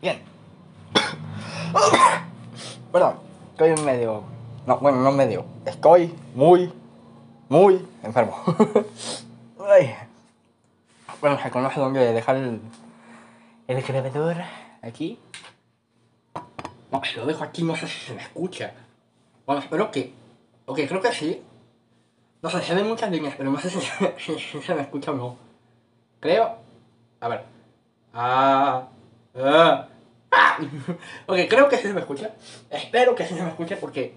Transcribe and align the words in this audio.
Bien. 0.00 0.22
Perdón, 2.92 3.14
estoy 3.52 3.74
medio. 3.84 4.22
No, 4.66 4.78
bueno, 4.78 4.98
no 5.02 5.12
medio. 5.12 5.44
Estoy 5.64 6.14
muy, 6.34 6.72
muy 7.48 7.86
enfermo. 8.02 8.36
Ay. 9.70 9.94
Bueno, 11.20 11.38
se 11.42 11.50
conoce 11.50 11.80
dónde 11.80 12.12
dejar 12.12 12.36
el, 12.36 12.60
el 13.66 13.82
grabador 13.82 14.36
aquí. 14.82 15.18
No, 16.90 17.02
si 17.04 17.16
lo 17.16 17.26
dejo 17.26 17.44
aquí, 17.44 17.62
no 17.62 17.76
sé 17.76 17.86
si 17.86 17.98
se 18.06 18.14
me 18.14 18.22
escucha. 18.22 18.72
Bueno, 19.46 19.60
espero 19.62 19.90
que. 19.90 20.14
Ok, 20.66 20.80
creo 20.88 21.00
que 21.02 21.12
sí. 21.12 21.42
No 22.40 22.48
sé, 22.50 22.62
se 22.62 22.74
ven 22.74 22.86
muchas 22.88 23.10
líneas, 23.10 23.34
pero 23.36 23.50
no 23.50 23.58
sé 23.58 23.68
si, 23.68 23.80
si- 23.80 24.38
si 24.38 24.62
se 24.62 24.74
me 24.74 24.82
escucha 24.82 25.10
o 25.10 25.14
no. 25.14 25.36
Creo. 26.20 26.56
A 27.20 27.28
ver. 27.28 27.44
Ah. 28.14 28.86
Ah. 29.40 29.88
ok, 31.26 31.38
creo 31.48 31.68
que 31.68 31.76
sí 31.76 31.82
se 31.82 31.94
me 31.94 32.00
escucha. 32.00 32.30
Espero 32.70 33.14
que 33.14 33.24
sí 33.24 33.34
se 33.34 33.42
me 33.42 33.50
escuche 33.50 33.76
porque 33.76 34.14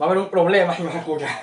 va 0.00 0.06
a 0.06 0.08
haber 0.08 0.18
un 0.18 0.30
problema 0.30 0.74
si 0.74 0.82
no 0.82 0.90
se 0.92 0.98
escucha. 0.98 1.28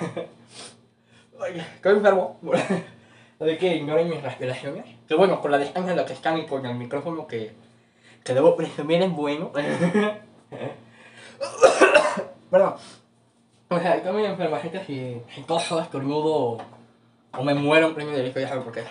Estoy 1.74 1.96
enfermo. 1.96 2.38
Así 3.40 3.56
que 3.56 3.76
ignoren 3.76 4.08
mis 4.08 4.22
respiraciones. 4.22 4.84
Que 5.06 5.14
bueno, 5.14 5.40
con 5.40 5.52
la 5.52 5.58
distancia 5.58 5.92
en 5.92 5.96
la 5.96 6.04
que 6.04 6.12
están 6.12 6.38
y 6.38 6.46
con 6.46 6.66
el 6.66 6.74
micrófono 6.74 7.26
que, 7.26 7.52
que 8.24 8.34
debo 8.34 8.56
presumir 8.56 9.00
es 9.02 9.12
bueno. 9.12 9.52
Perdón. 12.50 12.74
O 13.70 13.78
sea, 13.78 13.96
estoy 13.96 14.12
muy 14.12 14.24
enfermo, 14.24 14.56
así 14.56 14.70
que 14.70 14.82
si, 14.84 15.20
si 15.34 15.42
toso, 15.42 15.86
o 17.32 17.44
me 17.44 17.54
muero 17.54 17.88
en 17.88 17.94
pleno 17.94 18.10
directo, 18.12 18.40
ya 18.40 18.48
saben 18.48 18.64
por 18.64 18.72
qué. 18.72 18.82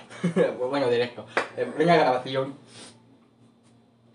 bueno, 0.69 0.87
directo. 0.89 1.25
En 1.57 1.73
grabación. 1.75 2.55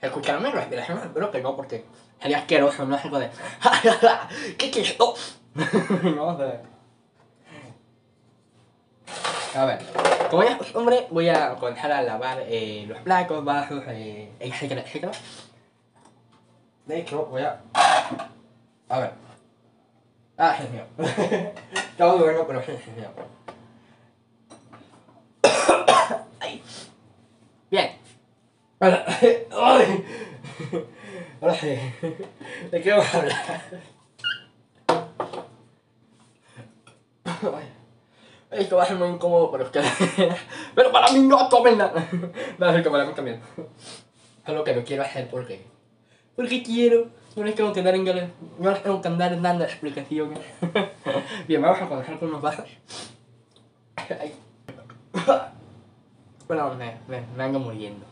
¿Escucharon 0.02 0.42
mi 0.42 0.51
respiración? 0.51 0.98
Espero 0.98 1.30
que 1.30 1.41
no, 1.41 1.55
porque 1.55 1.84
sería 2.20 2.38
asqueroso, 2.38 2.84
no 2.84 2.97
es 2.97 3.05
algo 3.05 3.20
de... 3.20 3.30
¿Qué 4.59 4.67
es 4.69 4.77
esto? 4.77 5.14
no 5.55 6.36
sé. 6.36 6.61
A 9.56 9.64
ver, 9.64 9.78
como 10.28 10.42
ya 10.42 10.59
costumbre, 10.59 11.06
voy 11.11 11.28
a 11.28 11.55
comenzar 11.55 11.92
a 11.92 12.03
lavar 12.03 12.42
eh, 12.47 12.84
los 12.89 12.98
platos, 12.98 13.44
vasos, 13.44 13.84
eh, 13.86 14.33
etcétera, 14.41 14.81
etcétera. 14.81 15.12
De 16.87 16.98
hecho, 16.98 17.27
voy 17.27 17.42
a... 17.42 17.61
A 18.89 18.98
ver. 18.98 19.12
Ah, 20.37 20.56
es 20.59 20.69
mío. 20.70 20.84
Estaba 21.75 22.16
bueno, 22.16 22.44
pero 22.44 22.59
es 22.61 22.69
mío. 22.97 23.09
Bien. 27.70 28.02
Ahora, 28.83 29.06
ay. 29.52 30.05
Ahora 31.41 31.55
sí. 31.55 31.78
¿De 32.72 32.83
qué 32.83 32.91
vamos 32.91 33.14
a 33.14 33.19
hablar? 33.19 33.36
Esto 38.50 38.77
va 38.77 38.83
a 38.83 38.86
ser 38.86 38.97
muy 38.97 39.08
incómodo 39.08 39.53
para 39.53 39.62
ustedes. 39.62 39.88
Pero 40.75 40.91
para 40.91 41.12
mí 41.12 41.20
no, 41.20 41.48
tomen 41.48 41.78
nada. 41.78 42.08
A 42.58 42.72
ser 42.72 42.83
que 42.83 42.91
para 42.91 43.05
mí 43.05 43.12
también. 43.14 43.41
Es 44.44 44.53
lo 44.53 44.64
que 44.64 44.75
no 44.75 44.83
quiero 44.83 45.05
hacer 45.05 45.30
porque. 45.30 45.64
Porque 46.34 46.64
quiero. 46.64 47.06
No 47.36 47.44
les 47.44 47.55
tengo 47.55 47.72
que 47.72 47.84
dar 47.84 47.94
en 47.94 48.05
No 48.58 48.70
les 48.72 48.83
tengo 48.83 49.00
que 49.00 49.08
dar 49.10 49.41
dando 49.41 49.62
explicaciones. 49.62 50.41
Bien, 51.47 51.62
vamos 51.62 51.80
a 51.80 51.88
comenzar 51.88 52.19
con 52.19 52.30
unos 52.30 52.42
vasos. 52.42 52.66
Ay. 53.94 54.34
Bueno, 56.48 56.75
me, 56.75 56.97
me, 57.06 57.25
me 57.36 57.44
ando 57.44 57.60
muriendo. 57.60 58.05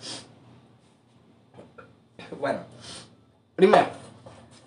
Bueno, 2.38 2.60
primero, 3.56 3.86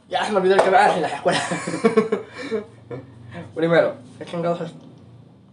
ya 0.10 0.26
se 0.26 0.32
me 0.32 0.38
olvidó 0.38 0.56
el 0.56 0.62
que 0.62 0.76
hace 0.76 0.96
en 0.98 1.02
la 1.04 1.08
escuela. 1.08 1.40
primero, 3.56 3.96
he 4.20 4.26
chingado 4.26 4.64
es- 4.64 4.74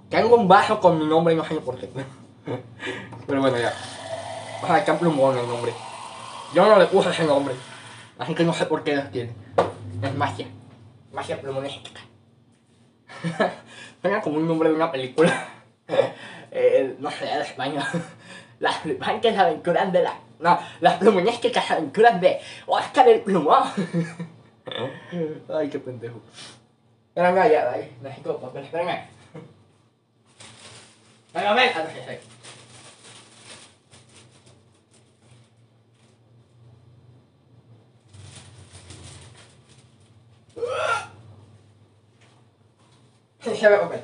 Tengo 0.09 0.37
un 0.37 0.49
vaso 0.49 0.81
con 0.81 0.99
mi 0.99 1.07
nombre 1.07 1.35
y 1.35 1.37
no 1.37 1.45
sé 1.45 1.55
por 1.57 1.79
qué. 1.79 1.89
Pero 3.27 3.41
bueno, 3.41 3.59
ya. 3.59 3.73
O 4.63 4.67
sea, 4.67 4.85
que 4.85 4.93
plumón 4.95 5.39
el 5.39 5.47
nombre. 5.47 5.73
Yo 6.53 6.67
no 6.67 6.79
le 6.79 6.87
puse 6.87 7.11
ese 7.11 7.25
nombre. 7.25 7.55
Así 8.19 8.35
que 8.35 8.45
no 8.45 8.53
sé 8.53 8.67
por 8.67 8.83
qué 8.83 8.97
lo 8.97 9.05
tiene. 9.05 9.33
Es 10.03 10.15
magia. 10.15 10.47
Magia 11.13 11.41
plumonística. 11.41 12.01
Suena 14.03 14.21
como 14.23 14.37
un 14.37 14.49
nombre 14.49 14.69
de 14.69 14.75
una 14.75 14.91
película. 14.91 15.33
Eh, 16.51 16.97
no 16.99 17.11
sé, 17.11 17.25
de 17.27 17.43
España. 17.43 17.87
Las 18.59 18.79
flipantes 18.79 19.39
aventuras 19.39 19.93
de 19.93 20.03
la... 20.03 20.15
No, 20.41 20.59
las 20.81 20.95
plumonísticas 20.95 21.71
aventuras 21.71 22.19
de 22.21 22.41
Oscar 22.67 23.09
el 23.09 23.21
Plumón. 23.21 23.63
Ay, 25.55 25.69
qué 25.69 25.79
pendejo. 25.79 26.21
Venga, 27.15 27.31
venga, 27.31 27.49
ya, 27.49 27.71
ahí. 27.71 27.97
Necesito 28.03 28.39
papel. 28.39 28.67
Venga. 28.73 29.07
Venga, 31.35 31.55
ven. 31.55 31.73
Sí. 31.73 32.31
Sí, 43.41 43.57
sí, 43.57 43.65
había 43.67 43.81
papel. 43.81 44.01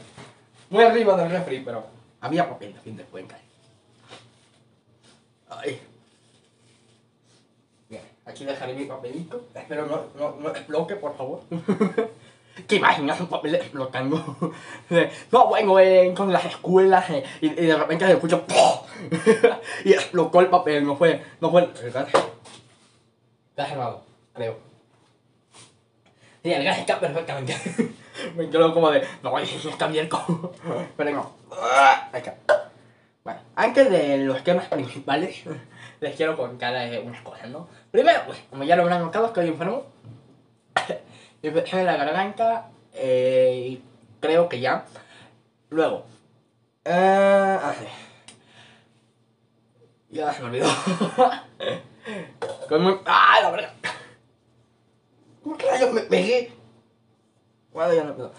Muy 0.69 0.85
arriba 0.85 1.17
del 1.17 1.31
refri, 1.31 1.61
pero 1.61 1.87
había 2.21 2.49
papel, 2.49 2.75
a 2.77 2.81
fin 2.81 2.97
de 2.97 3.05
cuentas. 3.05 3.39
Ay. 5.49 5.81
Aquí 8.27 8.45
dejaré 8.45 8.75
mi 8.75 8.85
papelito. 8.85 9.47
Espero 9.55 9.87
no, 9.87 10.07
no, 10.19 10.37
no 10.41 10.49
explote, 10.51 10.97
por 10.97 11.17
favor. 11.17 11.43
¿Qué 12.69 12.77
imaginas 12.77 13.21
un 13.21 13.29
papel 13.29 13.55
explotando? 13.55 14.37
no, 15.33 15.47
bueno, 15.47 15.79
eh, 15.79 16.13
con 16.17 16.33
las 16.33 16.45
escuelas 16.45 17.09
eh, 17.11 17.23
y, 17.41 17.47
y 17.49 17.67
de 17.67 17.77
repente 17.77 18.07
se 18.07 18.13
escucha 18.13 18.41
y 19.85 19.93
explotó 19.93 20.41
el 20.41 20.49
papel. 20.49 20.85
No 20.85 20.97
fue, 20.97 21.23
no 21.41 21.51
fue 21.51 21.69
el 21.83 21.91
gas. 21.93 22.09
Gas 23.57 23.69
cerrado, 23.69 24.03
creo. 24.33 24.59
Sí, 26.43 26.53
el 26.53 26.65
gas 26.65 26.79
está 26.79 26.99
perfectamente. 26.99 27.57
Me 28.35 28.49
quedo 28.49 28.73
como 28.73 28.91
de, 28.91 29.07
no, 29.23 29.39
está 29.39 29.85
abierto. 29.85 30.53
Pero 30.97 31.11
no. 31.11 31.33
Ahí 32.13 32.19
está. 32.21 32.35
Bueno, 33.23 33.41
antes 33.55 33.91
de 33.91 34.19
los 34.19 34.43
temas 34.45 34.67
principales, 34.67 35.43
les 36.01 36.17
quiero 36.17 36.37
contar 36.37 36.75
eh, 36.77 37.01
unas 37.05 37.21
cosas, 37.23 37.49
¿no? 37.49 37.69
Primero, 37.97 38.25
pues, 38.27 38.39
como 38.51 38.63
ya 38.63 38.77
lo 38.77 38.83
habrán 38.83 39.01
notado, 39.01 39.29
estoy 39.29 39.49
enfermo. 39.49 39.87
Infección 41.43 41.81
en 41.81 41.87
la 41.87 41.97
garganta, 41.97 42.69
eh, 42.93 43.69
y 43.71 43.83
creo 44.21 44.51
que 44.51 44.61
ya. 44.61 44.85
Luego, 45.71 46.05
eh, 46.85 46.93
a 46.93 47.69
ver. 47.69 47.89
Ya 50.11 50.31
se 50.31 50.43
me 50.43 50.49
olvidó. 50.49 50.69
Muy... 52.79 53.01
¡Ah, 53.07 53.39
la 53.41 53.51
verga! 53.51 53.73
¿Cómo 55.43 55.57
que 55.57 55.65
yo 55.81 55.91
me 55.91 56.03
pegué? 56.03 56.53
Bueno, 57.73 57.95
ya 57.95 58.05
no 58.05 58.15
puedo. 58.15 58.33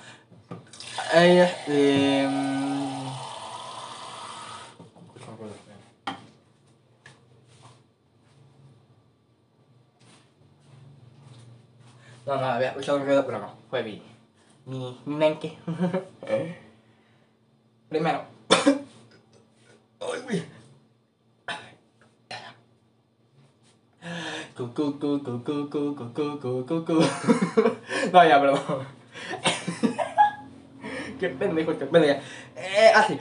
Ay, 1.12 1.40
este... 1.40 2.30
No, 12.28 12.36
no, 12.36 12.46
había 12.46 12.70
escuchado 12.72 13.00
ruido, 13.00 13.26
pero 13.26 13.40
no. 13.40 13.54
Fue 13.70 13.82
mi, 13.84 14.02
mi, 14.66 15.00
mi 15.06 15.16
mente. 15.16 15.58
Primero. 17.88 18.22
no, 28.12 28.28
ya, 28.28 28.42
perdón. 28.42 28.60
qué 31.22 31.30
pendejo, 31.30 31.72
este 31.72 31.86
qué 31.86 31.92
pendejo. 31.92 32.20
Eh, 32.58 32.92
así. 32.94 33.18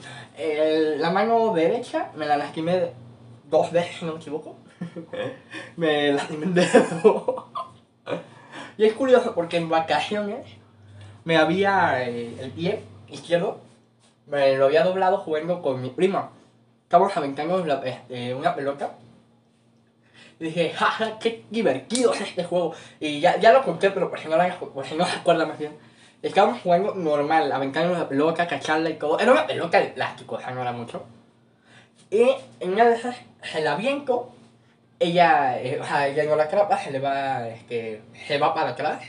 La 0.99 1.13
mano 1.13 1.55
derecha 1.55 2.11
me 2.17 2.27
la 2.27 2.37
lastimé 2.37 2.91
dos 3.49 3.71
veces, 3.71 3.99
si 3.99 4.05
no 4.05 4.15
me 4.15 4.19
equivoco. 4.19 4.57
¿Eh? 5.13 5.37
me 5.77 6.13
lastimé 6.13 6.47
el. 6.47 7.53
Y 8.79 8.85
es 8.85 8.93
curioso 8.93 9.35
porque 9.35 9.57
en 9.57 9.69
vacaciones 9.69 10.47
me 11.25 11.37
había 11.37 12.03
eh, 12.05 12.37
el 12.41 12.51
pie 12.51 12.83
izquierdo, 13.09 13.59
me 14.27 14.57
lo 14.57 14.67
había 14.67 14.85
doblado 14.85 15.19
jugando 15.19 15.63
con 15.63 15.81
mi 15.81 15.91
prima. 15.91 16.31
Estábamos 16.85 17.17
aventando 17.17 17.65
la- 17.65 17.81
este, 17.85 18.35
una 18.35 18.55
pelota. 18.55 18.93
Y 20.39 20.45
dije, 20.45 20.71
jaja, 20.71 21.19
qué 21.19 21.45
divertido 21.51 22.13
es 22.13 22.21
este 22.21 22.45
juego. 22.45 22.75
Y 23.01 23.21
ya, 23.21 23.39
ya 23.39 23.53
lo 23.53 23.63
conté, 23.63 23.91
pero 23.91 24.11
por 24.11 24.19
si 24.21 24.29
no, 24.29 24.37
la- 24.37 24.59
por 24.59 24.85
si 24.87 24.95
no 24.95 25.07
se 25.07 25.17
acuerda 25.17 25.47
más 25.47 25.59
bien. 25.59 25.73
Estábamos 26.23 26.61
jugando 26.63 26.95
normal, 26.95 27.51
aventando 27.53 27.97
la 27.97 28.09
pelota, 28.09 28.47
cacharla 28.47 28.91
y 28.91 28.95
todo. 28.95 29.19
Era 29.19 29.33
una 29.33 29.47
pelota 29.47 29.79
de 29.81 29.87
plástico, 29.89 30.37
o 30.37 30.41
sea, 30.41 30.51
no 30.51 30.61
era 30.63 30.73
mucho. 30.73 31.05
Y 32.11 32.23
en 32.61 32.73
una 32.73 32.85
de 32.85 32.95
esas 32.97 33.17
se 33.43 33.61
la 33.63 33.73
aviento 33.75 34.31
ella, 34.99 35.59
eh, 35.61 35.81
ella 36.09 36.25
no 36.25 36.37
la 36.37 36.49
crapa, 36.49 36.79
se 36.79 36.91
le 36.91 36.99
va, 36.99 37.49
este, 37.49 38.03
se 38.27 38.39
va 38.39 38.55
para 38.55 38.71
atrás. 38.71 39.03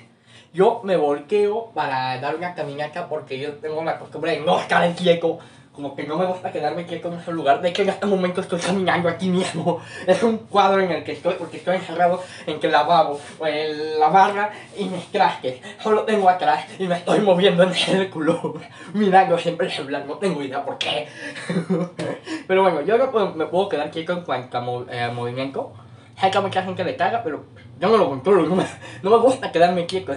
Yo 0.54 0.82
me 0.84 0.98
volteo 0.98 1.72
para 1.74 2.20
dar 2.20 2.36
una 2.36 2.56
caminata 2.56 3.08
porque 3.08 3.38
yo 3.38 3.54
tengo 3.56 3.84
la 3.84 4.00
costumbre 4.00 4.32
de 4.32 4.40
no 4.42 4.60
estar 4.60 4.94
quieto. 4.96 5.40
Como 5.72 5.96
que 5.96 6.08
no 6.08 6.18
me 6.18 6.26
gusta 6.26 6.52
quedarme 6.52 6.88
quieto 6.88 7.08
en 7.10 7.20
ese 7.20 7.32
lugar. 7.32 7.62
De 7.62 7.70
hecho, 7.70 7.84
en 7.84 7.90
este 7.90 8.08
momento 8.08 8.42
estoy 8.42 8.60
caminando 8.60 9.08
aquí 9.08 9.30
mismo. 9.30 9.80
Es 10.08 10.24
un 10.24 10.40
cuadro 10.40 10.82
en 10.82 10.92
el 10.92 11.04
que 11.04 11.12
estoy, 11.12 11.36
porque 11.36 11.58
estoy 11.58 11.76
encerrado 11.76 12.24
en 12.48 12.58
el 12.60 12.72
lavabo, 12.72 13.20
en 13.46 14.00
la 14.00 14.08
barra 14.08 14.50
y 14.76 14.86
mis 14.86 15.06
trastes. 15.12 15.62
Solo 15.84 16.02
tengo 16.02 16.28
atrás 16.28 16.66
y 16.80 16.88
me 16.88 16.96
estoy 16.96 17.20
moviendo 17.20 17.62
en 17.62 17.76
círculo. 17.76 18.60
Mirando 18.94 19.38
siempre 19.38 19.68
el 19.68 19.74
celular, 19.74 20.04
no 20.08 20.18
tengo 20.18 20.42
idea 20.42 20.66
por 20.66 20.80
qué. 20.80 21.08
Pero 22.48 22.62
bueno, 22.62 22.82
yo 22.82 22.98
no 22.98 23.12
puedo- 23.12 23.34
me 23.36 23.46
puedo 23.46 23.70
quedar 23.70 23.92
quieto 23.92 24.14
en 24.14 24.22
cuanto 24.22 24.58
a 24.58 24.62
mo- 24.62 24.86
eh, 24.90 25.10
movimiento. 25.14 25.74
Sé 26.20 26.32
que 26.32 26.38
a 26.38 26.42
mucha 26.42 26.64
gente 26.64 26.84
le 26.84 26.96
caga, 26.96 27.22
pero 27.24 27.46
yo 27.80 27.90
no 27.90 27.98
lo 27.98 28.10
controlo. 28.10 28.44
No 28.48 28.56
me, 28.56 28.66
no 29.04 29.10
me 29.12 29.18
gusta 29.18 29.52
quedarme 29.52 29.86
quieto. 29.86 30.14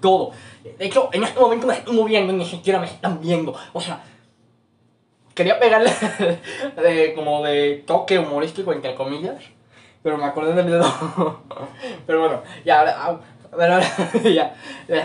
Todo. 0.00 0.32
De 0.64 0.84
hecho, 0.86 1.10
en 1.12 1.22
este 1.24 1.38
momento 1.38 1.66
me 1.66 1.74
estoy 1.74 1.94
moviendo 1.94 2.32
y 2.32 2.36
ni 2.36 2.44
siquiera 2.46 2.80
me 2.80 2.86
están 2.86 3.20
viendo. 3.20 3.54
O 3.72 3.80
sea, 3.80 4.00
quería 5.34 5.58
pegarle 5.58 5.90
de, 6.82 7.14
como 7.14 7.42
de 7.44 7.84
toque 7.86 8.18
humorístico, 8.18 8.72
entre 8.72 8.94
comillas. 8.94 9.36
Pero 10.02 10.16
me 10.16 10.24
acordé 10.24 10.54
del 10.54 10.66
dedo. 10.66 10.84
pero 12.06 12.20
bueno, 12.20 12.42
ya 12.64 12.80
ahora. 12.80 12.94
ah, 12.98 13.20
Pero 13.56 13.74
ahora, 13.74 13.86
ya, 14.24 14.54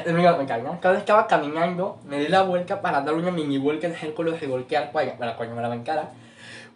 termino 0.03 0.37
de 0.37 0.45
cargar. 0.45 0.79
Cada 0.79 0.93
vez 0.93 1.01
estaba 1.01 1.27
caminando, 1.27 1.97
me 2.05 2.19
di 2.19 2.27
la 2.27 2.41
vuelta 2.43 2.81
para 2.81 3.01
dar 3.01 3.13
una 3.13 3.31
mini 3.31 3.57
vuelta 3.57 3.87
en 3.87 3.95
círculo 3.95 4.35
y 4.39 4.45
voltear 4.45 4.91
para, 4.91 5.15
para 5.17 5.35
cuando 5.35 5.55
me 5.55 5.61
la 5.61 5.69
bancara. 5.69 6.09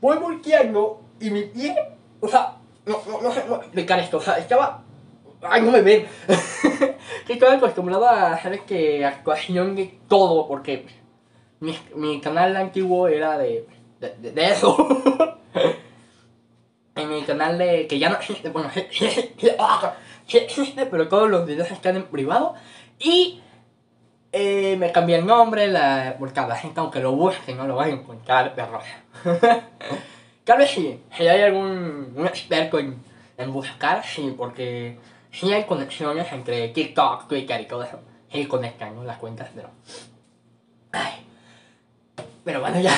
Voy 0.02 0.18
volteando 0.18 1.02
y 1.20 1.30
mi 1.30 1.44
pie, 1.44 1.76
o 2.22 2.28
sea, 2.28 2.58
no, 2.86 3.02
no, 3.08 3.22
no 3.22 3.32
sé 3.32 3.42
cómo 3.42 3.56
explicar 3.58 4.00
esto, 4.00 4.18
o 4.18 4.22
sea, 4.22 4.38
estaba. 4.38 4.84
Ay, 5.42 5.62
no 5.62 5.72
me 5.72 5.82
ven. 5.82 6.08
estoy 7.28 7.56
acostumbrado 7.56 8.08
a 8.08 8.34
hacer 8.34 8.62
que 8.62 9.06
actuación 9.06 9.76
de 9.76 10.00
todo, 10.08 10.48
porque 10.48 10.88
mi, 11.60 11.78
mi 11.96 12.20
canal 12.22 12.56
antiguo 12.56 13.08
era 13.08 13.38
de, 13.38 13.68
de, 14.00 14.32
de- 14.32 14.46
eso. 14.52 14.76
en 16.96 17.10
mi 17.10 17.22
canal 17.24 17.58
de 17.58 17.88
que 17.88 18.00
ya 18.00 18.10
no 18.10 18.16
existe, 18.18 18.50
bueno, 18.50 18.70
ah, 19.60 19.94
existe, 20.28 20.86
pero 20.88 21.08
todos 21.08 21.30
los 21.30 21.46
videos 21.46 21.70
están 21.72 21.96
en 21.96 22.04
privado. 22.06 22.56
Y 23.00 23.42
eh, 24.38 24.78
me 24.78 24.92
cambié 24.92 25.18
el 25.18 25.26
nombre, 25.26 25.68
la, 25.68 26.16
porque 26.20 26.40
la 26.42 26.56
gente, 26.56 26.80
aunque 26.80 27.00
lo 27.00 27.14
busque, 27.14 27.56
no 27.56 27.68
lo 27.68 27.76
va 27.76 27.86
a 27.86 27.90
encontrar, 27.90 28.54
perro. 28.54 28.80
Tal 30.44 30.58
vez 30.58 30.70
sí, 30.70 31.02
si 31.16 31.28
hay 31.28 31.42
algún 31.42 32.14
experto 32.26 32.80
en, 32.80 33.02
buscar, 33.52 34.06
sí, 34.06 34.34
porque 34.38 34.98
sí 35.32 35.52
hay 35.52 35.64
conexiones 35.66 36.32
entre 36.32 36.70
TikTok, 36.70 37.28
Twitter 37.28 37.62
y 37.62 37.66
todo 37.66 37.84
eso. 37.84 38.00
Sí 38.32 38.46
conectan 38.46 38.96
¿no? 38.96 39.04
las 39.04 39.18
cuentas, 39.18 39.50
pero... 39.54 39.70
Pero 42.48 42.62
bueno, 42.62 42.80
ya 42.80 42.98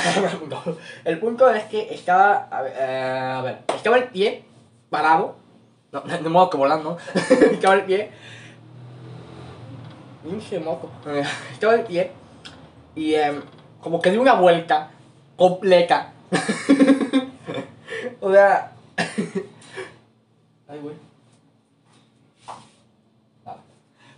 El 1.06 1.18
punto 1.18 1.50
es 1.50 1.64
que 1.64 1.92
estaba, 1.92 2.48
a 2.52 2.62
ver, 2.62 2.74
eh, 2.78 3.56
estaba 3.76 3.98
el 3.98 4.04
pie 4.10 4.44
parado, 4.92 5.38
no, 5.92 6.02
de 6.02 6.30
modo 6.30 6.52
que 6.52 6.58
volando, 6.58 7.00
estaba 7.52 7.74
el 7.74 7.86
pie, 7.86 8.12
pinche 10.30 10.62
estaba 11.52 11.74
el 11.74 11.84
pie 11.84 12.12
y 12.96 13.16
em, 13.16 13.42
como 13.82 14.02
que 14.02 14.12
di 14.12 14.18
una 14.18 14.34
vuelta 14.34 14.92
completa. 15.36 16.14
o 18.20 18.32
sea, 18.32 18.72
ay 20.68 20.80
güey. 20.80 20.96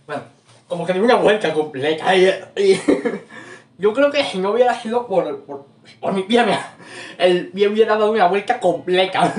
Bueno, 0.06 0.22
como 0.68 0.84
que 0.84 0.92
di 0.92 1.00
una 1.00 1.16
vuelta 1.16 1.52
completa 1.54 2.14
y, 2.14 2.26
y 2.56 2.80
yo 3.78 3.92
creo 3.94 4.10
que 4.10 4.24
si 4.24 4.38
no 4.38 4.50
hubiera 4.50 4.74
sido 4.74 5.06
por, 5.06 5.44
por, 5.44 5.66
por 6.00 6.12
mi 6.12 6.24
pierna, 6.24 6.74
el 7.18 7.48
pie 7.48 7.68
hubiera 7.68 7.94
dado 7.94 8.10
una 8.10 8.26
vuelta 8.26 8.60
completa. 8.60 9.32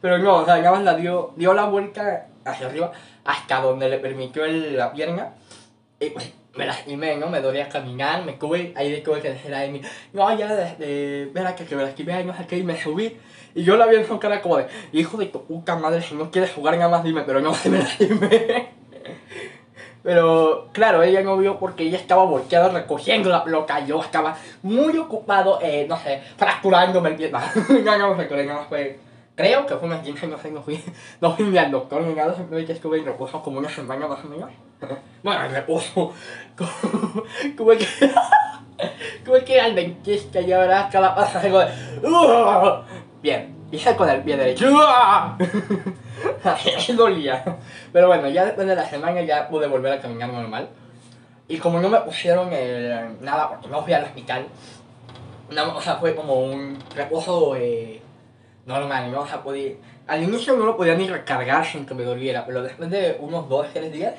Pero 0.00 0.18
no, 0.18 0.36
o 0.36 0.44
sea, 0.44 0.58
nada 0.58 0.70
más 0.70 0.84
la 0.84 0.94
dio, 0.94 1.32
dio 1.36 1.52
la 1.52 1.64
vuelta 1.64 2.28
hacia 2.44 2.68
arriba 2.68 2.92
hasta 3.28 3.60
donde 3.60 3.90
le 3.90 3.98
permitió 3.98 4.44
el- 4.46 4.76
la 4.76 4.90
pierna. 4.90 5.34
Y 6.00 6.10
pues 6.10 6.32
me 6.56 6.64
lastimé, 6.64 7.16
¿no? 7.16 7.28
Me 7.28 7.40
dolía 7.40 7.68
caminar, 7.68 8.24
me 8.24 8.32
tuve, 8.32 8.72
ahí 8.74 9.02
tuve 9.02 9.20
que 9.20 9.30
decir 9.30 9.54
a 9.54 9.60
Amy, 9.60 9.82
no, 10.14 10.36
ya, 10.36 10.46
de, 10.54 10.74
de, 10.76 11.30
verá 11.32 11.54
que, 11.54 11.64
que 11.66 11.76
me 11.76 11.82
lastimé, 11.82 12.24
no 12.24 12.34
sé 12.36 12.46
qué, 12.46 12.56
y 12.56 12.62
me 12.62 12.80
subí. 12.80 13.16
Y 13.54 13.64
yo 13.64 13.76
la 13.76 13.86
vi 13.86 13.96
en 13.96 14.06
su 14.06 14.18
cara 14.18 14.40
como 14.40 14.56
de, 14.56 14.66
hijo 14.92 15.18
de 15.18 15.26
tu 15.26 15.44
puta 15.44 15.76
madre, 15.76 16.00
si 16.00 16.14
no 16.14 16.30
quieres 16.30 16.52
jugar 16.52 16.76
nada 16.78 16.88
más 16.88 17.04
dime, 17.04 17.22
pero 17.26 17.40
no, 17.40 17.52
me 17.66 17.78
lastimé. 17.78 18.70
Pero 20.02 20.70
claro, 20.72 21.02
ella 21.02 21.20
no 21.22 21.36
vio 21.36 21.58
porque 21.58 21.82
ella 21.82 21.98
estaba 21.98 22.24
volteada 22.24 22.70
recogiendo 22.70 23.28
la 23.28 23.44
pelota. 23.44 23.84
Yo 23.84 24.00
estaba 24.00 24.36
muy 24.62 24.96
ocupado, 24.96 25.58
eh, 25.60 25.84
no 25.88 25.98
sé, 25.98 26.22
fracturándome 26.36 27.10
el 27.10 27.16
pie. 27.16 27.30
No, 27.84 27.98
no, 27.98 28.14
nada 28.16 28.54
más 28.54 28.68
fue. 28.68 28.98
Creo 29.38 29.64
que 29.66 29.76
fue 29.76 29.86
una 29.88 30.02
quince, 30.02 30.26
no 30.26 30.36
sé, 30.36 30.50
no 30.50 30.60
fui, 30.62 30.82
no 31.20 31.30
fui 31.36 31.44
ni 31.46 31.56
al 31.58 31.70
doctor 31.70 32.02
ni 32.02 32.12
nada, 32.12 32.34
simplemente 32.34 32.72
estuve 32.72 32.98
en 32.98 33.04
reposo 33.04 33.40
como 33.40 33.60
una 33.60 33.68
semana 33.68 34.08
más 34.08 34.24
o 34.24 34.28
menos. 34.28 34.50
Bueno, 35.22 35.44
en 35.44 35.52
reposo. 35.52 36.12
Tuve 37.56 37.76
que. 37.78 37.86
Tuve 39.24 39.44
que 39.44 39.54
ir 39.54 39.60
al 39.60 39.74
dentista 39.74 40.40
y 40.40 40.52
ahora 40.52 40.88
cada 40.90 41.14
paso 41.14 41.38
algo 41.38 41.58
de. 41.60 41.68
Bien, 43.22 43.54
hice 43.72 43.94
con 43.96 44.08
el 44.08 44.22
pie 44.22 44.36
derecho. 44.36 44.66
Así 46.44 46.92
dolía. 46.92 47.44
Pero 47.92 48.06
bueno, 48.08 48.28
ya 48.28 48.44
después 48.44 48.66
de 48.66 48.74
la 48.76 48.84
semana 48.88 49.20
ya 49.22 49.48
pude 49.48 49.66
volver 49.66 49.92
a 49.94 50.00
caminar 50.00 50.32
normal. 50.32 50.68
Y 51.48 51.58
como 51.58 51.80
no 51.80 51.88
me 51.88 52.00
pusieron 52.00 52.52
el- 52.52 53.16
nada, 53.20 53.48
porque 53.48 53.68
no 53.68 53.82
fui 53.82 53.92
al 53.94 54.04
hospital, 54.04 54.46
no, 55.50 55.76
o 55.76 55.80
sea, 55.80 55.96
fue 55.96 56.14
como 56.14 56.34
un 56.40 56.78
reposo 56.94 57.56
eh, 57.56 58.00
normal, 58.68 59.10
¿no? 59.10 59.22
O 59.22 59.26
sea, 59.26 59.42
podía, 59.42 59.72
al 60.06 60.22
inicio 60.22 60.56
no 60.56 60.66
lo 60.66 60.76
podía 60.76 60.94
ni 60.94 61.08
recargar 61.08 61.64
sin 61.64 61.86
que 61.86 61.94
me 61.94 62.04
doliera, 62.04 62.44
pero 62.46 62.62
después 62.62 62.90
de 62.90 63.16
unos 63.18 63.48
2, 63.48 63.66
3 63.72 63.92
días 63.92 64.14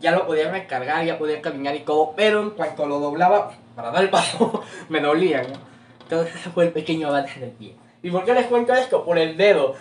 ya 0.00 0.12
lo 0.12 0.26
podía 0.26 0.50
recargar, 0.50 1.04
ya 1.04 1.18
podía 1.18 1.42
caminar 1.42 1.74
y 1.74 1.80
todo, 1.80 2.14
pero 2.16 2.40
en 2.40 2.50
cuanto 2.50 2.86
lo 2.86 3.00
doblaba 3.00 3.52
para 3.74 3.90
dar 3.90 4.04
el 4.04 4.10
paso, 4.10 4.62
me 4.88 5.00
dolía, 5.00 5.42
¿no? 5.42 5.58
Entonces 6.02 6.34
ese 6.36 6.50
fue 6.50 6.64
el 6.64 6.72
pequeño 6.72 7.08
avance 7.08 7.38
del 7.40 7.50
pie. 7.50 7.74
¿Y 8.02 8.10
por 8.10 8.24
qué 8.24 8.32
les 8.32 8.46
cuento 8.46 8.72
esto? 8.72 9.04
Por 9.04 9.18
el 9.18 9.36
dedo. 9.36 9.74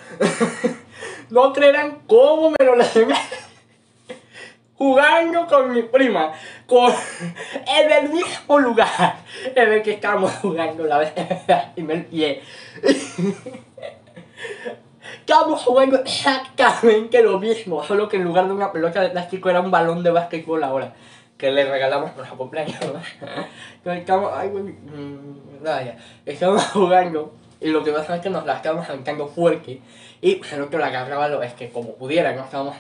no 1.30 1.54
creerán 1.54 2.00
cómo 2.08 2.50
me 2.50 2.66
lo 2.66 2.76
lastimé. 2.76 3.16
Jugando 4.76 5.48
con 5.48 5.72
mi 5.72 5.84
prima, 5.84 6.34
con, 6.68 6.92
en 7.66 7.92
el 7.92 8.10
mismo 8.10 8.60
lugar 8.60 9.18
en 9.56 9.74
el 9.74 9.82
que 9.82 9.94
estábamos 9.94 10.34
jugando 10.34 10.84
la 10.84 11.00
vez 11.00 11.14
y 11.76 11.82
me 11.82 11.96
el 11.96 12.06
pie. 12.06 12.44
Estábamos 15.20 15.64
jugando 15.64 15.98
exactamente 15.98 17.22
lo 17.22 17.40
mismo, 17.40 17.84
solo 17.84 18.10
que 18.10 18.18
en 18.18 18.24
lugar 18.24 18.48
de 18.48 18.54
una 18.54 18.72
pelota 18.72 19.02
de 19.02 19.10
plástico 19.10 19.50
era 19.50 19.62
un 19.62 19.72
balón 19.72 20.04
de 20.04 20.12
básquetbol 20.12 20.64
ahora, 20.64 20.94
que 21.38 21.52
le 21.52 21.66
regalamos 21.66 22.12
por 22.12 22.28
su 22.28 22.36
cumpleaños. 22.36 22.78
estamos, 23.86 24.32
ay, 24.34 24.50
mm, 24.50 25.64
nada, 25.64 25.84
ya. 25.84 25.98
Estábamos 26.26 26.66
jugando 26.68 27.34
y 27.60 27.70
lo 27.70 27.84
que 27.84 27.92
pasa 27.92 28.16
es 28.16 28.22
que 28.22 28.30
nos 28.30 28.46
la 28.46 28.56
estábamos 28.56 28.88
aventando 28.90 29.28
fuerte 29.28 29.82
y 30.22 30.36
pues, 30.36 30.54
el 30.54 30.62
otro 30.62 30.80
la 30.80 30.88
agarraba 30.88 31.28
lo 31.28 31.42
es 31.44 31.54
que 31.54 31.70
como 31.70 31.96
pudiera, 31.96 32.34
no 32.34 32.44
estábamos, 32.44 32.76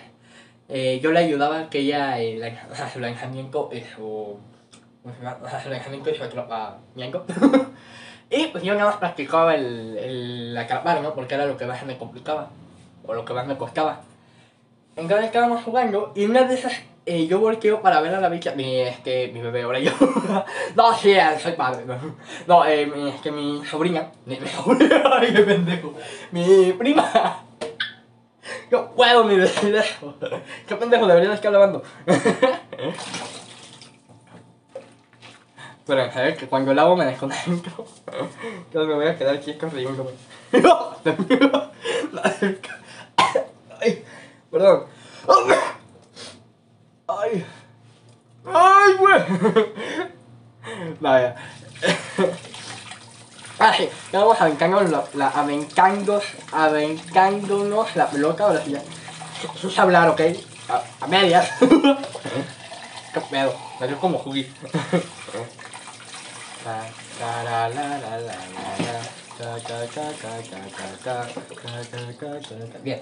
eh, 0.69 1.00
yo 1.01 1.12
le 1.12 1.19
ayudaba 1.19 1.69
que 1.69 1.79
ella, 1.79 2.19
eh, 2.19 2.39
sea, 2.74 2.89
su 2.93 3.00
lanzamiento 3.00 3.69
su 3.95 4.38
lanzamiento 5.69 6.09
y 6.09 6.15
su. 6.15 6.25
Y 8.29 8.48
pues 8.48 8.63
yo 8.63 8.74
nada 8.74 8.86
más 8.91 8.98
practicaba 8.98 9.55
el, 9.55 9.98
el 9.98 10.53
¿no? 11.01 11.13
Porque 11.13 11.36
era 11.36 11.46
lo 11.46 11.57
que 11.57 11.65
más 11.65 11.84
me 11.86 11.98
complicaba, 11.98 12.50
o 13.05 13.13
lo 13.13 13.24
que 13.24 13.34
más 13.34 13.48
me 13.48 13.57
costaba. 13.57 14.01
Entonces 14.96 15.27
estábamos 15.27 15.63
jugando 15.63 16.12
y 16.15 16.25
una 16.25 16.43
de 16.43 16.55
esas 16.55 16.74
eh, 17.10 17.25
yo 17.25 17.39
volteo 17.39 17.81
para 17.81 18.01
ver 18.01 18.13
a 18.13 18.19
la 18.19 18.27
bicha, 18.27 18.53
mi, 18.53 18.81
este, 18.81 19.29
mi 19.29 19.39
bebé, 19.39 19.62
ahora 19.62 19.79
yo. 19.79 19.91
no, 20.75 20.93
sí, 20.93 21.12
eh, 21.12 21.39
soy 21.41 21.53
padre. 21.53 21.86
No, 22.46 22.65
eh, 22.65 22.86
mi, 22.86 23.07
este, 23.07 23.31
mi 23.31 23.63
sobrina, 23.65 24.12
mi, 24.25 24.38
mi 24.38 24.48
sobrina, 24.48 25.22
qué 25.22 25.41
pendejo. 25.41 25.93
Mi 26.31 26.74
prima. 26.74 27.43
Yo 28.69 28.89
puedo, 28.91 29.24
mi 29.24 29.38
bebé. 29.38 29.86
Qué 30.67 30.75
pendejo, 30.75 31.07
debería 31.07 31.29
de 31.29 31.36
estar 31.36 31.51
lavando. 31.51 31.81
Pero 35.88 36.01
a 36.01 36.08
ver, 36.08 36.36
que 36.36 36.48
cuando 36.48 36.74
lavo 36.74 36.98
me 36.98 37.06
desconcentro. 37.06 37.86
Entonces 38.08 38.88
me 38.89 38.94
voy 38.94 39.08
a 39.08 39.17
quedar 39.17 39.36
aquí 39.36 39.53
riéndome. 39.53 40.12
Ay, 43.79 44.03
perdón. 44.51 44.86
Ay. 47.08 47.46
Ay, 48.46 48.94
güey. 49.00 49.22
Vaya. 51.00 51.36
Ay, 53.60 53.89
ya 54.12 54.20
vamos 54.20 54.41
aventándonos 54.41 54.91
la, 54.91 55.03
la, 55.13 55.29
aventando, 55.29 56.22
aventándonos 56.51 57.96
la 57.96 58.10
pelota 58.10 58.44
ahora 58.44 58.63
sí 58.63 58.72
ya. 58.72 58.82
Eso 59.56 59.67
es 59.70 59.79
hablar, 59.79 60.10
¿ok? 60.10 60.22
A, 60.70 61.06
a 61.06 61.08
medias. 61.08 61.50
Qué 61.60 63.22
pedo, 63.32 63.56
me 63.79 63.88
dio 63.88 63.98
como 64.00 64.17
juguí. 64.20 64.51
Bien. 72.83 73.01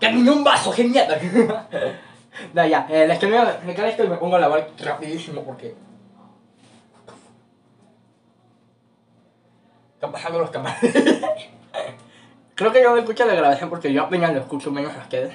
Terminé 0.00 0.30
un 0.30 0.42
vaso, 0.42 0.72
genial. 0.72 1.20
no, 2.54 2.66
ya, 2.66 2.86
eh, 2.90 3.06
les 3.06 3.18
termino, 3.18 3.44
me 3.64 3.74
cae 3.74 3.90
esto 3.90 4.04
y 4.04 4.08
me 4.08 4.16
pongo 4.16 4.36
a 4.36 4.40
lavar 4.40 4.68
rapidísimo 4.78 5.42
porque 5.44 5.74
Están 10.02 10.10
pasando 10.10 10.40
los 10.40 10.50
camaradas. 10.50 10.82
Creo 12.56 12.72
que 12.72 12.82
yo 12.82 12.92
me 12.92 12.98
escucho 12.98 13.24
la 13.24 13.36
grabación 13.36 13.70
porque 13.70 13.92
yo 13.92 14.02
apenas 14.02 14.32
lo 14.32 14.40
escucho 14.40 14.72
menos 14.72 14.92
a 14.96 15.02
ustedes. 15.02 15.32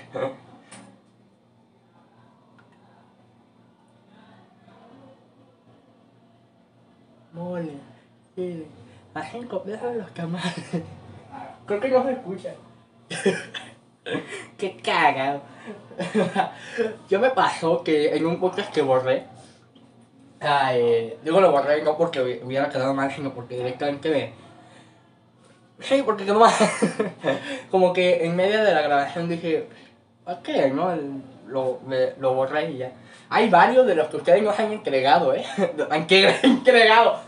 Mole, 7.38 7.74
mire, 8.36 8.65
hacen 9.13 9.48
copias 9.48 9.82
a 9.84 9.91
los 9.91 10.10
camaradas. 10.12 10.56
Creo 11.65 11.79
que 11.79 11.89
no 11.89 12.03
se 12.03 12.12
escuchan. 12.12 12.53
Qué 14.58 14.77
cagado. 14.77 15.41
yo 17.10 17.20
me 17.20 17.29
pasó 17.32 17.84
que 17.84 18.15
en 18.15 18.25
un 18.25 18.39
podcast 18.39 18.74
que 18.74 18.82
borré, 18.82 19.25
ay, 20.39 21.17
digo 21.24 21.41
lo 21.41 21.51
borré 21.51 21.84
no 21.84 21.98
porque 21.98 22.41
hubiera 22.44 22.70
quedado 22.70 22.94
mal, 22.94 23.12
sino 23.12 23.34
porque 23.34 23.58
directamente 23.58 24.10
me 24.10 24.48
Sí, 25.79 26.01
porque 26.03 26.25
como, 26.25 26.46
como 27.72 27.94
que 27.94 28.25
en 28.25 28.36
medio 28.36 28.63
de 28.63 28.74
la 28.74 28.82
grabación 28.82 29.29
dije, 29.29 29.67
ok, 30.25 30.50
¿no? 30.74 30.98
Lo, 31.48 31.79
me, 31.86 32.13
lo 32.20 32.34
borré 32.34 32.72
y 32.72 32.77
ya. 32.77 32.91
Hay 33.29 33.50
varios 33.50 33.86
de 33.86 33.96
los 33.96 34.08
que 34.08 34.17
ustedes 34.17 34.41
nos 34.41 34.60
han 34.60 34.72
entregado, 34.72 35.34
¿eh? 35.34 35.46
Han 35.89 36.08
entregado. 36.10 37.26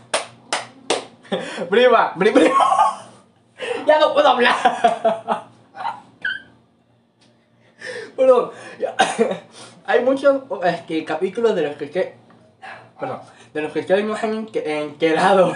Prima, 1.70 2.14
prima. 2.14 2.40
Ya 3.86 3.98
no 3.98 4.14
puedo 4.14 4.26
hablar. 4.26 4.54
Perdón. 8.16 8.50
Hay 9.86 10.02
muchos 10.02 10.42
este, 10.64 11.04
capítulos 11.04 11.54
de 11.54 11.62
los 11.62 11.76
que. 11.76 12.14
Perdón. 12.98 13.20
De 13.52 13.60
los 13.60 13.72
que 13.72 13.80
ustedes 13.80 14.04
nos 14.04 14.22
han 14.22 14.48
enterado. 14.54 15.54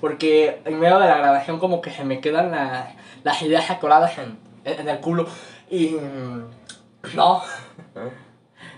Porque 0.00 0.62
en 0.64 0.78
medio 0.78 1.00
de 1.00 1.08
la 1.08 1.18
grabación 1.18 1.58
como 1.58 1.80
que 1.80 1.90
se 1.90 2.04
me 2.04 2.20
quedan 2.20 2.52
las, 2.52 2.94
las 3.24 3.42
ideas 3.42 3.68
atoradas 3.68 4.16
en, 4.18 4.38
en 4.64 4.88
el 4.88 5.00
culo. 5.00 5.26
Y... 5.68 5.96
No. 7.14 7.42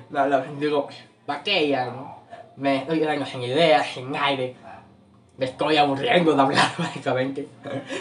No, 0.09 0.26
no, 0.26 0.40
digo, 0.59 0.88
¿para 1.26 1.42
qué 1.42 1.68
ya, 1.68 1.87
no? 1.87 2.23
Me 2.56 2.78
estoy 2.78 3.00
quedando 3.00 3.26
sin 3.26 3.42
ideas, 3.42 3.87
sin 3.87 4.14
aire. 4.14 4.56
Me 5.38 5.46
estoy 5.46 5.76
aburriendo 5.76 6.34
de 6.34 6.42
hablar, 6.42 6.70
básicamente. 6.78 7.48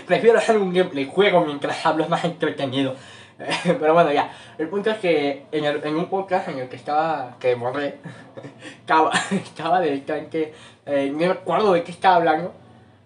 Prefiero 0.07 0.37
hacer 0.37 0.57
un 0.57 0.73
gameplay 0.73 1.05
juego 1.05 1.43
mientras 1.45 1.85
hablo, 1.85 2.03
es 2.03 2.09
más 2.09 2.23
entretenido. 2.23 2.95
Pero 3.63 3.93
bueno, 3.93 4.11
ya. 4.11 4.31
El 4.57 4.69
punto 4.69 4.91
es 4.91 4.97
que 4.97 5.45
en, 5.51 5.65
el, 5.65 5.83
en 5.83 5.95
un 5.95 6.05
podcast 6.05 6.47
en 6.47 6.59
el 6.59 6.69
que 6.69 6.77
estaba, 6.77 7.35
que 7.39 7.55
borré, 7.55 7.97
estaba, 8.79 9.11
estaba 9.31 9.81
directamente, 9.81 10.53
eh, 10.85 11.09
no 11.11 11.17
me 11.17 11.25
acuerdo 11.27 11.73
de 11.73 11.83
qué 11.83 11.91
estaba 11.91 12.15
hablando 12.15 12.53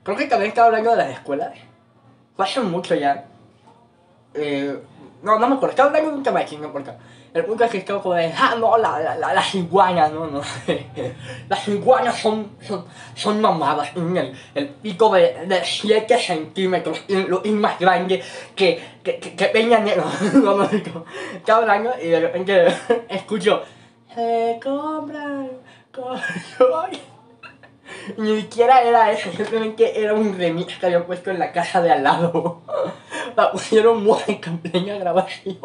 Creo 0.09 0.17
que 0.17 0.25
también 0.25 0.49
estaba 0.49 0.67
hablando 0.67 0.91
de 0.91 0.97
las 0.97 1.09
escuelas. 1.11 1.53
Fue 2.35 2.45
hace 2.45 2.61
mucho 2.61 2.95
ya. 2.95 3.25
Eh, 4.33 4.75
no, 5.21 5.37
no 5.37 5.47
me 5.47 5.55
acuerdo. 5.55 5.69
Estaba 5.69 5.89
hablando 5.89 6.11
de 6.11 6.17
un 6.17 6.23
tema 6.23 6.39
de 6.39 6.57
no 6.57 6.65
importa. 6.65 6.97
El 7.31 7.45
punto 7.45 7.63
es 7.63 7.71
que 7.71 7.77
estaba 7.77 8.01
como 8.01 8.15
de, 8.15 8.33
ah, 8.35 8.55
no, 8.57 8.75
la, 8.77 8.99
la, 8.99 9.15
la, 9.15 9.33
las 9.33 9.53
iguanas, 9.53 10.11
no, 10.11 10.25
no. 10.25 10.41
las 11.47 11.67
iguanas 11.67 12.17
son, 12.17 12.57
son, 12.59 12.85
son 13.13 13.39
mamadas. 13.39 13.91
El, 13.95 14.33
el 14.55 14.67
pico 14.69 15.13
de, 15.13 15.45
de 15.45 15.63
7 15.63 16.17
centímetros, 16.17 17.03
lo 17.07 17.41
y 17.43 17.51
más 17.51 17.77
grande 17.79 18.23
que, 18.55 18.81
que, 19.03 19.19
que, 19.19 19.35
que 19.35 19.45
Peña 19.45 19.79
Negro. 19.79 20.05
no, 20.33 20.55
no, 20.55 20.69
estaba 21.35 21.61
hablando 21.61 21.93
y 22.01 22.07
de 22.07 22.19
repente 22.19 22.67
escucho, 23.09 23.61
se 24.13 24.59
compran, 24.63 25.51
compran. 25.93 26.91
Ni 28.17 28.41
siquiera 28.41 28.81
era 28.81 29.11
eso, 29.11 29.31
simplemente 29.31 30.01
era 30.01 30.13
un 30.13 30.37
remix 30.37 30.77
que 30.77 30.85
habían 30.85 31.03
puesto 31.03 31.31
en 31.31 31.39
la 31.39 31.51
casa 31.51 31.81
de 31.81 31.91
al 31.91 32.03
lado. 32.03 32.61
La 33.35 33.51
pusieron 33.51 34.03
muy 34.03 34.19
en 34.27 34.99
grabación. 34.99 35.57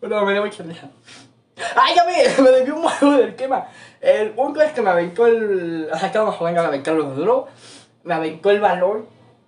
Bueno, 0.00 0.24
me 0.24 0.32
dio 0.32 0.44
mucha 0.44 0.62
risa. 0.62 0.90
¡Ay, 1.76 1.94
ya 1.94 2.04
me! 2.04 2.42
Me 2.42 2.50
desvió 2.50 2.76
un 2.76 2.82
poco 2.82 3.12
del 3.12 3.34
tema. 3.34 3.66
El 4.00 4.30
punto 4.30 4.60
es 4.60 4.72
que 4.72 4.82
me 4.82 4.90
aventó 4.90 5.26
el. 5.26 5.88
O 5.92 5.96
sea, 5.96 6.08
estábamos 6.08 6.34
jugando 6.36 6.60
a 6.60 6.66
aventar 6.66 6.94
los 6.94 7.16
duros. 7.16 7.44
Me 8.02 8.14
aventó 8.14 8.50
el 8.50 8.60
balón. 8.60 9.06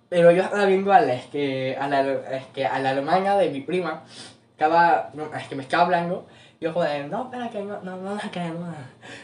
Pero 0.09 0.31
yo 0.31 0.41
estaba 0.41 0.65
viendo 0.65 0.93
a 0.93 1.01
la, 1.01 1.13
es 1.13 1.25
que, 1.25 1.75
a 1.77 1.87
la, 1.87 2.01
es 2.01 2.45
que, 2.53 2.65
a 2.65 2.79
la 2.79 2.91
hermana 2.91 3.37
de 3.37 3.49
mi 3.49 3.61
prima. 3.61 4.03
Estaba. 4.51 5.11
Es 5.37 5.47
que 5.47 5.55
me 5.55 5.63
estaba 5.63 5.83
hablando. 5.83 6.25
Y 6.59 6.65
yo 6.65 6.73
joder, 6.73 7.07
no, 7.07 7.25
espera 7.25 7.49
que 7.49 7.61
no, 7.61 7.81
no, 7.81 7.97
no, 7.97 8.15
no, 8.15 8.15
no. 8.15 8.75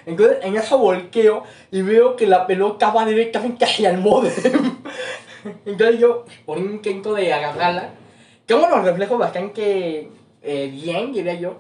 Entonces 0.06 0.38
en 0.44 0.56
eso 0.56 0.78
volqueo 0.78 1.44
y 1.72 1.82
veo 1.82 2.16
que 2.16 2.28
la 2.28 2.46
pelota 2.46 2.92
va 2.92 3.06
directamente 3.06 3.66
hacia 3.66 3.90
el 3.90 3.98
modem. 3.98 4.32
Entonces 5.66 6.00
yo, 6.00 6.26
por 6.46 6.60
un 6.60 6.74
intento 6.74 7.14
de 7.16 7.34
agarrarla, 7.34 7.90
tengo 8.46 8.68
los 8.68 8.84
reflejos 8.84 9.18
bastante 9.18 10.12
eh, 10.44 10.70
bien, 10.72 11.12
diría 11.12 11.36
yo. 11.36 11.60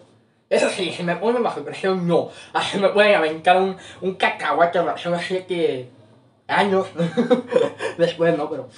Eso 0.50 0.70
sí, 0.70 0.92
si 0.92 1.04
me 1.04 1.16
pone 1.16 1.40
bajo 1.40 1.64
presión, 1.64 2.08
no. 2.08 2.30
Así 2.54 2.78
me 2.78 2.90
pueden 2.90 3.16
aventar 3.16 3.58
un, 3.58 3.76
un 4.02 4.16
cacahuate 4.16 4.80
de 4.80 4.86
reacción 4.86 5.14
así 5.14 5.44
que... 5.48 5.90
años. 6.48 6.88
Después 7.98 8.38
no, 8.38 8.50
pero... 8.50 8.70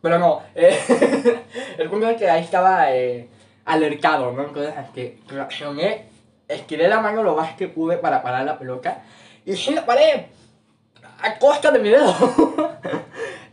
Pero 0.00 0.18
no. 0.18 0.42
Eh, 0.54 0.78
el 1.78 1.88
punto 1.88 2.08
es 2.10 2.18
que 2.18 2.28
ahí 2.28 2.42
estaba 2.42 2.92
eh, 2.92 3.28
alertado, 3.64 4.32
¿no? 4.32 4.44
Entonces, 4.44 4.74
es 4.76 4.90
que 4.90 5.18
reaccioné 5.28 6.14
estiré 6.48 6.88
la 6.88 7.00
mano 7.00 7.22
lo 7.22 7.34
más 7.34 7.54
que 7.54 7.68
pude 7.68 7.96
para 7.96 8.22
parar 8.22 8.44
la 8.44 8.58
pelota. 8.58 9.02
Y 9.44 9.56
sí 9.56 9.74
la 9.74 9.84
paré. 9.84 10.28
A 11.22 11.38
costa 11.38 11.70
de 11.70 11.78
mi 11.78 11.88
dedo. 11.88 12.14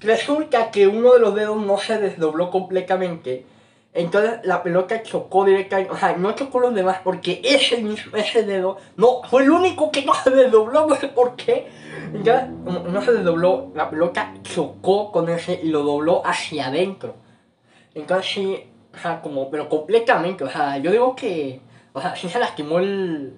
Resulta 0.01 0.72
que 0.72 0.88
uno 0.88 1.13
de 1.13 1.20
los 1.20 1.36
dedos 1.36 1.58
no 1.58 1.77
se 1.77 1.98
desdobló 1.98 2.50
completamente. 2.50 3.46
Entonces 3.93 4.39
la 4.43 4.63
pelota 4.63 5.03
chocó 5.03 5.45
directamente. 5.45 5.91
O 5.91 5.98
sea, 5.98 6.15
no 6.15 6.31
chocó 6.33 6.60
los 6.60 6.74
demás 6.74 7.00
porque 7.03 7.41
ese 7.43 7.77
mismo, 7.81 8.15
ese 8.17 8.43
dedo, 8.43 8.77
no, 8.98 9.21
fue 9.29 9.43
el 9.43 9.51
único 9.51 9.91
que 9.91 10.03
no 10.03 10.13
se 10.24 10.29
desdobló, 10.29 10.88
no 10.88 10.95
sé 10.95 11.07
por 11.10 11.36
qué. 11.36 11.67
Entonces, 12.13 12.50
no 12.50 13.01
se 13.01 13.13
desdobló, 13.13 13.71
la 13.75 13.89
pelota 13.89 14.33
chocó 14.43 15.12
con 15.12 15.29
ese 15.29 15.60
y 15.62 15.69
lo 15.69 15.83
dobló 15.83 16.25
hacia 16.25 16.67
adentro. 16.67 17.15
Entonces 17.93 18.31
sí, 18.31 18.63
o 18.93 18.98
sea, 18.98 19.21
como, 19.21 19.50
pero 19.50 19.67
completamente. 19.67 20.43
O 20.43 20.50
sea, 20.50 20.77
yo 20.77 20.91
digo 20.91 21.15
que 21.15 21.62
o 21.93 22.01
sea, 22.01 22.15
sí 22.15 22.29
se 22.29 22.39
lastimó 22.39 22.79
el... 22.79 23.38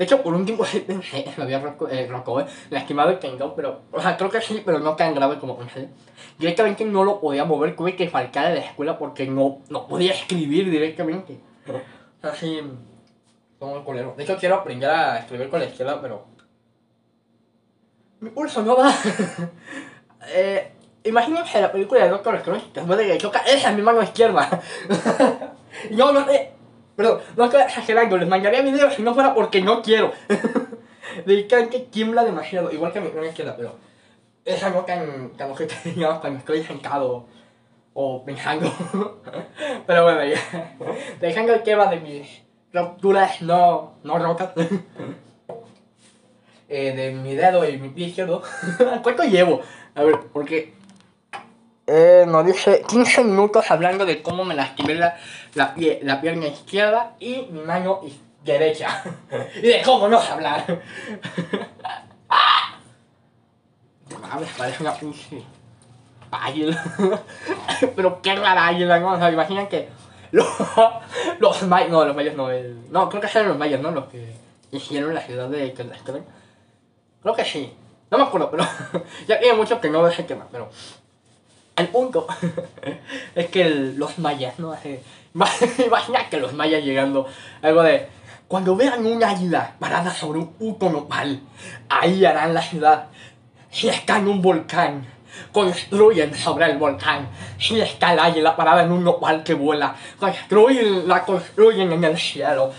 De 0.00 0.04
hecho, 0.04 0.22
por 0.22 0.32
un 0.32 0.46
tiempo 0.46 0.64
me 1.36 1.44
había 1.44 1.60
roco, 1.60 1.86
eh, 1.86 2.06
roco, 2.06 2.40
eh, 2.40 2.46
lastimado 2.70 3.10
el 3.10 3.18
tendón, 3.18 3.52
pero... 3.54 3.82
O 3.92 4.00
sea, 4.00 4.16
creo 4.16 4.30
que 4.30 4.40
sí, 4.40 4.62
pero 4.64 4.78
no 4.78 4.96
tan 4.96 5.14
grave 5.14 5.38
como 5.38 5.58
pensé. 5.58 5.90
Directamente 6.38 6.86
no 6.86 7.04
lo 7.04 7.20
podía 7.20 7.44
mover, 7.44 7.76
tuve 7.76 7.94
que 7.94 8.08
faltar 8.08 8.48
de 8.48 8.60
la 8.60 8.64
escuela 8.64 8.98
porque 8.98 9.26
no, 9.26 9.58
no 9.68 9.86
podía 9.86 10.14
escribir 10.14 10.70
directamente. 10.70 11.38
O 11.68 12.20
sea, 12.22 12.34
sí... 12.34 12.62
Como 13.58 13.76
el 13.76 13.84
colero. 13.84 14.14
De 14.16 14.22
hecho, 14.22 14.38
quiero 14.38 14.54
aprender 14.54 14.88
a 14.88 15.18
escribir 15.18 15.50
con 15.50 15.60
la 15.60 15.66
izquierda, 15.66 16.00
pero... 16.00 16.24
Mi 18.20 18.30
pulso 18.30 18.62
no 18.62 18.78
va. 18.78 18.90
eh, 20.28 20.72
imagínense 21.04 21.60
la 21.60 21.70
película 21.70 22.04
de 22.04 22.08
Doctor 22.08 22.36
Strange, 22.36 22.68
después 22.72 22.98
de 22.98 23.06
que 23.06 23.18
choca, 23.18 23.40
esa 23.40 23.68
es 23.68 23.76
mi 23.76 23.82
mano 23.82 24.02
izquierda. 24.02 24.62
no, 25.90 26.10
no 26.10 26.24
sé 26.24 26.59
Perdón, 27.00 27.22
no 27.34 27.46
estoy 27.46 27.62
exagerando, 27.62 28.18
les 28.18 28.28
mandaría 28.28 28.60
videos 28.60 28.92
si 28.92 29.00
no 29.00 29.14
fuera 29.14 29.32
porque 29.32 29.62
no 29.62 29.80
quiero. 29.80 30.12
Dedican 31.24 31.70
que 31.70 31.78
tiembla 31.78 32.24
demasiado, 32.24 32.70
igual 32.70 32.92
que 32.92 33.00
mi 33.00 33.08
mano 33.08 33.24
izquierda, 33.24 33.56
pero 33.56 33.76
esa 34.44 34.68
no 34.68 34.84
tan, 34.84 35.30
tan 35.30 35.50
ojete, 35.50 35.74
digamos, 35.96 36.20
cuando 36.20 36.40
estoy 36.40 36.62
sentado 36.62 37.24
o 37.94 38.22
pensando. 38.22 38.70
pero 39.86 40.04
bueno, 40.04 40.26
ya. 40.26 40.76
Dejando 41.18 41.54
el 41.54 41.62
tema 41.62 41.86
de 41.86 42.00
mis 42.00 42.42
rupturas 42.70 43.40
no, 43.40 43.94
no 44.04 44.18
rotas. 44.18 44.52
eh, 46.68 46.92
de 46.94 47.12
mi 47.12 47.34
dedo 47.34 47.66
y 47.66 47.78
mi 47.78 47.88
pie 47.88 48.08
izquierdo. 48.08 48.42
¿Cuánto 49.02 49.22
llevo? 49.22 49.62
A 49.94 50.02
ver, 50.02 50.18
porque 50.34 50.74
eh, 51.90 52.24
nos 52.26 52.46
dice 52.46 52.82
15 52.86 53.24
minutos 53.24 53.68
hablando 53.70 54.06
de 54.06 54.22
cómo 54.22 54.44
me 54.44 54.54
lastimé 54.54 54.94
la, 54.94 55.16
la, 55.54 55.74
la 56.02 56.20
pierna 56.20 56.46
izquierda 56.46 57.16
y 57.18 57.48
mi 57.50 57.62
mano 57.62 58.00
derecha. 58.44 59.02
y 59.56 59.66
de 59.66 59.82
cómo 59.84 60.08
no 60.08 60.20
hablar. 60.20 60.64
Mames, 64.20 64.50
parece 64.56 64.82
una 64.82 64.94
pinche 64.94 65.42
águila. 66.30 66.84
Pero 67.96 68.22
qué 68.22 68.36
rara 68.36 68.68
águila, 68.68 69.00
¿no? 69.00 69.12
O 69.14 69.28
imaginan 69.28 69.66
que 69.66 69.88
los, 70.30 70.46
los 71.40 71.62
mayas, 71.64 71.90
no, 71.90 72.04
los 72.04 72.14
mayas 72.14 72.36
no, 72.36 72.50
el, 72.50 72.90
no, 72.92 73.08
creo 73.08 73.20
que 73.20 73.26
eran 73.26 73.48
los 73.48 73.58
mayas, 73.58 73.80
¿no? 73.80 73.90
Los 73.90 74.06
que 74.06 74.32
hicieron 74.70 75.12
la 75.14 75.22
ciudad 75.22 75.48
de. 75.48 75.74
Creo 75.74 77.34
que 77.34 77.44
sí, 77.44 77.74
no 78.10 78.18
me 78.18 78.24
acuerdo, 78.24 78.50
pero 78.50 78.64
ya 79.26 79.38
tiene 79.38 79.56
mucho 79.56 79.80
que 79.80 79.90
no 79.90 80.06
ese 80.06 80.22
tema, 80.22 80.46
pero 80.50 80.70
el 81.80 81.88
punto 81.88 82.26
es 83.34 83.46
que 83.48 83.68
los 83.68 84.18
mayas, 84.18 84.58
¿no? 84.58 84.74
Imagina 85.34 86.28
que 86.28 86.38
los 86.38 86.52
mayas 86.52 86.82
llegando, 86.82 87.26
algo 87.62 87.82
de, 87.82 88.08
cuando 88.48 88.74
vean 88.74 89.06
un 89.06 89.22
águila 89.22 89.74
parada 89.78 90.12
sobre 90.12 90.38
un 90.38 90.52
puto 90.54 90.90
nopal, 90.90 91.40
ahí 91.88 92.24
harán 92.24 92.54
la 92.54 92.62
ciudad. 92.62 93.06
Si 93.70 93.88
está 93.88 94.18
en 94.18 94.26
un 94.26 94.42
volcán, 94.42 95.06
construyen 95.52 96.34
sobre 96.34 96.66
el 96.66 96.78
volcán. 96.78 97.28
Si 97.58 97.80
está 97.80 98.12
el 98.12 98.18
águila 98.18 98.56
parada 98.56 98.82
en 98.82 98.90
un 98.90 99.04
nopal 99.04 99.44
que 99.44 99.54
vuela, 99.54 99.94
construyen, 100.18 101.06
la 101.06 101.24
construyen 101.24 101.92
en 101.92 102.02
el 102.02 102.18
cielo. 102.18 102.72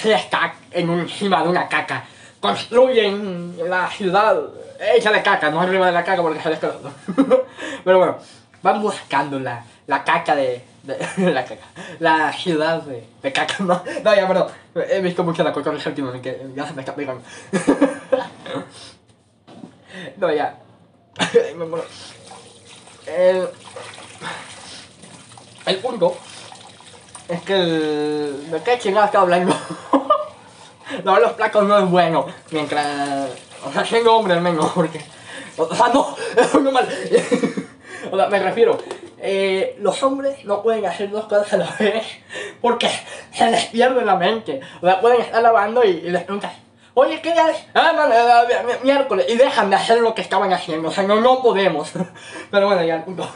Si 0.00 0.10
está 0.10 0.54
en 0.70 0.88
encima 0.90 1.42
de 1.42 1.48
una 1.48 1.68
caca, 1.68 2.04
construyen 2.40 3.54
la 3.68 3.88
ciudad 3.90 4.38
hecha 4.96 5.12
de 5.12 5.22
caca, 5.22 5.50
no 5.50 5.60
arriba 5.60 5.86
de 5.86 5.92
la 5.92 6.04
caca 6.04 6.22
porque 6.22 6.40
se 6.40 6.50
desconozco. 6.50 6.92
Pero 7.84 7.98
bueno, 7.98 8.18
van 8.62 8.80
buscando 8.82 9.38
la, 9.38 9.64
la 9.86 10.04
caca 10.04 10.34
de, 10.34 10.62
de- 10.82 10.98
la 11.32 11.44
caca, 11.44 11.66
la 11.98 12.32
ciudad 12.32 12.82
de, 12.82 13.04
de 13.22 13.32
caca, 13.32 13.56
no, 13.60 13.82
no, 14.04 14.14
ya, 14.14 14.26
perdón, 14.28 14.48
he 14.90 15.00
visto 15.00 15.22
mucho 15.24 15.42
la 15.44 15.52
cotorra 15.52 15.78
últimamente, 15.86 16.46
ya 16.54 16.66
se 16.66 16.72
me 16.74 16.82
está 16.82 16.94
pegando. 16.94 17.22
No, 20.16 20.32
ya. 20.32 20.56
Me 21.56 21.64
muero. 21.64 21.84
El, 23.06 23.48
el 25.66 25.76
punto 25.78 26.16
es 27.28 27.40
que 27.42 27.54
el. 27.54 28.50
¿De 28.50 28.62
qué 28.62 28.78
chingada 28.78 29.06
estaba 29.06 29.22
hablando? 29.24 29.56
no, 31.04 31.18
los 31.18 31.32
placos 31.32 31.64
no 31.64 31.78
es 31.78 31.90
bueno. 31.90 32.26
Mientras. 32.50 33.30
O 33.64 33.72
sea, 33.72 33.84
siendo 33.84 34.14
hombre 34.14 34.34
al 34.34 34.40
menos, 34.40 34.70
porque. 34.72 35.00
O 35.56 35.74
sea, 35.74 35.88
no, 35.88 36.14
es 36.36 36.54
muy 36.54 36.70
mal. 36.72 36.88
O 38.10 38.16
sea, 38.16 38.28
me 38.28 38.38
refiero. 38.38 38.78
eh, 39.20 39.76
los 39.80 40.02
hombres 40.02 40.44
no 40.44 40.62
pueden 40.62 40.86
hacer 40.86 41.10
dos 41.10 41.24
cosas 41.26 41.52
a 41.54 41.56
la 41.58 41.70
vez 41.78 42.04
porque 42.60 42.88
se 43.32 43.50
les 43.50 43.66
pierde 43.66 44.04
la 44.04 44.16
mente. 44.16 44.60
O 44.80 44.86
sea, 44.86 45.00
pueden 45.00 45.20
estar 45.22 45.42
lavando 45.42 45.84
y, 45.84 45.88
y 45.90 46.10
les 46.10 46.22
preguntas, 46.24 46.52
oye, 46.94 47.20
¿qué 47.20 47.32
día? 47.32 47.46
Ah, 47.74 47.92
mi- 48.48 48.66
mi- 48.72 48.84
miércoles. 48.92 49.26
Y 49.28 49.36
dejan 49.36 49.70
de 49.70 49.76
hacer 49.76 50.00
lo 50.00 50.14
que 50.14 50.22
estaban 50.22 50.52
haciendo. 50.52 50.88
O 50.88 50.92
sea, 50.92 51.04
no, 51.04 51.20
no 51.20 51.42
podemos. 51.42 51.90
Pero 52.50 52.66
bueno, 52.66 52.82
ya, 52.84 52.96
el 52.96 53.02
punto. 53.04 53.28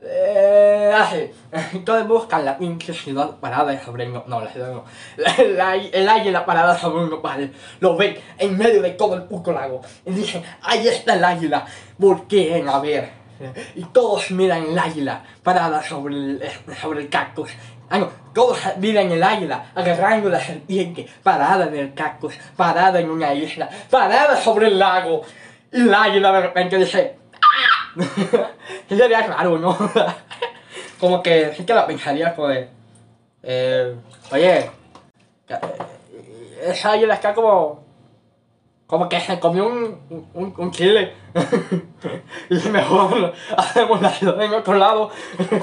Eh, 0.00 0.92
así. 0.96 1.30
Entonces 1.72 2.06
buscan 2.06 2.44
la 2.44 2.56
pinche 2.56 2.94
ciudad 2.94 3.36
parada 3.40 3.78
sobre 3.84 4.04
el 4.04 4.12
no, 4.12 4.24
la 4.40 4.48
ciudad 4.48 4.72
no. 4.72 4.84
El 5.92 6.08
águila 6.08 6.46
parada 6.46 6.78
sobre 6.78 7.02
un 7.04 7.10
nopal. 7.10 7.52
Lo 7.80 7.96
ven 7.96 8.16
en 8.38 8.56
medio 8.56 8.80
de 8.80 8.90
todo 8.90 9.14
el 9.16 9.24
puto 9.24 9.52
lago. 9.52 9.80
Y 10.06 10.12
dicen, 10.12 10.42
ahí 10.62 10.86
está 10.86 11.14
el 11.14 11.24
águila. 11.24 11.66
Volteen 11.98 12.68
a 12.68 12.78
ver. 12.78 13.17
Y 13.74 13.84
todos 13.84 14.30
miran 14.30 14.64
el 14.64 14.78
águila 14.78 15.22
parada 15.42 15.82
sobre 15.82 16.14
el, 16.14 16.42
sobre 16.80 17.00
el 17.02 17.08
cactus. 17.08 17.50
Ah, 17.90 17.98
no, 17.98 18.10
todos 18.34 18.58
miran 18.78 19.10
el 19.10 19.22
águila 19.22 19.70
agarrando 19.74 20.28
la 20.28 20.40
serpiente 20.40 21.06
parada 21.22 21.66
en 21.66 21.76
el 21.76 21.94
cactus, 21.94 22.34
parada 22.56 23.00
en 23.00 23.10
una 23.10 23.32
isla, 23.32 23.68
parada 23.90 24.36
sobre 24.36 24.68
el 24.68 24.78
lago. 24.78 25.22
Y 25.72 25.82
el 25.82 25.94
águila 25.94 26.32
de 26.32 26.40
repente 26.40 26.76
dice, 26.78 27.18
Sí 28.88 28.96
sería 28.96 29.26
raro, 29.26 29.58
¿no? 29.58 29.76
como 31.00 31.22
que 31.22 31.52
sí 31.56 31.64
que 31.64 31.74
la 31.74 31.86
pensaría 31.86 32.34
como 32.34 32.48
de... 32.48 32.68
Eh, 33.42 33.94
oye, 34.30 34.70
eh, 35.48 35.60
esa 36.62 36.92
águila 36.92 37.14
está 37.14 37.34
como... 37.34 37.87
Como 38.88 39.06
que 39.06 39.20
se 39.20 39.38
comió 39.38 39.66
un, 39.66 40.00
un, 40.32 40.54
un 40.56 40.70
chile. 40.70 41.12
y 42.48 42.68
mejor 42.70 43.34
hacemos 43.54 44.00
la 44.00 44.08
ciudad 44.08 44.42
en 44.42 44.54
otro 44.54 44.74
lado. 44.76 45.10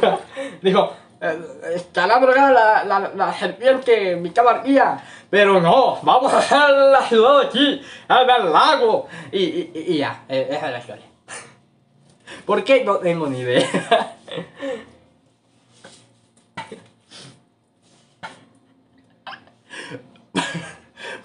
Dijo, 0.61 0.93
eh, 1.19 1.39
estará 1.73 2.19
drogada 2.19 2.51
la, 2.51 2.83
la, 2.83 3.11
la 3.15 3.33
serpiente, 3.33 4.15
mi 4.15 4.29
cabarría. 4.29 5.03
Pero 5.31 5.59
no, 5.59 5.97
vamos 6.03 6.31
a 6.31 6.37
hacer 6.37 6.69
la 6.69 7.01
ciudad 7.01 7.41
aquí, 7.41 7.81
en 8.07 8.29
el 8.29 8.53
lago. 8.53 9.07
Y, 9.31 9.39
y, 9.39 9.71
y 9.73 9.97
ya, 9.97 10.23
eh, 10.29 10.47
esa 10.51 10.67
es 10.67 10.71
la 10.73 10.77
historia. 10.77 11.05
¿Por 12.45 12.63
qué? 12.63 12.83
No 12.83 12.97
tengo 12.97 13.25
ni 13.25 13.39
idea. 13.39 14.17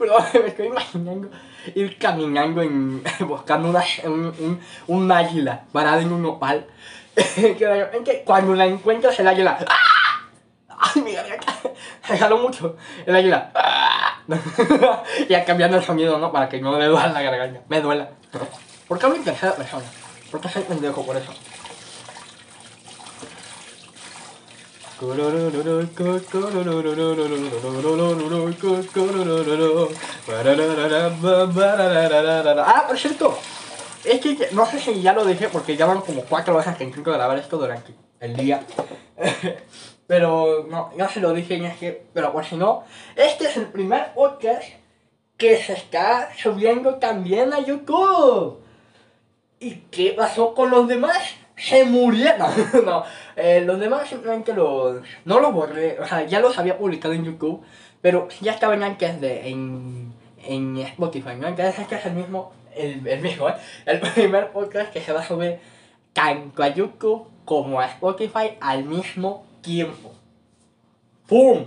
Pero 0.01 0.17
me 0.43 0.49
estoy 0.49 0.67
imaginando 0.69 1.29
ir 1.75 1.99
caminando 1.99 2.63
en, 2.63 3.05
buscando 3.29 3.69
una, 3.69 3.85
un, 4.05 4.33
un, 4.39 4.61
un 4.87 5.13
águila 5.13 5.65
parada 5.71 6.01
en 6.01 6.11
un 6.11 6.23
nopal. 6.23 6.67
que 7.15 8.23
cuando 8.25 8.55
la 8.55 8.67
encuentras 8.67 9.21
el 9.21 9.29
águila. 9.29 9.59
¡ah! 9.69 10.27
¡Ay, 10.69 11.03
mi 11.03 11.13
garganta! 11.13 11.55
Se 12.07 12.17
jaló 12.17 12.39
mucho. 12.39 12.77
El 13.05 13.15
águila. 13.15 13.51
¡ah! 13.55 14.23
ya 15.29 15.45
cambiando 15.45 15.77
el 15.77 15.85
sonido, 15.85 16.19
¿no? 16.19 16.33
Para 16.33 16.49
que 16.49 16.61
no 16.61 16.73
me 16.73 16.87
duela 16.87 17.09
la 17.09 17.21
garganta. 17.21 17.61
Me 17.69 17.83
duela. 17.83 18.09
¿Por 18.89 18.99
qué 18.99 19.05
hablo 19.05 19.19
en 19.19 19.25
tercera 19.25 19.55
persona? 19.55 19.85
Porque 20.31 20.49
soy 20.49 20.63
pendejo 20.63 21.05
por 21.05 21.17
eso. 21.17 21.33
Ah, 32.67 32.85
por 32.87 32.99
cierto, 32.99 33.39
es 34.05 34.21
que 34.21 34.49
no 34.53 34.67
sé 34.67 34.79
si 34.79 35.01
ya 35.01 35.15
lo 35.15 35.25
dije 35.25 35.49
porque 35.49 35.77
ya 35.77 35.87
van 35.87 36.03
como 36.03 36.23
cuatro 36.25 36.55
veces 36.57 36.77
que 36.77 36.85
intento 36.85 37.13
grabar 37.13 37.39
esto 37.39 37.57
durante 37.57 37.95
el 38.21 38.37
día. 38.37 38.63
Pero 40.07 40.67
no, 40.69 40.91
ya 40.97 41.09
se 41.09 41.21
lo 41.21 41.33
dije 41.33 41.55
y 41.55 41.65
es 41.65 41.77
que, 41.77 42.07
pero 42.13 42.33
por 42.33 42.45
si 42.45 42.57
no, 42.57 42.83
este 43.15 43.45
es 43.45 43.57
el 43.57 43.67
primer 43.67 44.13
podcast 44.13 44.65
que 45.37 45.57
se 45.57 45.75
está 45.75 46.31
subiendo 46.37 46.97
también 46.97 47.53
a 47.53 47.61
YouTube. 47.61 48.59
¿Y 49.61 49.77
qué 49.93 50.13
pasó 50.13 50.53
con 50.53 50.69
los 50.71 50.89
demás? 50.89 51.17
Se 51.61 51.85
murieron. 51.85 52.51
no, 52.85 53.05
eh, 53.37 53.63
los 53.65 53.79
demás 53.79 54.09
simplemente 54.09 54.53
los... 54.55 55.03
No 55.25 55.41
los 55.41 55.53
borré, 55.53 56.01
o 56.01 56.07
sea, 56.07 56.25
ya 56.25 56.41
los 56.41 56.59
había 56.59 56.79
publicado 56.79 57.15
en 57.15 57.25
YouTube, 57.25 57.63
pero 58.01 58.29
ya 58.41 58.53
estaban 58.53 58.83
antes 58.83 59.21
de... 59.21 59.49
En, 59.49 60.15
en 60.45 60.79
Spotify, 60.79 61.37
¿no? 61.39 61.49
Entonces 61.49 61.79
este 61.79 61.97
es 61.97 62.07
el 62.07 62.15
mismo, 62.15 62.53
el, 62.75 63.07
el 63.07 63.21
mismo, 63.21 63.49
¿eh? 63.49 63.55
El 63.85 64.01
primer 64.15 64.51
podcast 64.53 64.91
que 64.91 65.03
se 65.03 65.13
va 65.13 65.21
a 65.21 65.27
subir 65.27 65.59
tanto 66.15 66.63
a 66.63 66.69
YouTube 66.69 67.29
como 67.45 67.79
a 67.81 67.87
Spotify 67.87 68.57
al 68.61 68.85
mismo 68.85 69.45
tiempo. 69.61 70.13
¡Pum! 71.27 71.67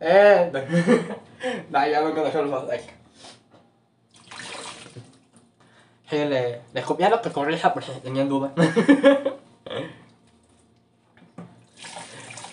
Eh... 0.00 0.50
no, 1.70 1.88
ya 1.88 2.00
no 2.00 2.14
conozco 2.14 2.42
los 2.42 2.66
dos. 2.66 2.80
Sí, 6.10 6.16
le, 6.16 6.62
le 6.72 6.82
copié 6.82 7.10
lo 7.10 7.20
que 7.20 7.30
corrija 7.30 7.74
por 7.74 7.84
si 7.84 7.92
tenían 8.00 8.28
dudas. 8.28 8.52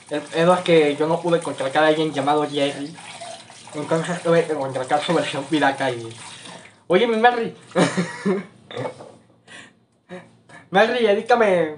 El 0.09 0.21
pedo 0.21 0.53
es 0.53 0.59
que 0.61 0.95
yo 0.95 1.07
no 1.07 1.19
pude 1.19 1.39
contratar 1.39 1.83
a 1.83 1.87
alguien 1.87 2.13
llamado 2.13 2.47
Jerry. 2.47 2.95
Entonces 3.73 4.21
tuve 4.21 4.45
que 4.45 4.53
contratar 4.53 5.01
su 5.01 5.13
versión 5.13 5.43
pirata 5.45 5.89
y... 5.89 6.07
Oye, 6.87 7.07
mi 7.07 7.17
Mary. 7.17 7.55
Mary, 10.69 11.05
edítame... 11.05 11.75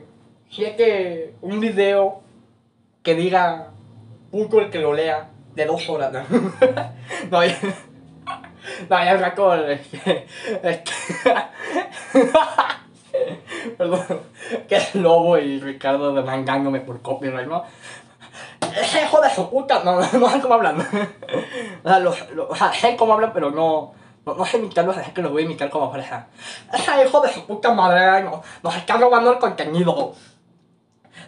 Si 0.51 0.65
es 0.65 0.75
que 0.75 1.35
un 1.41 1.59
video 1.59 2.21
que 3.03 3.15
diga 3.15 3.71
punto 4.31 4.59
el 4.59 4.69
que 4.69 4.79
lo 4.79 4.93
lea 4.93 5.29
de 5.55 5.65
dos 5.65 5.89
horas. 5.89 6.11
No, 6.11 6.21
no. 7.31 7.39
No, 8.89 9.03
ya 9.03 9.15
el... 9.55 9.71
Es 9.71 9.87
que... 9.87 10.27
Es 10.63 10.77
que... 10.79 11.35
Perdón. 13.77 14.21
Que 14.67 14.75
es 14.75 14.95
Lobo 14.95 15.37
y 15.37 15.59
Ricardo 15.59 16.13
demandándome 16.13 16.79
por 16.81 17.01
copyright, 17.01 17.47
¿no? 17.47 17.63
Ese 18.79 19.03
hijo 19.03 19.19
de 19.21 19.29
su 19.29 19.49
puta, 19.49 19.81
no, 19.83 19.99
no, 19.99 20.29
sé 20.29 20.39
cómo 20.41 20.53
hablan. 20.55 20.79
O 21.83 21.89
sea, 21.89 21.99
los, 21.99 22.29
los- 22.31 22.49
o 22.49 22.55
sea, 22.55 22.73
sé 22.73 22.95
cómo 22.95 23.13
hablan, 23.13 23.31
pero 23.33 23.49
no, 23.49 23.93
no, 24.25 24.33
no 24.35 24.45
sé 24.45 24.57
imitarlos, 24.57 24.97
es 24.97 25.09
que 25.13 25.21
los 25.21 25.31
voy 25.31 25.43
a 25.43 25.45
imitar 25.45 25.69
como 25.69 25.89
pareja. 25.89 26.27
Ese 26.73 27.05
hijo 27.05 27.21
de 27.21 27.31
su 27.31 27.45
puta 27.45 27.73
madre 27.73 28.23
no, 28.23 28.41
nos 28.61 28.75
está 28.75 28.97
robando 28.97 29.31
el 29.31 29.39
contenido. 29.39 30.13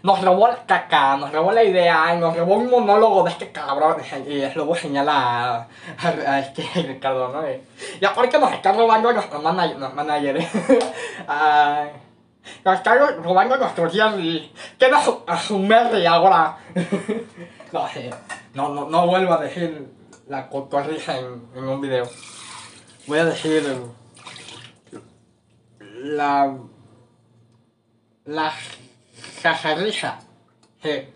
Nos 0.04 0.22
robó 0.24 0.48
la 0.48 0.66
caca, 0.66 1.18
nos 1.18 1.32
robó 1.32 1.52
la 1.52 1.64
idea, 1.64 2.16
nos 2.16 2.36
robó 2.36 2.56
un 2.56 2.70
monólogo 2.70 3.24
de 3.24 3.32
este 3.32 3.52
cabrón. 3.52 3.98
Y 4.28 4.46
luego 4.56 4.76
señala 4.76 5.68
a, 5.98 6.08
a 6.08 6.40
este 6.40 6.64
Ricardo, 6.88 7.30
¿no? 7.30 7.44
Y, 7.50 8.06
aparte 8.06 8.40
nos 8.40 8.52
está 8.54 8.72
robando 8.72 9.12
nuestro 9.12 9.42
manager, 9.42 9.78
manager. 9.94 10.48
Ah, 11.28 11.86
nos 12.66 12.76
está 12.76 12.96
robando 12.96 13.58
nuestros 13.58 13.94
días 13.94 14.18
y 14.18 14.52
a 15.28 15.38
su 15.38 15.60
merda 15.60 16.00
y 16.00 16.06
ahora. 16.06 16.58
no, 17.72 17.88
eh, 17.96 18.10
no, 18.54 18.70
no, 18.70 18.90
no 18.90 19.08
vuelvo 19.08 19.34
a 19.34 19.38
decir 19.38 19.88
la 20.28 20.50
cotorrija 20.50 21.18
en, 21.18 21.48
en 21.56 21.68
un 21.68 21.82
video. 21.82 22.10
Voy 23.06 23.20
a 23.20 23.26
decir 23.26 23.64
la 25.80 26.56
la 28.30 28.54
jajarrija. 29.42 30.20
Sí. 30.82 31.08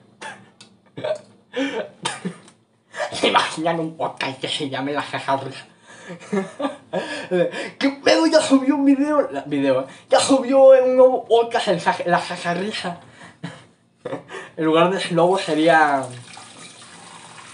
¿Se 3.13 3.27
imaginan 3.27 3.79
un 3.79 3.97
podcast 3.97 4.39
que 4.39 4.47
se 4.47 4.69
llame 4.69 4.93
la 4.93 5.01
jajarrija? 5.01 5.65
¿Qué 7.79 7.89
pedo? 8.03 8.27
Ya 8.27 8.41
subió 8.41 8.75
un 8.75 8.85
video. 8.85 9.29
video. 9.45 9.87
Ya 10.09 10.19
subió 10.19 10.59
un 10.83 10.95
nuevo 10.97 11.25
podcast 11.25 11.67
el 11.69 11.79
ja- 11.81 11.97
la. 12.05 12.99
En 14.57 14.65
lugar 14.65 14.89
de 14.91 15.03
logo 15.11 15.37
sería. 15.37 16.03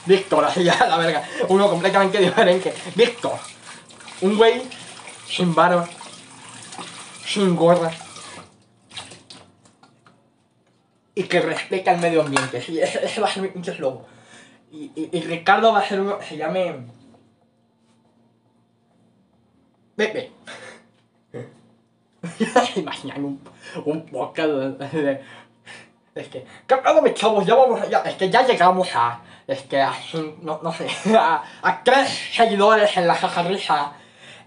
Víctor, 0.06 0.46
así 0.46 0.64
ya 0.64 0.88
la 0.88 0.98
verga. 0.98 1.24
Uno 1.50 1.70
completamente 1.70 2.18
diferente. 2.18 2.74
Víctor. 2.96 3.34
Un 4.22 4.38
güey 4.38 4.64
sin 5.28 5.54
barba. 5.54 5.88
Sin 7.26 7.56
gorra. 7.56 7.92
Y 11.20 11.24
que 11.24 11.42
respeta 11.42 11.92
el 11.92 12.00
medio 12.00 12.22
ambiente. 12.22 12.62
Sí, 12.62 12.80
ese, 12.80 13.20
va 13.20 13.28
a 13.28 13.30
ser 13.30 13.54
mi 13.54 13.62
eslogan. 13.62 14.06
Y, 14.72 14.90
y, 14.96 15.10
y 15.12 15.22
Ricardo 15.24 15.74
va 15.74 15.80
a 15.80 15.86
ser 15.86 16.00
uno 16.00 16.18
que 16.18 16.24
se 16.24 16.38
llame. 16.38 16.86
Pepe. 19.98 20.32
Imaginan 22.78 23.26
un, 23.26 23.42
un 23.84 24.06
de, 24.06 25.22
Es 26.16 26.28
que. 26.30 26.46
¿Qué 26.66 26.76
mis 27.04 27.14
chavos? 27.16 27.46
Ya 27.46 27.56
vamos 27.56 27.82
Es 28.06 28.16
que 28.16 28.30
ya 28.30 28.48
llegamos 28.48 28.90
a. 28.96 29.20
Es 29.46 29.64
que 29.64 29.82
a. 29.82 29.92
No, 30.42 30.62
no 30.64 30.72
sé. 30.72 30.88
A, 31.14 31.82
tres 31.84 32.08
seguidores 32.32 32.96
en 32.96 33.08
la 33.08 33.16
jajarrija. 33.16 33.92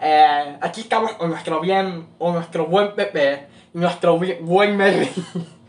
Eh, 0.01 0.57
aquí 0.59 0.81
estamos 0.81 1.13
con 1.13 1.29
nuestro 1.29 1.61
bien. 1.61 2.09
O 2.19 2.33
nuestro 2.33 2.65
buen 2.65 2.95
Pepe. 2.95 3.47
Y 3.75 3.79
nuestro 3.79 4.17
buen 4.17 4.75
Merry. 4.79 5.11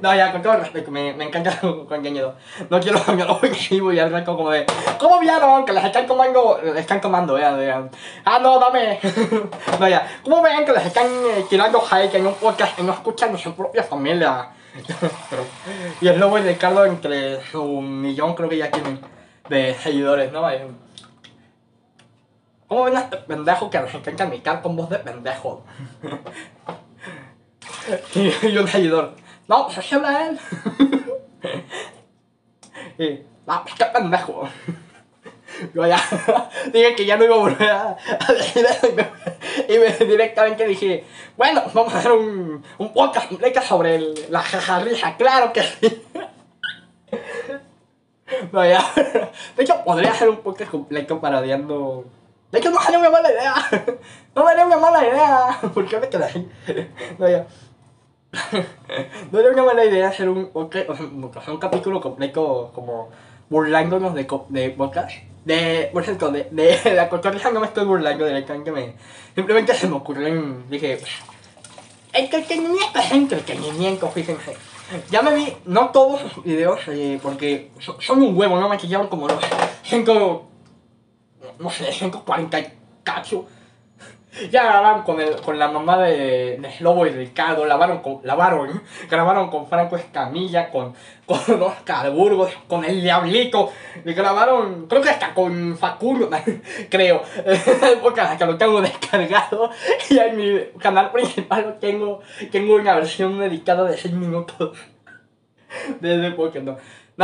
No, 0.00 0.14
ya, 0.14 0.32
con 0.32 0.42
todo 0.42 0.54
el 0.54 0.60
respeto, 0.60 0.90
me, 0.90 1.12
me 1.14 1.24
encanta 1.24 1.58
su 1.60 1.86
contenido. 1.86 2.34
No 2.70 2.80
quiero 2.80 3.04
que 3.04 3.24
lo 3.24 3.32
agresivo 3.36 3.92
y 3.92 3.98
al 3.98 4.24
como 4.24 4.50
de. 4.50 4.66
¿Cómo 4.98 5.20
vieron? 5.20 5.64
Que 5.64 5.72
les 5.72 5.84
están 5.84 6.06
comando. 6.06 6.60
Les 6.62 6.76
están 6.76 7.00
comando, 7.00 7.38
eh. 7.38 7.42
de, 7.42 7.72
ah, 8.24 8.38
no, 8.40 8.58
dame. 8.58 8.98
no, 9.80 9.88
ya. 9.88 10.06
¿Cómo 10.22 10.42
ven 10.42 10.64
que 10.64 10.72
les 10.72 10.86
están 10.86 11.06
eh, 11.06 11.44
tirando 11.48 11.80
hike 11.80 12.14
en 12.14 12.26
un 12.26 12.34
podcast 12.34 12.76
que 12.76 12.82
no 12.82 12.92
escuchan 12.92 13.32
ni 13.32 13.38
su 13.38 13.54
propia 13.54 13.82
familia? 13.82 14.50
y 16.00 16.08
el 16.08 16.18
lobo 16.18 16.38
y 16.38 16.42
Ricardo 16.42 16.84
entre 16.84 17.44
su 17.46 17.64
millón, 17.80 18.34
creo 18.34 18.48
que 18.48 18.56
ya 18.56 18.70
tienen, 18.70 19.00
de 19.48 19.74
seguidores, 19.74 20.32
¿no? 20.32 20.48
Eh, 20.50 20.66
¿Cómo 22.66 22.84
ven 22.84 22.96
a 22.96 23.00
este 23.00 23.18
pendejo 23.18 23.70
que 23.70 23.80
les 23.80 23.94
encanta 23.94 24.24
imitar 24.24 24.62
con 24.62 24.74
voz 24.74 24.90
de 24.90 24.98
pendejo? 24.98 25.64
y, 28.14 28.46
y 28.48 28.58
un 28.58 28.66
seguidor. 28.66 29.14
Habla 29.48 30.28
él. 30.28 30.40
y, 32.98 33.22
no, 33.46 33.62
pues 33.62 33.74
qué 33.74 33.84
pendejo. 33.86 34.48
Yo 35.72 35.86
ya 35.86 36.00
dije 36.72 36.94
que 36.96 37.06
ya 37.06 37.16
no 37.16 37.24
iba 37.24 37.36
a 37.36 37.38
volver 37.38 37.70
a, 37.70 37.96
y 38.54 38.92
me, 38.92 39.74
y 39.74 39.78
me 39.78 40.04
directamente 40.06 40.66
dije, 40.66 41.04
bueno, 41.36 41.62
vamos 41.72 41.94
a 41.94 41.98
hacer 41.98 42.10
un, 42.12 42.64
un 42.78 42.92
podcast 42.92 43.28
sobre 43.62 43.94
el- 43.96 44.26
la 44.30 44.40
jajarrija, 44.42 45.16
claro 45.16 45.52
que 45.52 45.62
sí. 45.62 46.02
No, 48.52 48.64
ya. 48.66 48.82
De 49.56 49.62
hecho, 49.62 49.84
podría 49.84 50.10
hacer 50.10 50.28
un 50.28 50.38
podcast 50.38 50.70
completo 50.70 51.20
parodiando. 51.20 52.04
De 52.50 52.58
hecho, 52.58 52.70
no 52.70 52.80
sería 52.80 52.98
una 52.98 53.10
mala 53.10 53.30
idea. 53.30 53.54
No 54.34 54.48
sería 54.48 54.66
una 54.66 54.76
mala 54.78 55.06
idea. 55.06 55.60
¿Por 55.72 55.86
qué 55.86 55.98
me 56.00 56.08
quedé? 56.08 56.48
No, 57.18 57.28
ya. 57.28 57.46
No 59.32 59.40
era 59.40 59.50
una 59.50 59.64
mala 59.64 59.84
idea 59.84 60.08
hacer 60.08 60.28
un, 60.28 60.50
un 61.52 61.58
capítulo 61.58 62.00
completo 62.00 62.70
como 62.74 63.08
burlándonos 63.48 64.14
de, 64.14 64.26
de 64.48 64.70
podcast. 64.70 65.10
De, 65.44 65.90
por 65.92 66.02
de, 66.30 66.48
de 66.50 66.94
la 66.94 67.08
cotorrija 67.08 67.50
no 67.50 67.60
me 67.60 67.66
estoy 67.66 67.84
burlando 67.84 68.24
directamente. 68.26 68.72
Me, 68.72 68.94
simplemente 69.34 69.74
se 69.74 69.86
me 69.88 69.96
ocurrió 69.96 70.28
dije, 70.70 70.98
entretenimiento 72.12 72.98
es 72.98 73.12
entretenimiento, 73.12 74.08
fíjense. 74.08 74.56
Ya 75.10 75.22
me 75.22 75.34
vi, 75.34 75.52
no 75.64 75.90
todos 75.90 76.22
los 76.22 76.44
videos, 76.44 76.80
eh, 76.88 77.18
porque 77.22 77.70
so- 77.80 78.00
son 78.00 78.22
un 78.22 78.36
huevo, 78.36 78.60
no 78.60 78.68
me 78.68 78.76
llevan 78.78 79.08
como 79.08 79.26
los 79.28 79.38
5, 79.84 80.46
no 81.58 81.70
sé, 81.70 81.90
140 81.92 82.58
y 82.60 82.72
cacho. 83.02 83.46
Ya 84.50 84.64
grabaron 84.64 85.02
con, 85.02 85.20
el, 85.20 85.36
con 85.36 85.58
la 85.58 85.68
mamá 85.68 85.98
de, 85.98 86.58
de 86.58 86.70
y 86.80 87.10
Ricardo, 87.10 87.62
grabaron 87.62 88.00
con, 88.00 88.20
lavaron, 88.24 88.82
grabaron 89.10 89.48
con 89.48 89.66
Franco 89.68 89.96
Escamilla, 89.96 90.70
con, 90.70 90.94
con 91.26 91.62
Oscar 91.62 92.10
Burgos, 92.10 92.50
con 92.66 92.84
el 92.84 93.00
Diablito, 93.00 93.70
grabaron, 94.04 94.86
creo 94.88 95.02
que 95.02 95.10
hasta 95.10 95.34
con 95.34 95.76
Facundo, 95.76 96.28
creo, 96.90 97.22
porque 98.02 98.20
hasta 98.20 98.46
lo 98.46 98.56
tengo 98.58 98.80
descargado, 98.80 99.70
y 100.10 100.18
en 100.18 100.36
mi 100.36 100.60
canal 100.78 101.12
principal 101.12 101.78
tengo, 101.80 102.20
tengo 102.50 102.74
una 102.74 102.94
versión 102.94 103.38
dedicada 103.38 103.84
de 103.84 103.96
6 103.96 104.14
minutos 104.14 104.76
de 106.00 106.14
ese 106.14 106.30
podcast, 106.34 106.64
no. 106.64 106.76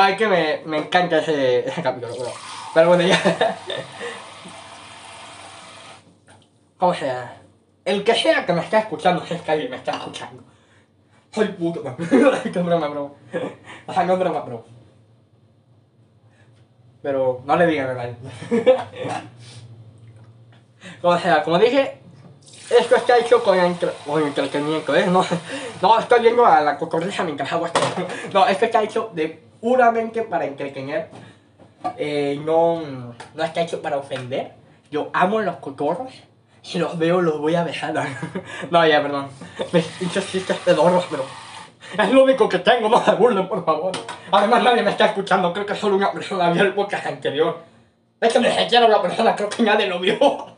Es 0.07 0.17
que 0.17 0.29
me, 0.29 0.61
me 0.67 0.79
encanta 0.79 1.19
ese, 1.19 1.65
capítulo, 1.83 2.15
pero 2.73 2.89
bueno, 2.89 3.03
ya. 3.03 3.19
¿Cómo 6.81 6.95
sea? 6.95 7.37
El 7.85 8.03
que 8.05 8.15
sea 8.15 8.45
que 8.47 8.53
me 8.53 8.61
está 8.63 8.79
escuchando, 8.81 9.25
si 9.25 9.35
es 9.35 9.43
que 9.43 9.53
alguien 9.53 9.71
me 9.71 9.77
está 9.77 9.93
escuchando. 9.93 10.43
Soy 11.31 11.49
puto, 11.49 11.83
que 11.97 12.49
es 12.49 12.65
broma, 12.65 12.89
broma. 12.89 13.13
O 13.87 13.93
sea, 13.93 14.05
no 14.05 14.15
es 14.15 14.19
broma, 14.19 14.41
bro. 14.41 14.65
Pero 17.03 17.43
no 17.45 17.57
le 17.57 17.67
digan 17.67 17.97
a. 17.99 18.09
Como 21.03 21.19
sea, 21.19 21.43
como 21.43 21.59
dije, 21.59 21.99
esto 22.79 22.97
está 22.97 23.19
hecho 23.19 23.43
con, 23.43 23.59
entre- 23.59 23.93
con 24.07 24.23
entretenimiento, 24.23 24.95
¿eh? 24.95 25.07
No, 25.07 25.25
no 25.83 25.99
estoy 25.99 26.21
viendo 26.21 26.45
a 26.45 26.61
la 26.61 26.77
cocorrija 26.79 27.23
mientras 27.25 27.51
hago. 27.53 27.67
No, 28.33 28.47
esto 28.47 28.65
está 28.67 28.83
hecho 28.83 29.13
puramente 29.61 30.23
para 30.23 30.45
entretener. 30.47 31.09
Eh, 31.97 32.41
no, 32.45 32.81
no 33.35 33.43
está 33.45 33.61
hecho 33.63 33.81
para 33.83 33.97
ofender. 33.99 34.55
Yo 34.91 35.11
amo 35.13 35.41
los 35.41 35.57
cotorros. 35.57 36.13
Si 36.63 36.79
los 36.79 36.99
veo, 36.99 37.21
los 37.21 37.39
voy 37.39 37.55
a 37.55 37.65
besar. 37.65 37.95
No, 38.71 38.87
ya, 38.87 39.03
perdón. 39.03 39.29
Mis 39.73 39.85
pinches 39.87 40.31
chistes 40.31 40.57
pedorros, 40.59 41.05
pero... 41.11 41.25
Es 41.99 42.13
lo 42.13 42.23
único 42.23 42.49
que 42.49 42.61
tengo, 42.61 42.89
no 42.89 43.05
se 43.05 43.13
burlen, 43.13 43.49
por 43.49 43.65
favor. 43.65 43.91
Además, 44.31 44.63
nadie 44.63 44.83
me 44.83 44.91
está 44.91 45.07
escuchando. 45.07 45.53
Creo 45.53 45.67
que 45.67 45.75
solo 45.75 45.97
una 45.97 46.13
persona 46.13 46.51
vio 46.51 46.63
el 46.63 46.73
podcast 46.73 47.07
anterior. 47.07 47.59
De 48.21 48.29
hecho, 48.29 48.41
ni 48.41 48.51
siquiera 48.51 48.87
una 48.87 49.03
persona, 49.03 49.35
creo 49.35 49.49
que 49.49 49.63
nadie 49.63 49.87
lo 49.87 49.99
vio. 49.99 50.19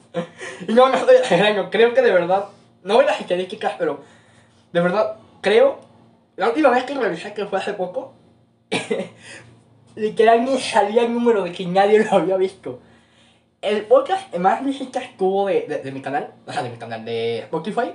Y 0.68 0.74
no, 0.74 0.90
no 0.90 0.94
estoy 0.94 1.16
exagerando. 1.16 1.70
Creo 1.70 1.94
que 1.94 2.02
de 2.02 2.12
verdad... 2.12 2.44
No 2.82 2.98
veo 2.98 3.06
las 3.06 3.18
estadísticas, 3.18 3.72
pero... 3.78 4.02
De 4.72 4.80
verdad, 4.80 5.16
creo... 5.40 5.80
La 6.36 6.48
última 6.48 6.68
vez 6.68 6.84
que 6.84 6.94
revisé, 6.94 7.32
que 7.32 7.46
fue 7.46 7.58
hace 7.58 7.72
poco... 7.72 8.12
literalmente 9.94 10.60
salía 10.60 11.02
el 11.02 11.14
número 11.14 11.44
de 11.44 11.52
que 11.52 11.64
nadie 11.64 12.04
lo 12.04 12.12
había 12.12 12.36
visto. 12.36 12.80
El 13.62 13.86
podcast 13.86 14.30
que 14.30 14.38
más 14.38 14.64
visitas 14.64 15.04
tuvo 15.16 15.46
de, 15.46 15.66
de, 15.68 15.78
de 15.78 15.92
mi 15.92 16.02
canal, 16.02 16.34
o 16.46 16.52
sea, 16.52 16.62
de 16.62 16.70
mi 16.70 16.76
canal 16.76 17.04
de 17.04 17.38
Spotify, 17.38 17.94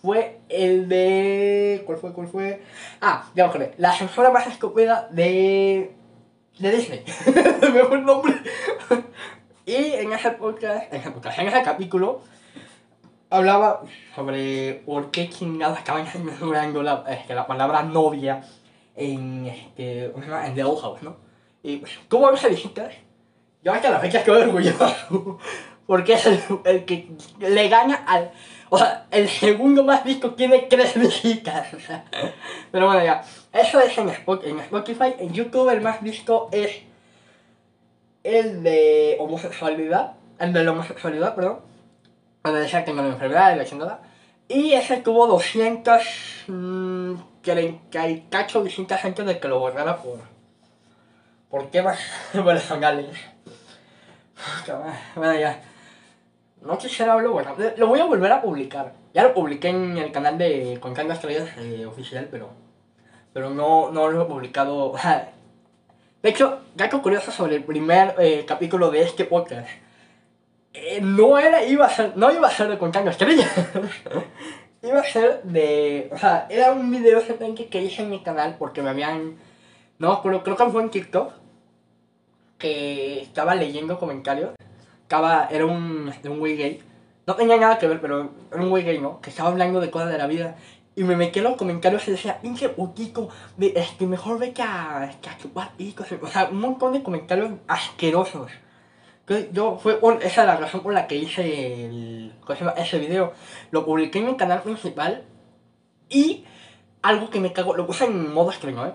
fue 0.00 0.40
el 0.48 0.88
de. 0.88 1.82
¿Cuál 1.84 1.98
fue? 1.98 2.12
¿Cuál 2.12 2.28
fue? 2.28 2.62
Ah, 3.00 3.28
ya 3.34 3.44
me 3.44 3.50
acordé. 3.50 3.74
La 3.76 3.92
censura 3.92 4.30
más 4.30 4.46
estúpida 4.46 5.08
de. 5.10 5.94
de 6.58 6.70
Disney. 6.70 7.04
me 7.74 7.84
fue 7.84 7.98
el 7.98 8.04
nombre. 8.04 8.34
y 9.66 9.74
en 9.74 10.12
ese 10.12 10.30
podcast, 10.30 10.92
en 10.92 11.00
ese 11.00 11.10
podcast, 11.10 11.38
en 11.38 11.48
ese 11.48 11.62
capítulo, 11.62 12.22
hablaba 13.28 13.82
sobre 14.14 14.82
por 14.86 15.10
qué 15.10 15.28
chingados 15.28 15.78
acaban 15.78 16.06
censurando 16.06 16.82
la, 16.82 17.04
este, 17.08 17.34
la 17.34 17.46
palabra 17.46 17.82
novia 17.82 18.42
en, 18.96 19.46
este, 19.46 20.12
¿cómo 20.12 20.24
en 20.24 20.54
The 20.54 20.64
Old 20.64 20.80
House, 20.80 21.02
¿no? 21.02 21.16
Y 21.62 21.82
tuvo 22.08 22.30
muchas 22.30 22.50
visitas. 22.50 22.94
Yo 23.62 23.72
hasta 23.72 23.90
la 23.90 24.00
fecha 24.00 24.18
estoy 24.18 24.42
orgulloso. 24.42 25.38
porque 25.90 26.12
es 26.12 26.24
el, 26.26 26.40
el 26.64 26.84
que 26.84 27.08
le 27.40 27.68
gana 27.68 28.04
al. 28.06 28.30
O 28.68 28.78
sea, 28.78 29.06
el 29.10 29.28
segundo 29.28 29.82
más 29.82 30.04
visto 30.04 30.34
tiene 30.34 30.60
tres 30.70 30.94
visitas. 30.94 31.66
Pero 32.70 32.86
bueno, 32.86 33.04
ya. 33.04 33.22
Eso 33.52 33.80
es 33.80 33.98
en 33.98 34.08
Spotify. 34.10 34.50
En 34.50 34.60
Spotify, 34.60 35.14
en 35.18 35.32
YouTube 35.32 35.68
el 35.70 35.80
más 35.80 36.00
visto 36.00 36.48
es 36.52 36.82
el 38.22 38.62
de 38.62 39.16
homosexualidad. 39.18 40.12
El 40.38 40.52
de 40.52 40.62
la 40.62 40.70
homosexualidad, 40.70 41.34
perdón. 41.34 41.58
El 42.44 42.54
de 42.54 42.66
que 42.68 42.80
tengo 42.82 43.02
la 43.02 43.08
enfermedad 43.08 43.56
la 43.56 43.64
chingada. 43.64 44.00
Y 44.46 44.74
ese 44.74 44.98
tuvo 44.98 45.26
200. 45.26 46.02
Mmm, 46.46 47.14
38 47.42 48.62
visitas 48.62 49.04
antes 49.04 49.26
de 49.26 49.40
que 49.40 49.48
lo 49.48 49.58
borrara 49.58 49.96
por. 49.96 50.20
¿Por 51.50 51.68
qué 51.70 51.82
más? 51.82 51.98
personales. 52.32 53.18
Bueno, 55.14 55.38
ya. 55.38 55.60
No 56.62 56.76
quisiera 56.76 57.14
hablar, 57.14 57.30
bueno, 57.30 57.56
lo 57.76 57.86
voy 57.86 58.00
a 58.00 58.04
volver 58.04 58.32
a 58.32 58.42
publicar. 58.42 58.92
Ya 59.14 59.22
lo 59.22 59.32
publiqué 59.32 59.68
en 59.68 59.96
el 59.96 60.12
canal 60.12 60.36
de 60.36 60.78
Contando 60.80 61.14
Estrellas 61.14 61.48
eh, 61.58 61.86
oficial, 61.86 62.28
pero. 62.30 62.50
Pero 63.32 63.50
no, 63.50 63.90
no 63.90 64.08
lo 64.08 64.22
he 64.22 64.26
publicado. 64.26 64.92
De 66.22 66.28
hecho, 66.28 66.60
dato 66.74 67.00
curioso 67.00 67.30
sobre 67.32 67.56
el 67.56 67.64
primer 67.64 68.14
eh, 68.18 68.44
capítulo 68.46 68.90
de 68.90 69.02
este 69.02 69.24
podcast. 69.24 69.68
Eh, 70.74 71.00
no 71.00 71.38
era, 71.38 71.64
iba 71.64 71.86
a 71.86 71.90
ser, 71.90 72.12
no 72.16 72.30
iba 72.30 72.46
a 72.46 72.50
ser 72.50 72.68
de 72.68 72.76
Contando 72.76 73.10
Estrellas. 73.10 73.50
iba 74.82 75.00
a 75.00 75.04
ser 75.04 75.42
de. 75.44 76.10
O 76.12 76.18
sea, 76.18 76.46
era 76.50 76.72
un 76.72 76.90
video 76.90 77.22
que 77.70 77.82
hice 77.82 78.02
en 78.02 78.10
mi 78.10 78.22
canal 78.22 78.56
porque 78.58 78.82
me 78.82 78.90
habían. 78.90 79.38
No, 79.98 80.20
creo, 80.22 80.42
creo 80.42 80.56
que 80.56 80.66
fue 80.66 80.82
en 80.82 80.90
TikTok. 80.90 81.39
Que 82.60 83.22
estaba 83.22 83.56
leyendo 83.56 83.98
comentarios 83.98 84.52
estaba, 85.10 85.48
era 85.50 85.66
un, 85.66 86.12
un 86.24 86.38
güey 86.38 86.56
gay. 86.56 86.80
No 87.26 87.34
tenía 87.34 87.56
nada 87.56 87.78
que 87.78 87.88
ver, 87.88 88.00
pero 88.00 88.30
era 88.52 88.62
un 88.62 88.70
güey 88.70 88.84
gay, 88.84 89.00
¿no? 89.00 89.20
Que 89.20 89.30
estaba 89.30 89.48
hablando 89.48 89.80
de 89.80 89.90
cosas 89.90 90.08
de 90.10 90.18
la 90.18 90.28
vida. 90.28 90.54
Y 90.94 91.02
me 91.02 91.16
metí 91.16 91.40
en 91.40 91.46
los 91.46 91.56
comentarios 91.56 92.06
y 92.06 92.12
decía, 92.12 92.40
pinche 92.40 92.68
putito, 92.68 93.28
de, 93.56 93.74
que 93.98 94.06
mejor 94.06 94.38
ve 94.38 94.52
que 94.52 94.62
a, 94.62 95.10
que 95.20 95.28
a 95.28 95.36
chupar 95.36 95.72
picos. 95.76 96.06
O 96.22 96.26
sea, 96.28 96.48
un 96.52 96.60
montón 96.60 96.92
de 96.92 97.02
comentarios 97.02 97.50
asquerosos. 97.66 98.52
Yo, 99.52 99.78
fue 99.78 99.98
esa 100.22 100.40
es 100.42 100.46
la 100.46 100.56
razón 100.56 100.82
por 100.82 100.92
la 100.92 101.08
que 101.08 101.16
hice 101.16 101.86
el, 101.86 102.32
ese 102.76 102.98
video. 103.00 103.32
Lo 103.72 103.84
publiqué 103.84 104.20
en 104.20 104.26
mi 104.26 104.36
canal 104.36 104.62
principal 104.62 105.24
y 106.08 106.44
algo 107.02 107.30
que 107.30 107.40
me 107.40 107.52
cagó, 107.52 107.74
lo 107.76 107.86
puse 107.86 108.04
en 108.04 108.32
modo 108.32 108.50
extremo, 108.50 108.86
¿eh? 108.86 108.94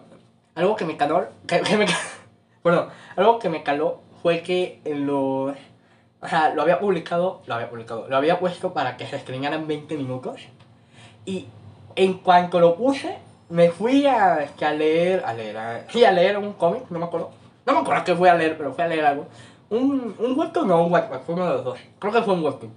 Algo 0.55 0.77
que 0.77 0.85
me 0.85 0.95
caló, 0.95 1.27
que, 1.47 1.59
que 1.61 1.77
me, 1.77 1.85
bueno, 2.65 2.87
algo 3.15 3.37
que 3.37 3.47
me 3.47 3.61
caló 3.61 4.01
fue 4.23 4.41
que 4.41 4.81
los 4.85 5.55
o 6.19 6.27
sea, 6.27 6.55
lo 6.55 6.63
había 6.63 6.79
publicado, 6.79 7.43
lo 7.45 7.53
había 7.53 7.69
publicado, 7.69 8.07
lo 8.07 8.17
había 8.17 8.39
puesto 8.39 8.73
para 8.73 8.97
que 8.97 9.05
se 9.05 9.17
estrenaran 9.17 9.61
en 9.61 9.67
20 9.67 9.97
minutos. 9.97 10.41
Y 11.25 11.45
en 11.95 12.15
cuanto 12.15 12.59
lo 12.59 12.75
puse, 12.75 13.19
me 13.49 13.69
fui 13.69 14.07
a, 14.07 14.49
a 14.59 14.71
leer, 14.71 15.23
a 15.23 15.33
leer, 15.35 15.57
a, 15.57 15.85
sí, 15.91 16.03
a 16.03 16.11
leer 16.11 16.39
un 16.39 16.53
cómic, 16.53 16.89
no 16.89 16.97
me 16.97 17.05
acuerdo. 17.05 17.29
No 17.67 17.73
me 17.73 17.79
acuerdo 17.81 18.03
qué 18.03 18.15
fui 18.15 18.29
a 18.29 18.33
leer, 18.33 18.57
pero 18.57 18.73
fui 18.73 18.83
a 18.83 18.87
leer 18.87 19.05
algo. 19.05 19.27
Un, 19.69 20.15
un 20.17 20.39
webtoon 20.39 20.67
no, 20.67 20.85
un 20.85 20.91
webtoon, 20.91 21.21
fue 21.21 21.35
uno 21.35 21.45
de 21.45 21.53
los 21.53 21.63
dos. 21.63 21.79
Creo 21.99 22.13
que 22.13 22.23
fue 22.23 22.33
un 22.33 22.43
webtoon. 22.43 22.73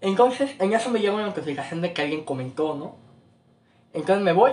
Entonces, 0.00 0.56
en 0.58 0.72
eso 0.72 0.90
me 0.90 0.98
llegó 0.98 1.14
una 1.14 1.26
notificación 1.26 1.80
de 1.80 1.92
que 1.92 2.02
alguien 2.02 2.24
comentó, 2.24 2.74
¿no? 2.74 2.96
Entonces 3.92 4.24
me 4.24 4.32
voy 4.32 4.50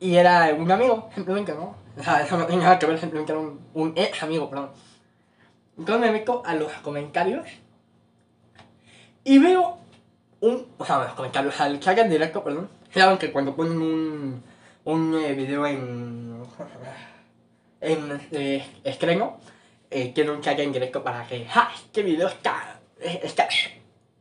y 0.00 0.16
era 0.16 0.54
un 0.58 0.70
amigo, 0.72 1.10
simplemente, 1.14 1.52
¿no? 1.52 1.81
Eso 1.96 2.38
no 2.38 2.46
tenía 2.46 2.64
nada 2.64 2.78
que 2.78 2.86
ver, 2.86 2.98
simplemente 2.98 3.32
era 3.32 3.40
un, 3.40 3.60
un 3.74 3.92
ex 3.96 4.22
amigo, 4.22 4.48
perdón. 4.48 4.70
Entonces 5.78 6.00
me 6.00 6.12
meto 6.12 6.42
a 6.44 6.54
los 6.54 6.72
comentarios 6.74 7.46
y 9.24 9.38
veo 9.38 9.78
un. 10.40 10.66
O 10.78 10.84
sea, 10.84 10.98
los 10.98 11.14
comentarios, 11.14 11.60
al 11.60 11.80
chat 11.80 11.98
en 11.98 12.10
directo, 12.10 12.42
perdón. 12.42 12.68
Saben 12.92 13.18
que 13.18 13.32
cuando 13.32 13.54
ponen 13.54 13.80
un, 13.80 14.42
un 14.84 15.14
eh, 15.14 15.32
video 15.34 15.66
en. 15.66 16.42
en 17.80 18.28
eh, 18.32 18.66
estreno, 18.84 19.38
eh, 19.90 20.12
tiene 20.14 20.32
un 20.32 20.40
chat 20.40 20.58
en 20.58 20.72
directo 20.72 21.02
para 21.02 21.26
que. 21.26 21.46
¡Ja! 21.46 21.70
Este 21.74 22.02
video 22.02 22.28
está. 22.28 22.80
está 22.98 23.48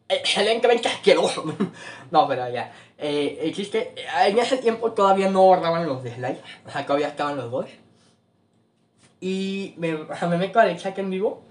excelentemente 0.08 0.88
asqueroso. 0.88 1.46
no, 2.12 2.28
pero 2.28 2.50
ya. 2.50 2.72
Eh, 3.02 3.40
existe. 3.42 3.96
En 4.26 4.38
ese 4.38 4.58
tiempo 4.58 4.92
todavía 4.92 5.30
no 5.30 5.42
borraban 5.42 5.88
los 5.88 6.04
dislikes. 6.04 6.42
O 6.66 6.72
sea, 6.72 6.86
todavía 6.86 7.08
estaban 7.08 7.36
los 7.36 7.50
dos. 7.50 7.66
Y 9.20 9.74
me, 9.78 9.98
me 9.98 10.38
meto 10.38 10.60
al 10.60 10.78
chat 10.78 10.98
en 11.00 11.10
vivo 11.10 11.44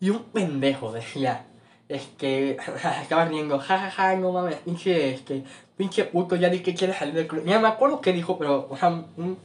y 0.00 0.08
un 0.08 0.24
pendejo 0.24 0.92
decía, 0.92 1.44
es 1.88 2.08
que, 2.16 2.56
estaba 3.02 3.26
riendo, 3.26 3.58
jajaja, 3.58 3.90
ja, 3.90 4.08
ja, 4.10 4.16
no 4.16 4.32
mames, 4.32 4.56
pinche, 4.56 5.12
este, 5.12 5.44
pinche 5.76 6.04
puto, 6.04 6.36
ya 6.36 6.48
di 6.48 6.60
que 6.60 6.74
quiere 6.74 6.94
salir 6.94 7.14
del 7.14 7.26
club. 7.26 7.44
Ya 7.44 7.58
me 7.58 7.68
acuerdo 7.68 8.00
qué 8.00 8.12
dijo, 8.12 8.38
pero, 8.38 8.66
o 8.70 8.76
sea, 8.76 8.88
un, 8.88 9.38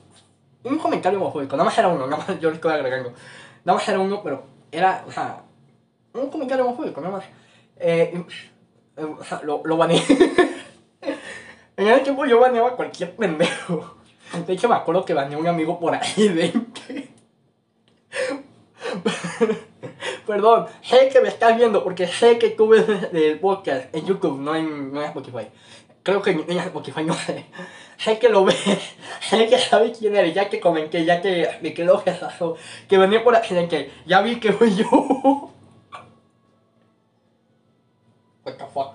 un 0.63 0.77
comentario 0.77 1.19
homofóbico, 1.19 1.57
nada 1.57 1.65
más 1.65 1.77
era 1.77 1.89
uno, 1.89 2.07
nada 2.07 2.23
más 2.25 2.39
yo 2.41 2.49
le 2.49 2.55
estoy 2.55 2.71
agregando. 2.71 3.13
Nada 3.65 3.77
más 3.77 3.87
era 3.89 3.99
uno, 3.99 4.23
pero 4.23 4.43
era, 4.71 5.03
o 5.05 5.11
sea, 5.11 5.43
un 6.13 6.29
comentario 6.29 6.65
homofóbico, 6.65 7.01
nada 7.01 7.17
más. 7.17 7.25
Eh, 7.77 8.23
eh, 8.97 9.15
lo, 9.43 9.61
lo 9.65 9.77
baneé. 9.77 10.01
en 11.77 11.87
ese 11.87 12.01
tiempo 12.01 12.25
yo 12.25 12.39
baneaba 12.39 12.75
cualquier 12.75 13.15
pendejo. 13.15 13.95
De 14.45 14.53
hecho, 14.53 14.67
me 14.67 14.75
acuerdo 14.75 15.05
que 15.05 15.13
baneé 15.13 15.35
a 15.35 15.39
un 15.39 15.47
amigo 15.47 15.79
por 15.79 15.93
ahí 15.93 16.27
de 16.27 16.53
Perdón, 20.27 20.65
sé 20.81 21.09
que 21.09 21.21
me 21.21 21.27
estás 21.27 21.55
viendo 21.55 21.83
porque 21.83 22.07
sé 22.07 22.39
que 22.39 22.49
tú 22.49 22.69
ves 22.69 22.85
el 23.13 23.39
podcast 23.39 23.93
en 23.93 24.05
YouTube, 24.05 24.39
no 24.39 24.55
en, 24.55 24.91
no 24.91 25.01
en 25.01 25.07
Spotify. 25.07 25.47
Creo 26.01 26.21
que 26.21 26.31
en 26.31 26.59
Spotify, 26.59 27.03
no 27.03 27.13
sé. 27.13 27.45
Sé 27.97 28.19
que 28.19 28.29
lo 28.29 28.45
ves, 28.45 28.57
sé 29.21 29.47
que 29.47 29.57
sabes 29.57 29.97
quién 29.97 30.15
eres, 30.15 30.33
ya 30.33 30.49
que 30.49 30.59
comenté, 30.59 31.05
ya 31.05 31.21
que 31.21 31.49
me 31.61 31.73
quedó 31.73 32.03
eso, 32.05 32.55
que 32.87 32.97
venía 32.97 33.23
por 33.23 33.35
accidente. 33.35 33.91
Ya 34.05 34.21
vi 34.21 34.39
que 34.39 34.51
fui 34.51 34.75
yo. 34.75 35.51
What 38.45 38.57
the 38.57 38.65
fuck. 38.71 38.93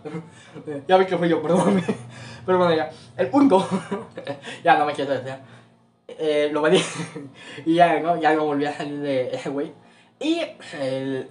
ya 0.86 0.96
vi 0.98 1.06
que 1.06 1.16
fui 1.16 1.28
yo, 1.28 1.42
perdón. 1.42 1.82
Pero 2.44 2.58
bueno, 2.58 2.74
ya. 2.74 2.90
El 3.16 3.28
punto. 3.28 3.66
ya 4.64 4.78
no 4.78 4.86
me 4.86 4.92
quiero 4.92 5.12
decir. 5.12 5.34
Eh, 6.08 6.50
lo 6.52 6.62
venía. 6.62 6.82
y 7.66 7.74
ya 7.74 8.00
no, 8.00 8.20
ya 8.20 8.34
no 8.34 8.44
volví 8.44 8.66
a 8.66 8.76
salir 8.76 9.00
de 9.00 9.34
ese 9.34 9.48
güey. 9.50 9.72
Y 10.18 10.42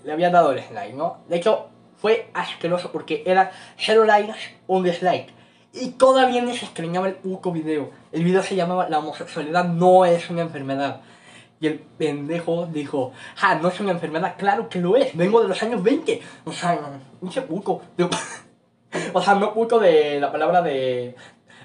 le 0.04 0.12
había 0.12 0.30
dado 0.32 0.52
el 0.52 0.58
dislike, 0.58 0.96
¿no? 0.96 1.20
De 1.28 1.38
hecho, 1.38 1.70
fue 1.98 2.30
asqueroso 2.34 2.92
porque 2.92 3.24
era 3.26 3.52
0 3.78 4.06
likes, 4.06 4.58
un 4.68 4.84
dislike. 4.84 5.32
Y 5.74 5.92
todavía 5.92 6.42
no 6.42 6.52
se 6.54 6.66
extrañaba 6.66 7.08
el 7.08 7.16
puto 7.16 7.52
video. 7.52 7.92
El 8.12 8.24
video 8.24 8.42
se 8.42 8.56
llamaba 8.56 8.90
La 8.90 9.00
homosexualidad 9.00 9.66
no 9.66 10.06
es 10.06 10.30
una 10.30 10.42
enfermedad. 10.42 11.02
Y 11.62 11.68
el 11.68 11.80
pendejo 11.80 12.66
dijo, 12.68 13.12
ah, 13.42 13.56
no 13.56 13.68
es 13.68 13.80
una 13.80 13.92
enfermedad, 13.92 14.36
claro 14.38 14.70
que 14.70 14.80
lo 14.80 14.96
es, 14.96 15.16
vengo 15.16 15.42
de 15.42 15.50
los 15.50 15.62
años 15.62 15.84
20. 15.84 16.22
O 16.46 16.52
sea, 16.52 16.80
un. 17.22 17.32
O 19.14 19.22
sea, 19.22 19.36
no 19.36 19.54
puto 19.54 19.80
de 19.80 20.20
la 20.20 20.32
palabra 20.32 20.62
de 20.62 21.16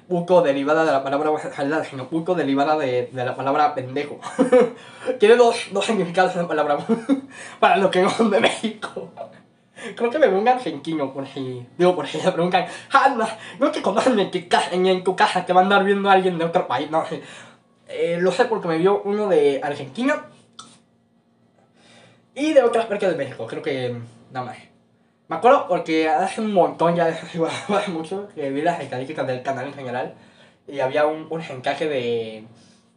puto 0.09 0.43
derivada 0.43 0.85
de 0.85 0.93
la 0.93 1.03
palabra 1.03 1.31
homosexualidad, 1.31 1.85
sino 1.89 2.09
puto 2.09 2.35
derivada 2.35 2.77
de, 2.77 3.09
de 3.11 3.25
la 3.25 3.35
palabra 3.35 3.75
pendejo. 3.75 4.21
Tiene 5.19 5.37
dos, 5.37 5.69
dos 5.73 5.85
significados 5.85 6.35
la 6.37 6.49
palabra 6.49 6.79
para 7.61 7.77
los 7.79 7.91
que 7.91 8.03
no 8.03 8.11
son 8.11 8.31
de 8.31 8.41
México. 8.41 9.11
Creo 9.97 10.11
que 10.11 10.19
me 10.19 10.29
veo 10.29 10.39
un 10.39 10.49
argentino 10.49 11.13
por 11.13 11.27
si, 11.27 11.67
digo 11.77 11.95
por 11.95 12.07
si 12.07 12.19
se 12.19 12.33
preguntan, 12.33 12.67
Hanna, 12.91 13.29
no 13.59 13.71
te 13.71 13.83
conocen 13.83 14.19
en 14.19 14.87
en, 14.87 15.05
tu 15.05 15.17
casa, 15.17 15.45
te 15.45 15.53
va 15.53 15.61
a 15.61 15.65
andar 15.65 15.85
viendo 15.85 16.09
a 16.09 16.13
alguien 16.13 16.39
de 16.39 16.45
otro 16.45 16.67
país, 16.67 16.91
no. 16.91 17.05
Eh, 17.89 18.19
lo 18.21 18.33
sé 18.33 18.47
porque 18.47 18.69
me 18.69 18.79
vio 18.79 19.03
uno 19.03 19.29
de 19.29 19.61
Argentina 19.63 20.27
y 22.35 22.53
de 22.55 22.63
otras 22.63 22.87
partes 22.87 23.11
de 23.11 23.17
México, 23.17 23.47
creo 23.47 23.63
que 23.63 23.97
nada 24.33 24.47
más. 24.47 24.74
Me 25.29 25.37
acuerdo 25.37 25.67
porque 25.69 26.09
hace 26.09 26.41
un 26.41 26.53
montón, 26.53 26.95
ya 26.97 27.07
hace 27.69 27.91
mucho, 27.91 28.29
que 28.35 28.51
vi 28.51 28.63
las 28.63 28.81
estadísticas 28.81 29.27
del 29.27 29.43
canal 29.43 29.67
en 29.67 29.75
general 29.75 30.15
y 30.67 30.81
había 30.81 31.07
un, 31.07 31.27
un 31.31 31.41
encaje 31.41 31.89
de, 31.89 32.47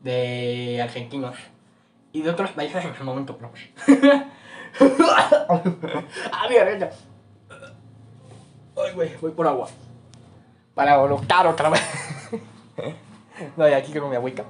de 0.01 0.81
argentinos 0.81 1.35
y 2.11 2.21
de 2.21 2.29
otros 2.29 2.51
países 2.51 2.83
en 2.83 2.91
ese 2.91 3.03
momento 3.03 3.37
propio. 3.37 3.67
ah, 4.79 6.47
mira. 6.49 6.89
Ay, 8.75 8.93
güey, 8.93 9.15
voy 9.21 9.31
por 9.31 9.47
agua. 9.47 9.67
Para 10.75 10.97
voluptar 10.97 11.47
otra 11.47 11.69
vez. 11.69 11.81
no, 13.55 13.67
y 13.67 13.73
aquí 13.73 13.91
tengo 13.91 14.07
mi 14.07 14.15
agüita. 14.15 14.43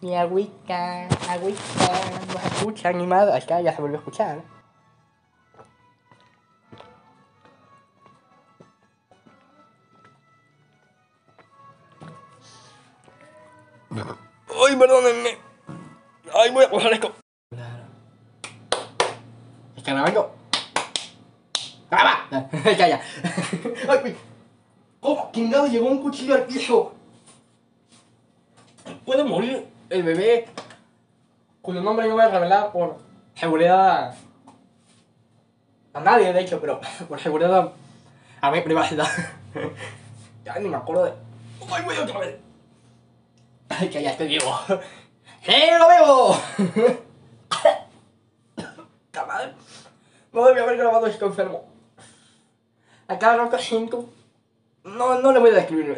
Mi 0.00 0.14
agüita, 0.16 1.08
agüita. 1.28 1.60
No 2.32 2.40
se 2.40 2.46
escucha 2.48 2.92
ni 2.92 3.06
más. 3.06 3.28
Acá 3.28 3.60
ya 3.60 3.74
se 3.74 3.82
volvió 3.82 3.96
a 3.96 4.00
escuchar. 4.00 4.55
Ay, 13.96 14.76
perdónenme. 14.76 15.38
Ay, 16.34 16.50
voy 16.50 16.64
a 16.64 16.70
coger 16.70 16.92
esto. 16.92 17.12
Escarabajo. 19.76 20.34
¡Graba! 21.90 22.26
ya, 22.64 22.88
ya. 22.88 23.00
Ay. 23.88 24.16
¿Cómo? 25.00 25.30
¿Quién 25.32 25.50
llegó 25.50 25.86
un 25.86 26.02
cuchillo 26.02 26.34
al 26.34 26.44
piso? 26.44 26.92
Puede 29.04 29.24
morir 29.24 29.68
el 29.88 30.02
bebé 30.02 30.46
cuyo 31.62 31.80
nombre 31.80 32.06
no 32.06 32.14
voy 32.14 32.24
a 32.24 32.28
revelar 32.28 32.72
por 32.72 32.98
seguridad 33.34 34.14
a 35.92 36.00
nadie, 36.00 36.32
de 36.32 36.40
hecho, 36.40 36.60
pero 36.60 36.80
por 37.08 37.20
seguridad 37.20 37.72
a 38.40 38.50
mi 38.50 38.60
privacidad. 38.60 39.08
ya 40.44 40.58
ni 40.58 40.68
me 40.68 40.76
acuerdo 40.76 41.04
de. 41.04 41.12
¡Ay, 41.72 41.84
voy 41.84 41.96
otra 41.96 42.20
vez! 42.20 42.45
¡Ay, 43.68 43.90
que 43.90 44.02
ya 44.02 44.10
estoy 44.10 44.28
vivo! 44.28 44.58
¡Sí, 45.42 45.52
lo 45.78 45.88
madre! 49.26 49.54
No 50.32 50.44
debía 50.46 50.62
haber 50.62 50.76
grabado 50.76 51.06
esto 51.06 51.26
enfermo. 51.26 51.64
Acá 53.08 53.36
Roca 53.36 53.58
5. 53.58 54.08
No, 54.84 55.20
no 55.20 55.32
le 55.32 55.38
voy 55.38 55.50
a 55.50 55.54
describir. 55.54 55.96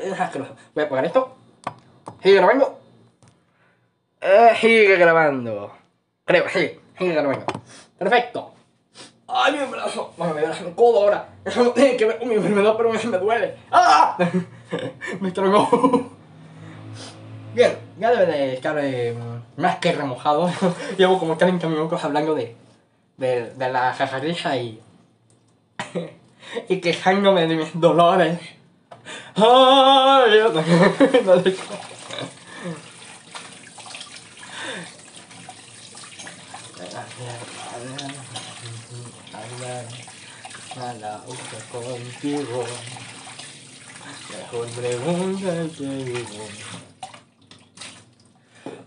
Voy 0.75 0.85
a 0.85 0.87
apagar 0.87 1.05
esto. 1.05 1.37
Sigue 2.23 2.37
grabando. 2.37 2.79
Eh, 4.21 4.53
sigue 4.61 4.97
grabando. 4.97 5.73
Creo, 6.25 6.49
sí, 6.49 6.79
sigue 6.99 7.15
grabando. 7.15 7.47
Perfecto. 7.99 8.55
¡Ay, 9.27 9.53
mi 9.53 9.65
brazo! 9.67 10.15
Bueno, 10.17 10.35
me 10.35 10.41
duele 10.41 10.59
el 10.59 10.75
codo 10.75 11.03
ahora. 11.03 11.29
Eso 11.45 11.63
no 11.65 11.71
tiene 11.73 11.97
que 11.97 12.07
ver 12.07 12.19
con 12.19 12.29
mi 12.29 12.37
enfermedad, 12.37 12.75
pero 12.77 12.91
me 12.91 13.19
duele. 13.19 13.57
¡Ah! 13.71 14.17
me 15.21 15.29
estrongó. 15.29 16.18
Bien, 17.59 17.77
ya 17.99 18.13
debe 18.13 18.27
de 18.27 18.55
estar 18.55 18.79
eh, 18.79 19.17
más 19.57 19.79
que 19.81 19.91
remojado. 19.91 20.49
Llevo 20.97 21.19
como 21.19 21.37
30 21.37 21.67
minutos 21.67 22.05
hablando 22.05 22.37
de, 22.37 22.55
de, 23.17 23.51
de 23.51 23.73
la 23.73 23.93
jajarija 23.95 24.57
y. 24.59 24.81
y 26.69 26.81
quejándome 26.81 27.49
de 27.49 27.57
mis 27.57 27.81
dolores. 27.81 28.39
¡Ay! 29.35 30.39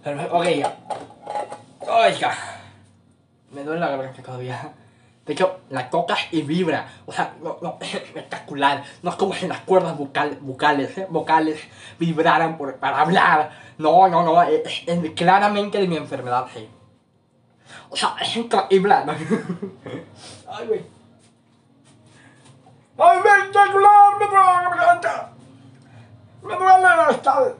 Ok, 0.03 0.45
ya. 0.49 0.75
Oiga. 1.81 2.33
Me 3.51 3.63
duele 3.63 3.79
la 3.79 3.89
garganta 3.89 4.23
todavía. 4.23 4.73
De 5.25 5.33
hecho, 5.33 5.59
la 5.69 5.89
tocas 5.89 6.19
y 6.31 6.41
vibra. 6.41 6.87
O 7.05 7.11
sea, 7.11 7.35
no, 7.41 7.57
no, 7.61 7.77
es 7.79 7.93
espectacular. 7.95 8.83
No 9.03 9.11
es 9.11 9.15
como 9.15 9.33
si 9.35 9.47
las 9.47 9.59
cuerdas 9.59 9.95
bucales, 9.97 10.97
¿eh? 10.97 11.07
vocales 11.09 11.59
vibraran 11.99 12.57
por, 12.57 12.77
para 12.77 13.01
hablar. 13.01 13.51
No, 13.77 14.07
no, 14.07 14.23
no. 14.23 14.41
Es, 14.41 14.83
es 14.87 15.11
claramente 15.11 15.77
de 15.77 15.87
mi 15.87 15.97
enfermedad, 15.97 16.47
sí. 16.51 16.67
O 17.89 17.95
sea, 17.95 18.15
es 18.19 18.35
increíble. 18.35 18.95
Ay, 20.47 20.67
güey. 20.67 20.81
¡Ay! 22.97 23.19
¡Me 23.23 23.51
duele 23.51 24.31
la 24.31 24.61
garganta! 24.63 25.31
¡Me 26.41 26.55
duele 26.55 26.87
hasta 26.87 27.55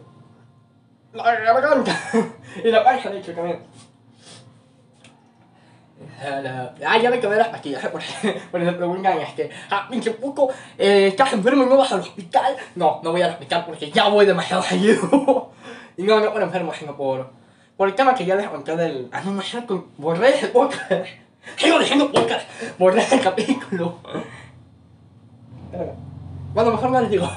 la 1.14 1.54
garganta! 1.54 2.00
y 2.64 2.70
la 2.70 2.84
panza, 2.84 3.10
de 3.10 3.20
hecho, 3.20 3.34
también. 3.34 3.60
Ah, 6.24 6.98
ya 6.98 7.10
me 7.10 7.20
quedé 7.20 7.36
las 7.36 7.48
pastillas, 7.48 7.86
por, 7.88 8.02
por 8.52 8.62
eso 8.62 8.78
preguntan, 8.78 9.20
este, 9.20 9.50
ah, 9.70 9.88
pinche 9.90 10.12
poco, 10.12 10.50
eh, 10.78 11.08
¿estás 11.08 11.34
enfermo 11.34 11.64
y 11.64 11.66
no 11.68 11.78
vas 11.78 11.92
al 11.92 12.02
hospital? 12.02 12.56
No, 12.76 13.02
no 13.04 13.12
voy 13.12 13.22
al 13.22 13.32
hospital 13.32 13.66
porque 13.66 13.92
ya 13.92 14.08
voy 14.08 14.26
demasiado 14.26 14.62
seguido. 14.62 15.52
y 15.98 16.04
no, 16.04 16.20
no 16.20 16.32
por 16.32 16.42
enfermo, 16.42 16.74
sino 16.74 16.96
por, 16.96 17.32
por 17.76 17.88
el 17.88 17.96
tema 17.96 18.14
que 18.14 18.26
ya 18.26 18.36
les 18.36 18.48
conté 18.50 18.76
del, 18.76 19.10
ah, 19.12 19.22
no, 19.26 19.32
no, 19.32 19.42
no, 19.42 19.86
borré 19.98 20.30
ese 20.30 20.48
podcast. 20.48 21.06
Sigo 21.58 21.80
diciendo 21.80 22.12
podcast, 22.12 22.48
borré 22.78 23.02
ese 23.02 23.20
capítulo. 23.20 23.98
Bueno, 26.54 26.72
mejor 26.72 26.92
no 26.92 27.02
les 27.02 27.10
digo. 27.10 27.28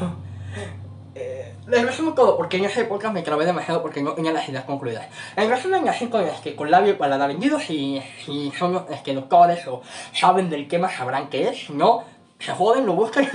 Eh, 1.14 1.54
les 1.68 1.86
resumo 1.86 2.12
todo, 2.12 2.36
porque 2.36 2.56
en 2.56 2.64
esa 2.64 2.80
época 2.80 3.10
me 3.10 3.22
trabé 3.22 3.46
demasiado 3.46 3.82
porque 3.82 4.02
no 4.02 4.12
tenía 4.14 4.32
las 4.32 4.48
ideas 4.48 4.64
concluidas. 4.64 5.06
En 5.36 5.48
resumen, 5.48 5.88
así 5.88 6.08
con, 6.08 6.24
es 6.24 6.40
que 6.40 6.56
con 6.56 6.70
labio 6.70 6.98
para 6.98 7.16
dar 7.16 7.28
vendidos 7.28 7.70
y, 7.70 8.02
y 8.26 8.52
son 8.58 8.84
es 8.90 9.00
que 9.02 9.14
doctores 9.14 9.66
o 9.68 9.82
saben 10.12 10.50
del 10.50 10.66
tema 10.66 10.90
sabrán 10.90 11.28
qué 11.28 11.48
es, 11.48 11.70
no, 11.70 12.04
se 12.38 12.52
joden, 12.52 12.84
lo 12.84 12.94
buscan. 12.94 13.28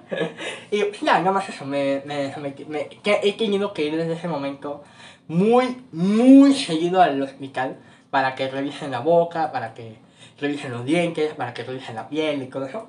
y 0.70 1.04
ya, 1.04 1.18
nada 1.18 1.32
más 1.32 1.48
eso, 1.48 1.64
me, 1.64 2.02
me, 2.04 2.32
me, 2.36 2.54
me, 2.68 2.88
que 2.88 3.20
he 3.22 3.32
tenido 3.32 3.72
que 3.72 3.84
ir 3.84 3.96
desde 3.96 4.12
ese 4.12 4.28
momento 4.28 4.84
muy, 5.28 5.84
muy 5.92 6.54
seguido 6.54 7.02
al 7.02 7.20
hospital 7.20 7.78
para 8.10 8.34
que 8.34 8.48
revisen 8.48 8.90
la 8.90 9.00
boca, 9.00 9.50
para 9.52 9.74
que 9.74 9.98
revisen 10.40 10.72
los 10.72 10.84
dientes, 10.84 11.34
para 11.34 11.52
que 11.52 11.64
revisen 11.64 11.96
la 11.96 12.08
piel 12.08 12.42
y 12.42 12.46
todo 12.46 12.66
eso. 12.66 12.88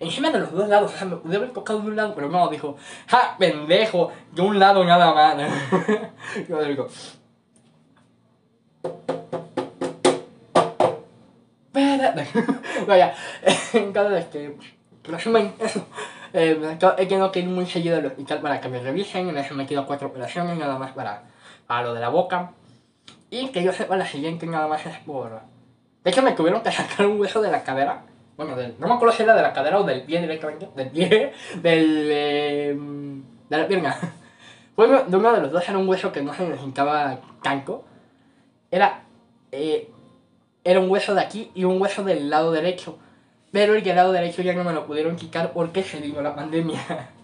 Encima 0.00 0.30
de 0.30 0.40
los 0.40 0.52
dos 0.52 0.68
lados, 0.68 0.92
o 0.92 0.96
sea, 0.96 1.06
me 1.06 1.16
pude 1.16 1.36
haber 1.36 1.52
tocado 1.52 1.80
de 1.80 1.88
un 1.88 1.96
lado, 1.96 2.14
pero 2.14 2.28
no, 2.28 2.48
dijo, 2.48 2.76
¡ja, 3.06 3.36
pendejo! 3.38 4.12
De 4.32 4.42
un 4.42 4.58
lado 4.58 4.84
nada 4.84 5.14
más. 5.14 5.36
Yo 6.48 6.62
digo, 6.62 6.88
Vaya, 12.86 13.14
vez 13.42 14.26
que 14.26 14.56
resumen 15.04 15.52
eso, 15.58 15.86
eh, 16.32 16.76
he 16.98 17.06
tenido 17.06 17.32
que 17.32 17.40
ir 17.40 17.46
muy 17.46 17.66
seguido 17.66 17.96
al 17.96 18.06
hospital 18.06 18.40
para 18.40 18.60
que 18.60 18.68
me 18.68 18.80
revisen, 18.80 19.32
me 19.32 19.40
he 19.40 19.54
metido 19.54 19.86
cuatro 19.86 20.08
operaciones 20.08 20.56
nada 20.58 20.78
más 20.78 20.92
para, 20.92 21.24
para 21.66 21.82
lo 21.82 21.94
de 21.94 22.00
la 22.00 22.08
boca. 22.08 22.52
Y 23.30 23.48
que 23.48 23.62
yo 23.62 23.72
sepa 23.72 23.96
la 23.96 24.06
siguiente 24.06 24.46
nada 24.46 24.68
más 24.68 24.86
es 24.86 24.96
por... 24.98 25.40
De 26.04 26.10
hecho 26.10 26.22
me 26.22 26.32
tuvieron 26.32 26.62
que 26.62 26.70
sacar 26.70 27.06
un 27.06 27.20
hueso 27.20 27.42
de 27.42 27.50
la 27.50 27.64
cadera 27.64 28.02
bueno, 28.36 28.56
del, 28.56 28.74
no 28.78 28.88
me 28.88 28.94
acuerdo 28.94 29.14
si 29.14 29.22
era 29.22 29.34
de 29.34 29.42
la 29.42 29.52
cadera 29.52 29.78
o 29.78 29.84
del 29.84 30.02
pie 30.02 30.20
directamente. 30.20 30.68
Del 30.74 30.90
pie. 30.90 31.32
Del. 31.62 32.08
Eh, 32.10 32.76
de 33.48 33.58
la 33.58 33.68
pierna. 33.68 33.96
Bueno, 34.76 35.04
de 35.04 35.16
uno 35.16 35.32
de 35.32 35.40
los 35.40 35.52
dos 35.52 35.68
era 35.68 35.78
un 35.78 35.88
hueso 35.88 36.10
que 36.10 36.20
no 36.20 36.34
se 36.34 36.48
necesitaba 36.48 37.20
tanto. 37.44 37.84
Era. 38.72 39.04
Eh, 39.52 39.88
era 40.64 40.80
un 40.80 40.90
hueso 40.90 41.14
de 41.14 41.20
aquí 41.20 41.52
y 41.54 41.62
un 41.62 41.80
hueso 41.80 42.02
del 42.02 42.28
lado 42.28 42.50
derecho. 42.50 42.98
Pero 43.52 43.76
el 43.76 43.84
del 43.84 43.94
lado 43.94 44.10
derecho 44.10 44.42
ya 44.42 44.52
no 44.52 44.64
me 44.64 44.72
lo 44.72 44.84
pudieron 44.84 45.14
quitar 45.14 45.52
porque 45.52 45.84
se 45.84 46.00
vino 46.00 46.20
la 46.22 46.34
pandemia. 46.34 46.80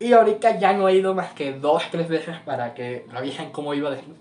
Y 0.00 0.12
ahorita 0.12 0.60
ya 0.60 0.74
no 0.74 0.88
he 0.88 0.94
ido 0.94 1.12
más 1.12 1.32
que 1.32 1.54
dos, 1.54 1.82
tres 1.90 2.08
veces 2.08 2.36
para 2.44 2.72
que 2.72 3.04
revisen 3.10 3.50
cómo 3.50 3.74
iba 3.74 3.90
después. 3.90 4.16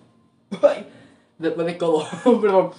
Después 1.37 1.67
de 1.67 1.73
todo, 1.73 2.07
perdón. 2.41 2.71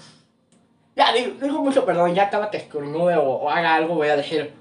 Ya, 0.98 1.12
digo, 1.12 1.34
digo 1.40 1.62
mucho 1.62 1.86
perdón, 1.86 2.12
ya 2.12 2.24
acaba 2.24 2.46
estornude 2.46 3.16
o, 3.16 3.22
o 3.22 3.48
haga 3.48 3.76
algo, 3.76 3.94
voy 3.94 4.08
a 4.08 4.16
decir, 4.16 4.52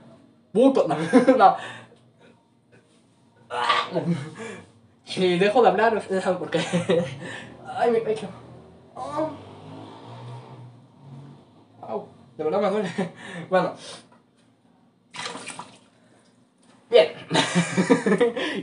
puto, 0.54 0.88
no, 0.88 0.96
no. 1.36 1.58
Si 5.04 5.40
dejo 5.40 5.62
de 5.62 5.70
hablar, 5.70 5.96
ustedes 5.96 6.24
saben 6.24 6.38
por 6.38 6.52
qué. 6.52 6.60
Ay, 7.78 7.92
mi 7.92 8.02
pecho. 8.02 8.28
Oh. 8.94 9.30
De 12.38 12.44
verdad 12.44 12.62
me 12.62 12.70
duele. 12.70 12.90
Bueno. 13.50 13.74
Bien. 16.90 17.14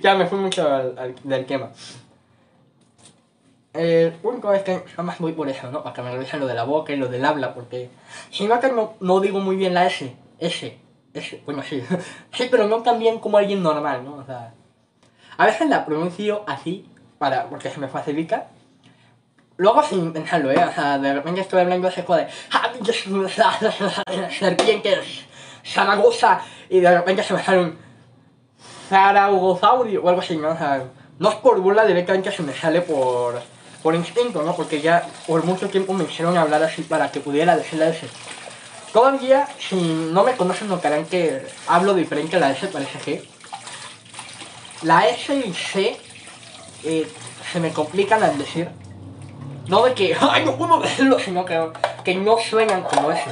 ya 0.00 0.14
me 0.14 0.26
fui 0.26 0.38
mucho 0.38 0.72
al, 0.72 1.14
del 1.24 1.46
tema. 1.46 1.72
El 3.74 4.16
único 4.22 4.52
es 4.52 4.62
que 4.62 4.84
jamás 4.94 5.18
voy 5.18 5.32
por 5.32 5.48
eso, 5.48 5.68
¿no? 5.72 5.82
Para 5.82 5.94
que 5.94 6.02
me 6.02 6.12
revisen 6.12 6.38
lo 6.38 6.46
de 6.46 6.54
la 6.54 6.62
boca 6.62 6.92
y 6.92 6.96
lo 6.96 7.08
del 7.08 7.24
habla, 7.24 7.54
porque 7.54 7.90
si 8.30 8.46
no, 8.46 8.60
no, 8.72 8.94
no 9.00 9.20
digo 9.20 9.40
muy 9.40 9.56
bien 9.56 9.74
la 9.74 9.86
S, 9.86 10.14
S, 10.38 10.78
S, 11.12 11.42
bueno, 11.44 11.60
sí, 11.64 11.82
sí, 12.32 12.46
pero 12.48 12.68
no 12.68 12.82
tan 12.82 13.00
bien 13.00 13.18
como 13.18 13.36
alguien 13.36 13.64
normal, 13.64 14.04
¿no? 14.04 14.14
O 14.14 14.24
sea, 14.24 14.54
a 15.36 15.46
veces 15.46 15.68
la 15.68 15.84
pronuncio 15.84 16.44
así, 16.46 16.88
para, 17.18 17.48
porque 17.48 17.68
se 17.68 17.80
me 17.80 17.88
facilita, 17.88 18.46
luego 19.56 19.82
sin 19.82 20.12
pensarlo, 20.12 20.52
¿eh? 20.52 20.64
O 20.64 20.72
sea, 20.72 20.98
de 20.98 21.12
repente 21.12 21.40
estoy 21.40 21.60
hablando 21.60 21.88
así 21.88 22.00
de 22.00 22.28
serpientes, 24.38 25.24
Zaragoza, 25.64 26.40
y 26.70 26.78
de 26.78 26.96
repente 26.96 27.24
se 27.24 27.34
me 27.34 27.42
sale 27.42 27.60
un 27.60 27.76
Zaragozaurio 28.88 30.04
o 30.04 30.08
algo 30.08 30.20
así, 30.20 30.36
¿no? 30.36 30.50
O 30.50 30.56
sea, 30.56 30.84
no 31.18 31.28
es 31.28 31.34
por 31.36 31.60
burla 31.60 31.84
directamente, 31.84 32.30
se 32.30 32.44
me 32.44 32.52
sale 32.52 32.80
por 32.80 33.53
por 33.84 33.94
instinto, 33.94 34.42
¿no? 34.42 34.56
Porque 34.56 34.80
ya 34.80 35.06
por 35.26 35.44
mucho 35.44 35.68
tiempo 35.68 35.92
me 35.92 36.04
hicieron 36.04 36.38
hablar 36.38 36.62
así 36.62 36.80
para 36.80 37.12
que 37.12 37.20
pudiera 37.20 37.54
decir 37.54 37.78
la 37.78 37.88
S. 37.90 38.08
Todavía, 38.94 39.46
si 39.58 39.76
no 39.76 40.24
me 40.24 40.34
conocen, 40.36 40.68
notarán 40.68 41.04
que 41.04 41.46
hablo 41.66 41.92
diferente 41.92 42.36
a 42.36 42.40
la 42.40 42.50
S, 42.50 42.66
parece 42.68 42.98
que. 43.00 43.28
La 44.84 45.06
S 45.06 45.34
y 45.36 45.52
C 45.52 45.98
eh, 46.82 47.06
se 47.52 47.60
me 47.60 47.74
complican 47.74 48.22
al 48.22 48.38
decir. 48.38 48.70
No 49.68 49.84
de 49.84 49.92
que, 49.92 50.16
ay, 50.20 50.46
no 50.46 50.56
puedo 50.56 50.80
decirlo, 50.80 51.18
sino 51.18 51.44
que, 51.44 51.70
que 52.04 52.14
no 52.14 52.38
suenan 52.38 52.84
como 52.84 53.12
S. 53.12 53.30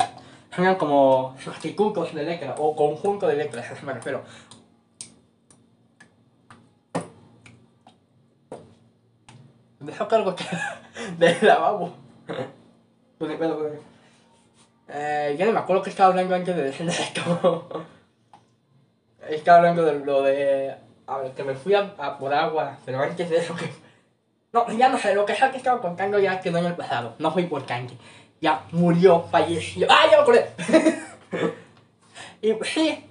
Eran 0.58 0.74
como 0.74 1.34
sustitutos 1.42 2.14
de 2.14 2.24
letras 2.24 2.56
o 2.58 2.76
conjunto 2.76 3.26
de 3.26 3.36
letras, 3.36 3.70
a 3.70 3.72
eso 3.72 3.86
me 3.86 3.94
refiero. 3.94 4.22
Dejo 9.82 10.08
cargo 10.08 10.36
que 10.36 10.44
del 11.18 11.36
lavabo. 11.42 11.92
Pues, 13.18 13.38
bueno, 13.38 13.56
pues, 13.56 13.72
eh, 14.88 15.34
ya 15.38 15.46
no 15.46 15.52
me 15.52 15.58
acuerdo 15.58 15.82
que 15.82 15.90
estaba 15.90 16.10
hablando 16.10 16.34
antes 16.34 16.54
de 16.54 16.62
decir 16.62 16.88
esto. 16.88 17.68
estaba 19.28 19.58
hablando 19.58 19.84
de 19.84 20.04
lo 20.04 20.22
de. 20.22 20.74
A 21.06 21.18
ver, 21.18 21.32
que 21.32 21.42
me 21.42 21.54
fui 21.54 21.74
a, 21.74 21.94
a 21.98 22.18
por 22.18 22.32
agua, 22.32 22.78
pero 22.84 23.00
antes 23.00 23.28
de 23.28 23.38
eso 23.38 23.54
que. 23.56 23.70
No, 24.52 24.70
ya 24.70 24.88
no 24.88 24.98
sé, 24.98 25.14
lo 25.14 25.24
que 25.24 25.34
sea 25.34 25.50
que 25.50 25.56
estaba 25.56 25.80
contando 25.80 26.18
ya 26.18 26.40
quedó 26.40 26.58
en 26.58 26.66
el 26.66 26.76
pasado. 26.76 27.14
No 27.18 27.30
fue 27.32 27.42
importante. 27.42 27.94
Ya 28.40 28.64
murió, 28.72 29.22
falleció. 29.30 29.86
¡Ah, 29.90 30.06
ya 30.10 30.18
me 30.18 30.22
acordé! 30.22 30.50
y 32.42 32.52
sí, 32.64 33.04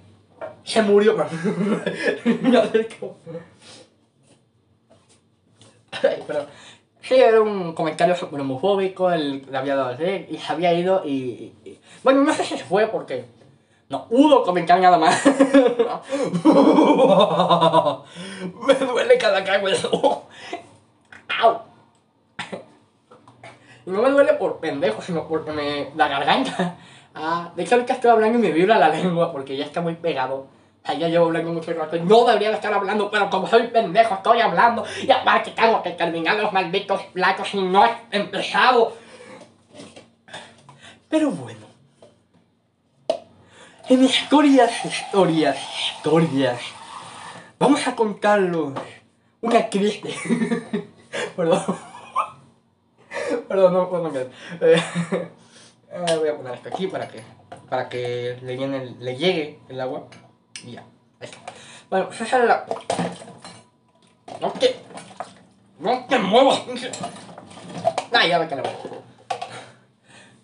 se 0.62 0.82
murió. 0.82 1.16
no 2.42 2.66
sé 2.66 2.88
cómo. 2.98 3.16
Pero 6.26 6.46
sí, 7.00 7.14
era 7.14 7.40
un 7.40 7.72
comentario 7.74 8.14
super 8.16 8.40
homofóbico, 8.40 9.10
él 9.10 9.46
le 9.50 9.58
había 9.58 9.76
dado 9.76 9.90
hacer 9.90 10.26
y 10.30 10.38
se 10.38 10.52
había 10.52 10.72
ido 10.72 11.02
y, 11.04 11.52
Bueno, 12.02 12.22
no 12.22 12.32
sé 12.32 12.44
si 12.44 12.56
se 12.58 12.64
fue 12.64 12.86
porque... 12.86 13.24
No 13.88 14.08
pudo 14.08 14.42
comentar 14.42 14.80
nada 14.80 14.96
más. 14.96 15.22
Me 18.66 18.74
duele 18.74 19.18
cada 19.18 19.44
cabeza. 19.44 19.88
¡Au! 21.42 21.60
Y 23.84 23.90
no 23.90 24.00
me 24.00 24.10
duele 24.10 24.32
por 24.34 24.60
pendejo, 24.60 25.02
sino 25.02 25.26
porque 25.28 25.50
me... 25.52 25.90
la 25.96 26.08
garganta. 26.08 26.76
Ah, 27.14 27.52
de 27.54 27.62
hecho 27.62 27.74
ahorita 27.74 27.94
estoy 27.94 28.10
hablando 28.10 28.38
y 28.38 28.40
me 28.40 28.52
vibra 28.52 28.78
la 28.78 28.88
lengua 28.88 29.32
porque 29.32 29.56
ya 29.56 29.64
está 29.64 29.80
muy 29.80 29.96
pegado. 29.96 30.46
O 30.82 30.86
sea, 30.86 30.96
ya 30.96 31.08
llevo 31.08 31.26
hablando 31.26 31.52
mucho 31.52 31.72
rato 31.74 31.96
y 31.96 32.00
no 32.00 32.24
debería 32.24 32.48
de 32.48 32.56
estar 32.56 32.72
hablando, 32.72 33.08
pero 33.10 33.30
como 33.30 33.46
soy 33.46 33.68
pendejo 33.68 34.14
estoy 34.14 34.40
hablando 34.40 34.84
y 35.00 35.10
aparte 35.10 35.52
tengo 35.52 35.80
que 35.82 35.90
terminar 35.90 36.36
los 36.36 36.52
malditos 36.52 37.02
platos 37.12 37.54
y 37.54 37.62
no 37.62 37.84
he 37.84 37.90
empezado. 38.10 38.96
Pero 41.08 41.30
bueno. 41.30 41.66
En 43.88 44.04
historias, 44.04 44.84
historias, 44.84 45.58
historias. 45.78 46.60
Vamos 47.58 47.86
a 47.86 47.94
contarlos 47.94 48.72
una 49.40 49.68
triste. 49.68 50.14
Perdón. 51.36 51.62
Perdón, 53.48 53.74
no 53.74 53.88
puedo 53.88 54.04
cambiar. 54.04 54.26
Eh, 54.60 54.82
eh, 55.92 56.16
voy 56.18 56.28
a 56.28 56.36
poner 56.36 56.54
esto 56.54 56.68
aquí 56.70 56.86
para 56.86 57.08
que, 57.08 57.22
para 57.68 57.88
que 57.88 58.38
le, 58.42 58.56
llene 58.56 58.96
le 58.98 59.16
llegue 59.16 59.58
el 59.68 59.80
agua. 59.80 60.08
Ya. 60.66 60.82
Ahí 61.20 61.28
está. 61.28 61.38
Bueno, 61.90 62.08
la... 62.46 62.64
No 64.40 64.50
te... 64.52 64.76
No 65.78 66.06
te 66.06 66.18
muevas. 66.18 66.62
Ah, 68.14 68.26
ya 68.26 68.38
ve 68.38 68.46
que 68.46 68.56
no. 68.56 68.62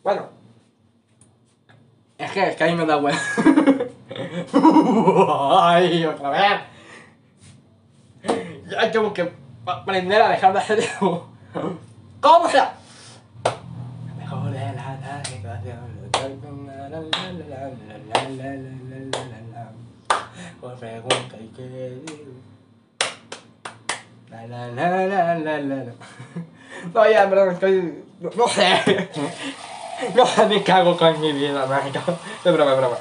Bueno. 0.02 0.26
Es 2.16 2.32
que, 2.32 2.48
es 2.48 2.56
que 2.56 2.64
ahí 2.64 2.74
no 2.74 2.86
da 2.86 2.94
agua. 2.94 3.12
Ay, 5.70 6.06
otra 6.06 6.30
vez. 6.30 6.62
Ya 8.70 8.90
tengo 8.90 9.12
que 9.12 9.30
aprender 9.66 10.22
a 10.22 10.30
dejar 10.30 10.54
de 10.54 10.58
hacer 10.58 10.78
eso. 10.78 11.28
¿Cómo 12.20 12.48
sea? 12.48 12.72
Mejor 14.16 14.50
de 14.50 14.58
la 14.58 14.98
Por 20.60 20.74
pregunta 20.74 21.36
y 21.40 21.48
qué 21.54 21.62
digo. 21.68 22.32
La 24.28 24.46
la 24.46 24.68
la 24.68 25.06
la 25.06 25.38
la 25.38 25.58
la. 25.60 25.92
No, 26.94 27.10
ya, 27.10 27.28
perdón, 27.28 27.54
estoy. 27.54 28.04
No, 28.20 28.30
no 28.36 28.48
sé. 28.48 29.08
No 30.14 30.24
sé 30.24 30.46
ni 30.46 30.62
con 30.62 31.20
mi 31.20 31.32
vida, 31.32 31.66
mágico. 31.66 32.00
Es 32.44 32.52
broma, 32.52 32.72
es 32.72 32.78
broma. 32.78 32.96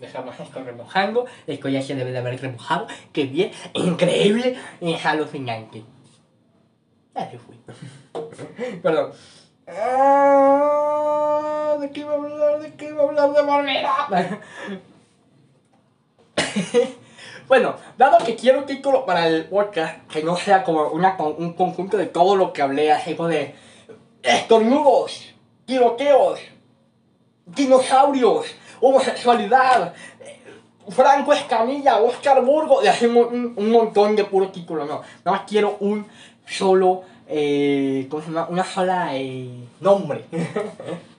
Dejamos 0.00 0.40
esto 0.40 0.64
remojando. 0.64 1.26
Esto 1.46 1.68
ya 1.68 1.82
se 1.82 1.94
debe 1.94 2.10
de 2.10 2.18
haber 2.18 2.40
remojado. 2.40 2.88
Qué 3.12 3.24
bien, 3.24 3.52
increíble 3.74 4.56
es 4.80 5.06
alucinante. 5.06 5.84
Ya 7.14 7.30
se 7.30 7.38
fui. 7.38 7.60
Perdón. 8.82 9.12
Ah, 9.68 11.42
¿De 11.80 11.90
qué 11.90 12.00
iba 12.00 12.12
a 12.12 12.16
hablar? 12.16 12.60
¿De 12.60 12.74
qué 12.74 12.88
iba 12.88 13.02
a 13.02 13.06
hablar 13.06 13.32
de 13.32 13.42
volver? 13.42 13.86
Bueno, 17.48 17.74
dado 17.98 18.18
que 18.24 18.34
quiero 18.36 18.60
un 18.60 18.66
título 18.66 19.04
para 19.04 19.26
el 19.26 19.44
podcast 19.46 20.06
que 20.10 20.22
no 20.22 20.36
sea 20.36 20.62
como 20.62 20.88
una, 20.88 21.16
un 21.18 21.52
conjunto 21.54 21.96
de 21.98 22.06
todo 22.06 22.34
lo 22.36 22.52
que 22.52 22.62
hablé, 22.62 22.90
así 22.92 23.14
como 23.14 23.28
de 23.28 23.54
estornudos, 24.22 25.34
tiroteos, 25.66 26.38
dinosaurios, 27.44 28.46
homosexualidad, 28.80 29.92
eh, 30.20 30.40
Franco 30.88 31.32
Escamilla, 31.32 31.98
Oscar 32.00 32.42
Burgos, 32.42 32.84
y 32.84 32.88
así 32.88 33.06
un, 33.06 33.16
un- 33.18 33.54
un 33.56 33.70
montón 33.70 34.16
de 34.16 34.24
puro 34.24 34.48
título, 34.50 34.86
no. 34.86 35.02
Nada 35.24 35.38
más 35.38 35.42
quiero 35.46 35.76
un 35.80 36.06
solo, 36.46 37.02
eh, 37.28 38.06
¿cómo 38.10 38.22
se 38.22 38.28
llama? 38.30 38.46
Una 38.48 38.64
sola 38.64 39.10
eh, 39.16 39.50
nombre. 39.80 40.24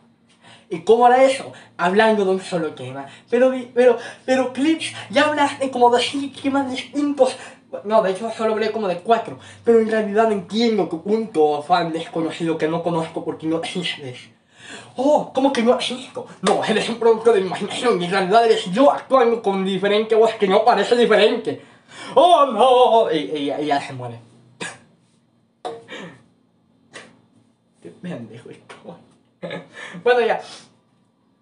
¿Y 0.74 0.80
cómo 0.82 1.06
era 1.08 1.24
eso? 1.24 1.54
Hablando 1.78 2.26
de 2.26 2.32
un 2.32 2.42
solo 2.42 2.74
tema. 2.74 3.06
Pero, 3.30 3.54
pero, 3.76 3.98
pero, 4.26 4.52
Clips, 4.54 4.92
ya 5.12 5.26
hablaste 5.28 5.70
como 5.70 5.92
de 5.96 6.02
seis 6.02 6.34
temas 6.42 6.70
distintos. 6.72 7.36
No, 7.84 8.02
de 8.02 8.10
hecho 8.12 8.32
solo 8.36 8.54
hablé 8.54 8.72
como 8.72 8.88
de 8.88 8.98
cuatro. 8.98 9.38
Pero 9.64 9.80
en 9.80 9.92
realidad 9.92 10.32
entiendo 10.32 10.88
tu 10.88 11.04
punto, 11.04 11.62
fan 11.62 11.92
desconocido 11.94 12.58
que 12.58 12.68
no 12.68 12.82
conozco 12.82 13.24
porque 13.24 13.46
no 13.46 13.58
existes. 13.60 14.18
Oh, 14.96 15.32
¿cómo 15.32 15.54
que 15.54 15.62
no 15.62 15.76
existo? 15.76 16.26
No, 16.42 16.64
eres 16.64 16.90
un 16.90 16.98
producto 16.98 17.32
de 17.34 17.42
imaginación 17.42 18.02
y 18.02 18.06
en 18.06 18.12
realidad 18.12 18.46
eres 18.46 18.66
yo 18.72 18.92
actuando 18.92 19.44
con 19.44 19.64
diferente 19.64 20.16
voz 20.16 20.34
que 20.34 20.48
no 20.48 20.66
parece 20.66 20.96
diferente. 20.96 21.62
Oh, 22.16 22.48
no. 22.48 23.12
Y, 23.12 23.18
y- 23.18 23.52
y 23.62 23.66
ya 23.68 23.80
se 23.80 23.94
muere. 23.94 24.20
Qué 27.82 27.90
pendejo 27.90 28.50
estoy. 28.50 28.94
Bueno, 30.04 30.22
ya. 30.22 30.42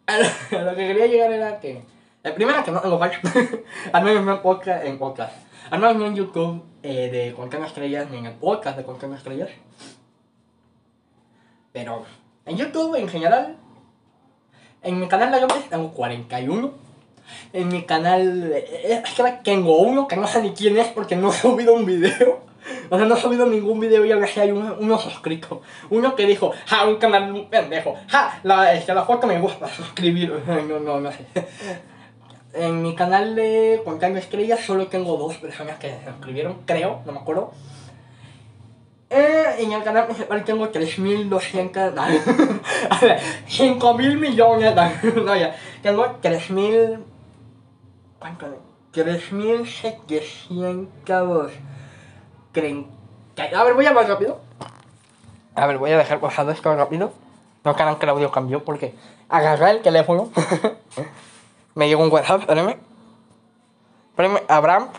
A 0.07 0.17
lo, 0.63 0.75
que 0.75 0.87
quería 0.87 1.07
llegar 1.07 1.31
era 1.31 1.59
que. 1.59 1.83
La 2.23 2.35
primera 2.35 2.63
que 2.63 2.71
no 2.71 2.81
tengo 2.81 2.99
fallo. 2.99 3.17
Al 3.93 4.03
menos 4.03 4.23
no 4.23 4.33
en 4.33 4.41
podcast, 4.41 4.85
en 4.85 4.97
podcast. 4.97 5.33
Al 5.69 5.79
menos 5.79 5.95
no 5.95 6.05
en 6.05 6.15
YouTube 6.15 6.63
eh, 6.83 7.09
de 7.11 7.33
Contando 7.33 7.65
Estrellas, 7.67 8.09
ni 8.09 8.17
en 8.17 8.25
el 8.27 8.33
podcast 8.33 8.77
de 8.77 8.83
Contando 8.83 9.15
Estrellas. 9.15 9.49
Pero 11.71 12.05
en 12.45 12.57
YouTube 12.57 12.95
en 12.95 13.07
general. 13.07 13.57
En 14.83 14.99
mi 14.99 15.07
canal 15.07 15.31
de 15.31 15.41
López 15.41 15.69
tengo 15.69 15.91
41. 15.93 16.71
En 17.53 17.67
mi 17.67 17.83
canal. 17.83 18.51
eh, 18.53 19.01
Es 19.05 19.13
que 19.13 19.23
tengo 19.43 19.77
uno 19.77 20.07
que 20.07 20.15
no 20.15 20.27
sé 20.27 20.41
ni 20.41 20.51
quién 20.51 20.77
es 20.77 20.87
porque 20.87 21.15
no 21.15 21.29
he 21.29 21.33
subido 21.33 21.73
un 21.73 21.85
video. 21.85 22.50
O 22.89 22.97
sea, 22.97 23.05
no 23.05 23.15
he 23.15 23.19
subido 23.19 23.45
ningún 23.45 23.79
video 23.79 24.05
y 24.05 24.11
ahora 24.11 24.27
sí 24.27 24.39
hay 24.39 24.51
uno, 24.51 24.75
uno 24.79 24.97
suscrito. 24.97 25.61
Uno 25.89 26.15
que 26.15 26.25
dijo, 26.25 26.53
ja, 26.65 26.85
un 26.85 26.97
canal 26.97 27.47
pendejo. 27.49 27.95
Ja, 28.07 28.39
la, 28.43 28.73
es 28.73 28.85
que 28.85 28.93
la 28.93 29.03
foto 29.03 29.27
me 29.27 29.39
gusta 29.39 29.67
suscribir. 29.67 30.31
No, 30.67 30.79
no, 30.79 30.99
no 30.99 31.11
sé. 31.11 31.25
En 32.53 32.81
mi 32.81 32.95
canal 32.95 33.35
de 33.35 33.81
Contando 33.83 34.19
Estrellas 34.19 34.59
solo 34.59 34.87
tengo 34.87 35.17
dos 35.17 35.37
personas 35.37 35.79
que 35.79 35.89
se 35.89 36.05
suscribieron, 36.05 36.59
creo, 36.65 37.01
no 37.05 37.13
me 37.13 37.19
acuerdo. 37.19 37.51
Eh, 39.13 39.55
en 39.59 39.73
el 39.73 39.83
canal 39.83 40.05
principal 40.05 40.41
tengo 40.45 40.69
3200. 40.69 41.93
No, 41.93 42.01
a 42.89 42.99
ver, 43.01 43.19
5000 43.47 44.17
millones. 44.17 44.73
No, 45.25 45.35
ya. 45.35 45.53
Tengo 45.81 46.05
3000. 46.21 47.03
¿Cuánto? 48.19 48.45
3700. 48.91 51.51
A 53.37 53.63
ver, 53.63 53.73
voy 53.73 53.85
a 53.85 53.93
más 53.93 54.07
rápido. 54.07 54.39
A 55.55 55.65
ver, 55.67 55.77
voy 55.77 55.91
a 55.91 55.97
dejar 55.97 56.19
pasado 56.19 56.51
esto 56.51 56.75
rápido. 56.75 57.13
No 57.63 57.75
crean 57.75 57.97
que 57.97 58.05
el 58.05 58.09
audio 58.09 58.31
cambió 58.31 58.63
porque 58.63 58.95
agarré 59.29 59.71
el 59.71 59.81
teléfono. 59.81 60.29
me 61.75 61.87
llegó 61.87 62.03
un 62.03 62.11
WhatsApp, 62.11 62.41
espérenme. 62.41 62.77
Espérenme, 64.09 64.43
Abraham. 64.47 64.89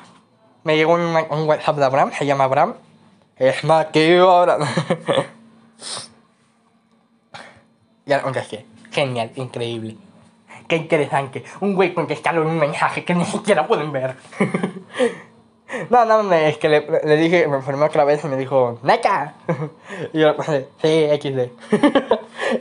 Me 0.65 0.77
llegó 0.77 0.95
un, 0.95 1.03
un 1.03 1.49
WhatsApp 1.49 1.77
de 1.77 1.85
Abraham, 1.85 2.13
se 2.13 2.25
llama 2.25 2.45
Abraham. 2.45 2.75
Es 3.37 3.65
más 3.65 3.87
que 3.87 4.17
yo 4.17 4.31
ahora. 4.31 4.59
ya 8.07 8.19
lo 8.19 8.23
contesté. 8.23 8.67
Genial, 8.93 9.33
increíble. 9.37 9.97
Qué 10.69 10.77
interesante. 10.77 11.45
Un 11.61 11.75
güey 11.75 11.93
contestarlo 11.93 12.43
en 12.43 12.49
un 12.49 12.59
mensaje 12.59 13.05
que 13.05 13.15
ni 13.15 13.25
siquiera 13.25 13.67
pueden 13.67 13.91
ver. 13.93 14.17
no, 15.91 16.05
no, 16.05 16.23
me- 16.23 16.49
es 16.49 16.59
que 16.59 16.69
le, 16.69 16.87
le 17.05 17.17
dije, 17.17 17.47
me 17.49 17.57
enfermé 17.57 17.85
otra 17.87 18.05
vez 18.05 18.23
y 18.25 18.29
me 18.29 18.37
dijo, 18.37 18.79
¡Neta! 18.83 19.35
y 20.13 20.21
yo 20.21 20.29
le 20.29 20.35
puse, 20.35 20.69
sí, 20.83 21.07
XD. 21.21 21.51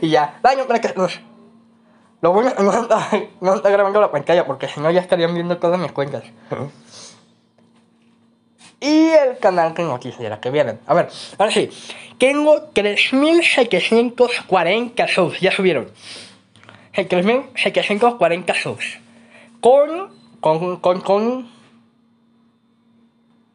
y 0.02 0.10
ya, 0.10 0.38
daño 0.42 0.66
para 0.66 0.80
que. 0.80 0.92
Lo 2.20 2.32
bueno 2.32 2.48
es 2.50 2.54
que 2.54 2.62
no 2.62 2.72
está, 2.72 3.08
no 3.40 3.54
está 3.54 3.70
grabando 3.70 4.00
la 4.00 4.10
pantalla 4.12 4.44
porque 4.46 4.68
si 4.68 4.80
no 4.80 4.90
ya 4.90 5.00
estarían 5.00 5.34
viendo 5.34 5.58
todas 5.58 5.78
mis 5.80 5.90
cuentas. 5.92 6.22
y 8.80 9.10
el 9.10 9.38
canal 9.38 9.74
que 9.74 9.82
no 9.82 9.98
quisiera 10.00 10.40
que 10.40 10.50
vieran. 10.50 10.80
A 10.86 10.94
ver, 10.94 11.08
ahora 11.38 11.52
sí. 11.52 11.68
Tengo 12.18 12.62
3740 12.72 15.08
subs, 15.08 15.40
ya 15.40 15.50
subieron. 15.50 15.88
3740 16.92 18.54
subs. 18.54 18.98
Con, 19.60 20.12
con, 20.40 20.76
con, 20.78 21.00
con... 21.00 21.50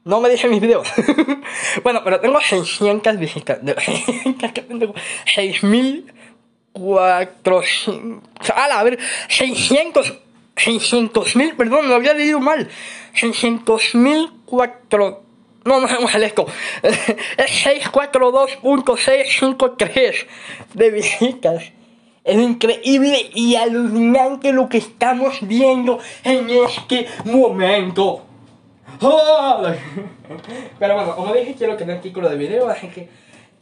No 0.08 0.20
me 0.22 0.30
dije 0.30 0.48
mis 0.48 0.62
videos. 0.62 0.88
bueno, 1.84 2.02
pero 2.02 2.22
tengo 2.22 2.40
600 2.40 3.20
visitas. 3.20 3.60
6400... 5.26 8.22
A 8.56 8.84
ver, 8.84 8.98
600... 9.28 10.14
600 10.56 11.36
mil, 11.36 11.56
perdón, 11.56 11.90
lo 11.90 11.96
había 11.96 12.14
leído 12.14 12.40
mal. 12.40 12.70
600 13.14 13.96
mil 13.96 14.32
cuatro. 14.46 15.24
No, 15.66 15.82
no 15.82 15.88
sabemos 15.88 16.16
el 16.16 16.24
esto. 16.24 16.48
Es 17.38 17.66
642.653 17.66 20.26
de 20.74 20.90
visitas. 20.90 21.64
Es 22.24 22.38
increíble 22.38 23.30
y 23.36 23.56
alucinante 23.56 24.54
lo 24.54 24.70
que 24.70 24.78
estamos 24.78 25.40
viendo 25.42 26.00
en 26.24 26.50
este 26.50 27.08
momento. 27.26 28.27
Pero 30.80 30.96
bueno, 30.96 31.16
como 31.16 31.34
dije, 31.34 31.56
quiero 31.56 31.78
que 31.78 31.84
un 31.84 31.92
artículo 31.92 32.30
de 32.30 32.38
video, 32.38 32.70
así 32.70 32.88
que. 32.88 33.10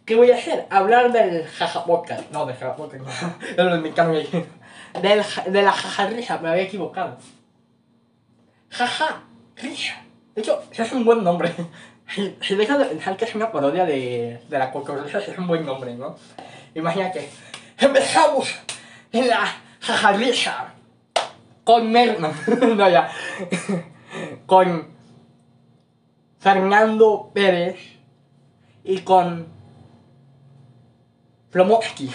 ¿Qué 0.06 0.16
voy 0.16 0.30
a 0.32 0.36
hacer? 0.36 0.68
Hablar 0.70 1.12
del 1.12 1.48
jaja 1.48 1.84
podcast. 1.84 2.32
No, 2.32 2.46
del 2.46 2.56
jaja 2.56 2.76
podcast, 2.76 3.04
no. 3.04 3.64
Del 3.64 3.82
mexicano 3.82 4.14
del, 4.14 5.24
de 5.48 5.62
la 5.64 5.72
jajarrisa, 5.72 6.38
me 6.38 6.50
había 6.50 6.64
equivocado. 6.64 7.18
Jaja, 8.70 9.24
risa. 9.56 10.04
De 10.36 10.42
hecho, 10.42 10.62
es 10.72 10.92
un 10.92 11.06
buen 11.06 11.24
nombre. 11.24 11.52
Si, 12.08 12.38
si 12.40 12.56
dejas 12.56 12.78
de 12.78 12.86
pensar 12.86 13.18
que 13.18 13.26
es 13.26 13.34
una 13.34 13.52
parodia 13.52 13.84
de, 13.84 14.42
de 14.48 14.60
la 14.60 14.72
cocorrisa, 14.72 15.18
es 15.18 15.38
un 15.40 15.48
buen 15.48 15.66
nombre, 15.66 15.96
¿no? 15.96 16.16
Imagínate, 16.76 17.28
empezamos 17.80 18.54
en 19.12 19.28
la 19.28 19.44
jajarrisa 19.80 20.76
con 21.64 21.92
Mer... 21.92 22.20
No, 22.20 22.32
no, 22.76 22.90
ya. 22.90 23.10
con 24.46 24.95
Fernando 26.46 27.32
Pérez 27.34 27.76
y 28.84 29.00
con 29.00 29.48
Flomoski. 31.50 32.12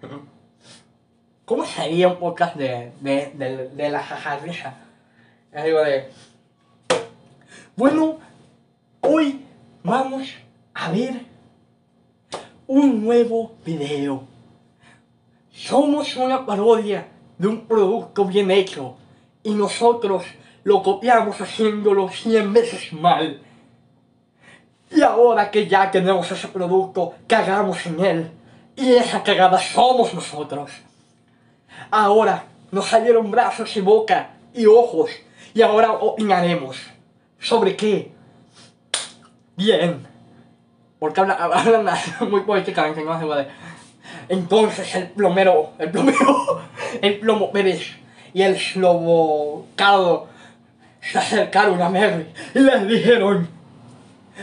¿Cómo 1.44 1.66
sería 1.66 2.08
un 2.08 2.16
podcast 2.16 2.56
de, 2.56 2.90
de, 3.02 3.30
de, 3.34 3.68
de 3.68 3.90
la 3.90 4.02
jajarrisa? 4.02 4.78
Digo 5.62 5.80
de... 5.80 6.08
Bueno, 7.76 8.16
hoy 9.02 9.44
vamos 9.82 10.30
a 10.72 10.90
ver 10.90 11.26
un 12.66 13.04
nuevo 13.04 13.56
video. 13.62 14.22
Somos 15.52 16.16
una 16.16 16.46
parodia 16.46 17.08
de 17.36 17.46
un 17.46 17.66
producto 17.66 18.24
bien 18.24 18.50
hecho 18.50 18.96
y 19.42 19.52
nosotros 19.52 20.24
lo 20.68 20.82
copiamos 20.82 21.40
haciéndolo 21.40 22.10
100 22.10 22.52
veces 22.52 22.92
mal. 22.92 23.40
Y 24.90 25.00
ahora 25.00 25.50
que 25.50 25.66
ya 25.66 25.90
tenemos 25.90 26.30
ese 26.30 26.46
producto, 26.48 27.14
cagamos 27.26 27.86
en 27.86 28.04
él. 28.04 28.30
Y 28.76 28.92
esa 28.92 29.22
cagada 29.22 29.58
somos 29.58 30.12
nosotros. 30.12 30.70
Ahora 31.90 32.44
nos 32.70 32.84
salieron 32.84 33.30
brazos 33.30 33.74
y 33.78 33.80
boca 33.80 34.32
y 34.52 34.66
ojos. 34.66 35.10
Y 35.54 35.62
ahora 35.62 35.92
opinaremos. 35.92 36.76
¿Sobre 37.38 37.74
qué? 37.74 38.12
Bien. 39.56 40.06
Porque 40.98 41.20
hablan, 41.22 41.88
muy 42.28 42.42
poéticamente, 42.42 43.02
no 43.02 43.18
se. 43.18 43.48
Entonces 44.28 44.94
el 44.94 45.08
plomero, 45.12 45.70
el 45.78 45.90
plomero, 45.90 46.60
el 47.00 47.20
plomo 47.20 47.50
Pérez 47.52 47.96
y 48.34 48.42
el 48.42 48.58
lobo 48.74 49.64
Cardo 49.74 50.28
se 51.12 51.18
acercaron 51.18 51.80
a 51.80 51.88
Mary 51.88 52.26
y 52.54 52.60
les 52.60 52.86
dijeron 52.88 53.58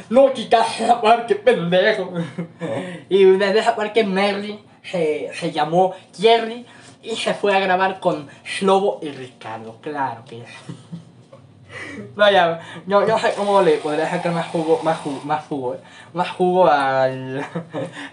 no 0.09 0.33
quitas 0.33 0.79
esa 0.79 1.01
parte, 1.01 1.35
pendejo. 1.35 2.11
y 3.09 3.23
desde 3.23 3.59
esa 3.59 3.75
parte 3.75 4.03
Mary 4.03 4.63
se, 4.83 5.31
se 5.33 5.51
llamó 5.51 5.93
Jerry 6.17 6.65
y 7.01 7.15
se 7.15 7.33
fue 7.33 7.55
a 7.55 7.59
grabar 7.59 7.99
con 7.99 8.27
Slobo 8.43 8.99
y 9.01 9.09
Ricardo, 9.09 9.77
claro 9.81 10.23
que. 10.25 10.43
Vaya, 12.15 12.59
yo, 12.87 13.05
yo 13.05 13.19
sé 13.19 13.33
cómo 13.35 13.61
le 13.61 13.77
podría 13.77 14.09
sacar 14.09 14.31
más 14.31 14.47
jugo, 14.47 14.79
más 14.83 14.97
jugo, 14.99 15.21
más 15.25 15.45
jugo, 15.45 15.77
más 16.13 16.29
jugo 16.29 16.67
al, 16.67 17.45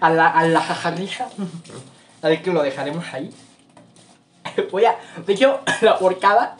a 0.01 0.09
la, 0.09 0.27
a 0.27 0.45
la. 0.45 0.59
Así 2.21 2.37
que 2.37 2.51
lo 2.51 2.61
dejaremos 2.61 3.05
ahí. 3.13 3.29
Voy 4.71 4.85
a, 4.85 4.97
de 5.25 5.33
hecho, 5.33 5.61
la 5.81 5.97
porcada, 5.97 6.57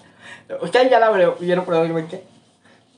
ustedes 0.61 0.89
ya 0.89 0.99
la 0.99 1.09
vieron 1.39 1.65
probablemente. 1.65 2.23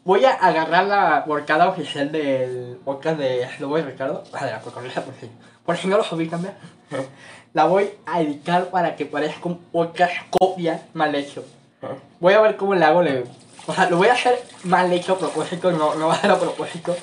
Voy 0.04 0.24
a 0.24 0.34
agarrar 0.34 0.86
la 0.86 1.26
porcada 1.26 1.68
oficial 1.68 2.12
del 2.12 2.78
podcast 2.86 3.18
de 3.18 3.48
Slobo 3.58 3.80
y 3.80 3.82
Ricardo, 3.82 4.24
sea, 4.26 4.46
de 4.46 4.52
la 4.52 4.60
porcada, 4.60 5.02
por 5.02 5.14
si, 5.16 5.32
por 5.66 5.78
si 5.78 5.88
no 5.88 5.98
lo 5.98 6.04
subí 6.04 6.28
también 6.28 6.54
la 7.56 7.64
voy 7.64 7.90
a 8.06 8.22
editar 8.22 8.70
para 8.70 8.98
que 8.98 9.06
parezca 9.06 9.48
un 9.48 9.58
podcast 9.72 10.14
copia 10.30 10.88
mal 10.94 11.16
hecho. 11.16 11.46
Voy 12.20 12.34
a 12.34 12.42
ver 12.42 12.58
cómo 12.58 12.76
le 12.76 12.84
hago. 12.84 13.02
Le... 13.02 13.24
O 13.66 13.74
sea, 13.74 13.90
lo 13.90 13.96
voy 13.96 14.10
a 14.10 14.14
hacer 14.14 14.44
mal 14.66 14.92
hecho 14.92 15.14
a 15.14 15.18
propósito, 15.18 15.72
no, 15.72 15.96
no 15.96 16.08
va 16.08 16.16
a 16.16 16.22
ser 16.22 16.32
a 16.32 16.38
propósito. 16.38 16.94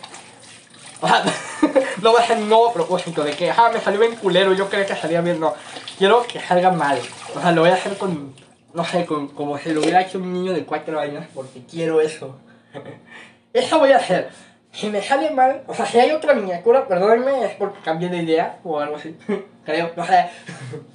O 1.01 1.09
sea, 1.09 1.25
no 2.03 2.13
va 2.13 2.21
a 2.21 2.27
ser 2.27 2.39
no 2.41 2.69
a 2.69 2.73
propósito, 2.75 3.25
de 3.25 3.33
que, 3.33 3.51
ah, 3.51 3.71
me 3.73 3.81
salió 3.81 3.99
bien 3.99 4.15
culero, 4.17 4.53
yo 4.53 4.69
creo 4.69 4.87
que 4.87 4.95
salía 4.95 5.23
bien, 5.23 5.41
no. 5.41 5.55
Quiero 5.97 6.23
que 6.27 6.39
salga 6.39 6.71
mal. 6.71 7.01
O 7.35 7.41
sea, 7.41 7.51
lo 7.53 7.63
voy 7.63 7.71
a 7.71 7.75
hacer 7.75 7.97
con, 7.97 8.35
no 8.75 8.85
sé, 8.85 9.05
con, 9.05 9.29
como 9.29 9.59
si 9.59 9.73
lo 9.73 9.81
hubiera 9.81 10.01
hecho 10.01 10.19
un 10.19 10.33
niño 10.33 10.53
de 10.53 10.65
4 10.65 10.99
años, 10.99 11.25
porque 11.35 11.63
quiero 11.71 12.01
eso. 12.01 12.39
eso 13.53 13.79
voy 13.79 13.93
a 13.93 13.97
hacer. 13.97 14.31
Si 14.73 14.89
me 14.89 15.03
sale 15.03 15.31
mal, 15.31 15.63
o 15.67 15.75
sea, 15.75 15.85
si 15.85 15.99
hay 16.01 16.13
otra 16.13 16.33
miniatura, 16.33 16.89
perdónenme, 16.89 17.45
es 17.45 17.55
porque 17.57 17.81
cambié 17.81 18.09
de 18.09 18.23
idea 18.23 18.59
o 18.65 18.81
algo 18.81 18.97
así. 18.97 19.17
Creo, 19.65 19.93
no 19.95 20.07
sé. 20.07 20.31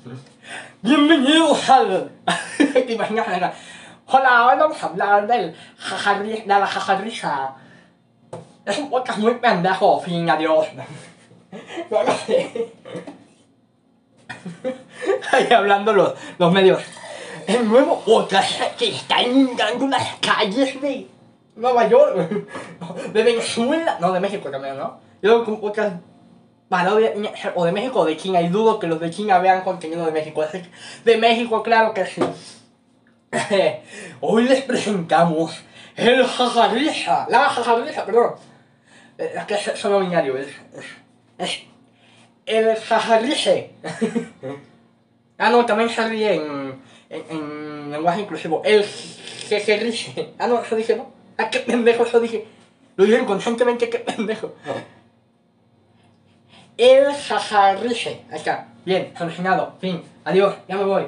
Bienvenidos 0.81 1.69
al. 1.69 2.11
¿Te 2.57 2.93
imaginas? 2.93 3.53
Hola, 4.07 4.47
hoy 4.47 4.57
vamos 4.57 4.81
a 4.81 4.87
hablar 4.87 5.27
del 5.27 5.55
jajarri, 5.77 6.41
de 6.41 6.47
la 6.47 6.65
jajarrisa. 6.65 7.55
Es 8.65 8.77
un 8.79 8.89
podcast 8.89 9.19
muy 9.19 9.35
pendejo, 9.35 9.99
fin, 9.99 10.29
adiós. 10.29 10.67
No, 11.89 12.03
no 12.03 12.13
sé. 12.13 12.73
Ahí 15.31 15.53
hablando 15.53 15.93
los, 15.93 16.13
los 16.37 16.51
medios. 16.51 16.81
El 17.47 17.65
nuevo 17.65 18.01
podcast 18.01 18.75
que 18.77 18.89
está 18.89 19.23
inundando 19.23 19.87
las 19.87 20.17
calles 20.17 20.81
de 20.81 21.07
Nueva 21.55 21.87
York, 21.87 22.45
de 23.13 23.23
Venezuela, 23.23 23.97
no, 24.01 24.11
de 24.11 24.19
México 24.19 24.51
también, 24.51 24.77
¿no? 24.77 24.99
Yo 25.21 25.45
con 25.45 25.53
un 25.53 25.61
podcast 25.61 25.95
parodia, 26.67 27.13
o 27.55 27.63
de 27.63 27.71
México 27.71 28.01
o 28.01 28.05
de 28.05 28.17
China, 28.17 28.41
y 28.41 28.49
dudo 28.49 28.79
que 28.79 28.87
los 28.87 28.99
de 28.99 29.11
China 29.11 29.39
vean 29.39 29.61
contenido 29.61 30.05
de 30.05 30.11
México. 30.11 30.43
De 31.05 31.17
México, 31.17 31.63
claro 31.63 31.93
que 31.93 32.05
sí. 32.05 32.21
Hoy 34.19 34.43
les 34.43 34.63
presentamos 34.63 35.63
el 35.95 36.25
jajarrija, 36.25 37.27
la 37.29 37.47
jajarrija, 37.47 38.03
perdón. 38.03 38.35
Es 39.17 39.45
que 39.45 39.53
es 39.53 39.71
solo 39.79 40.01
binario, 40.01 40.35
es, 40.37 40.49
el 42.45 42.75
jajarrije. 42.75 43.73
ah, 45.37 45.49
no, 45.49 45.65
también 45.65 45.89
se 45.89 46.05
ríe 46.09 46.35
en, 47.09 47.23
en, 47.29 47.37
en 47.37 47.91
lenguaje 47.91 48.21
inclusivo. 48.21 48.61
El 48.65 48.83
jejerrije. 48.83 50.33
Ah, 50.37 50.47
no, 50.47 50.61
eso 50.61 50.75
dije, 50.75 50.95
¿no? 50.95 51.11
Ah, 51.37 51.49
qué 51.49 51.59
pendejo, 51.59 52.03
eso 52.03 52.19
dije. 52.19 52.45
Lo 52.95 53.05
dije 53.05 53.19
inconscientemente, 53.19 53.89
qué 53.89 53.99
pendejo. 53.99 54.55
El 56.77 57.13
jajarrije. 57.13 58.25
Ahí 58.29 58.37
está. 58.37 58.67
Bien, 58.85 59.13
solucionado. 59.17 59.75
Fin. 59.79 60.01
Adiós, 60.25 60.55
ya 60.67 60.77
me 60.77 60.83
voy. 60.83 61.05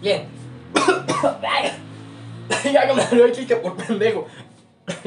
Bien. 0.00 0.26
ya 2.72 2.86
que 2.86 2.94
me 2.94 3.04
lo 3.12 3.26
he 3.26 3.32
chiste 3.32 3.56
por 3.56 3.76
pendejo. 3.76 4.26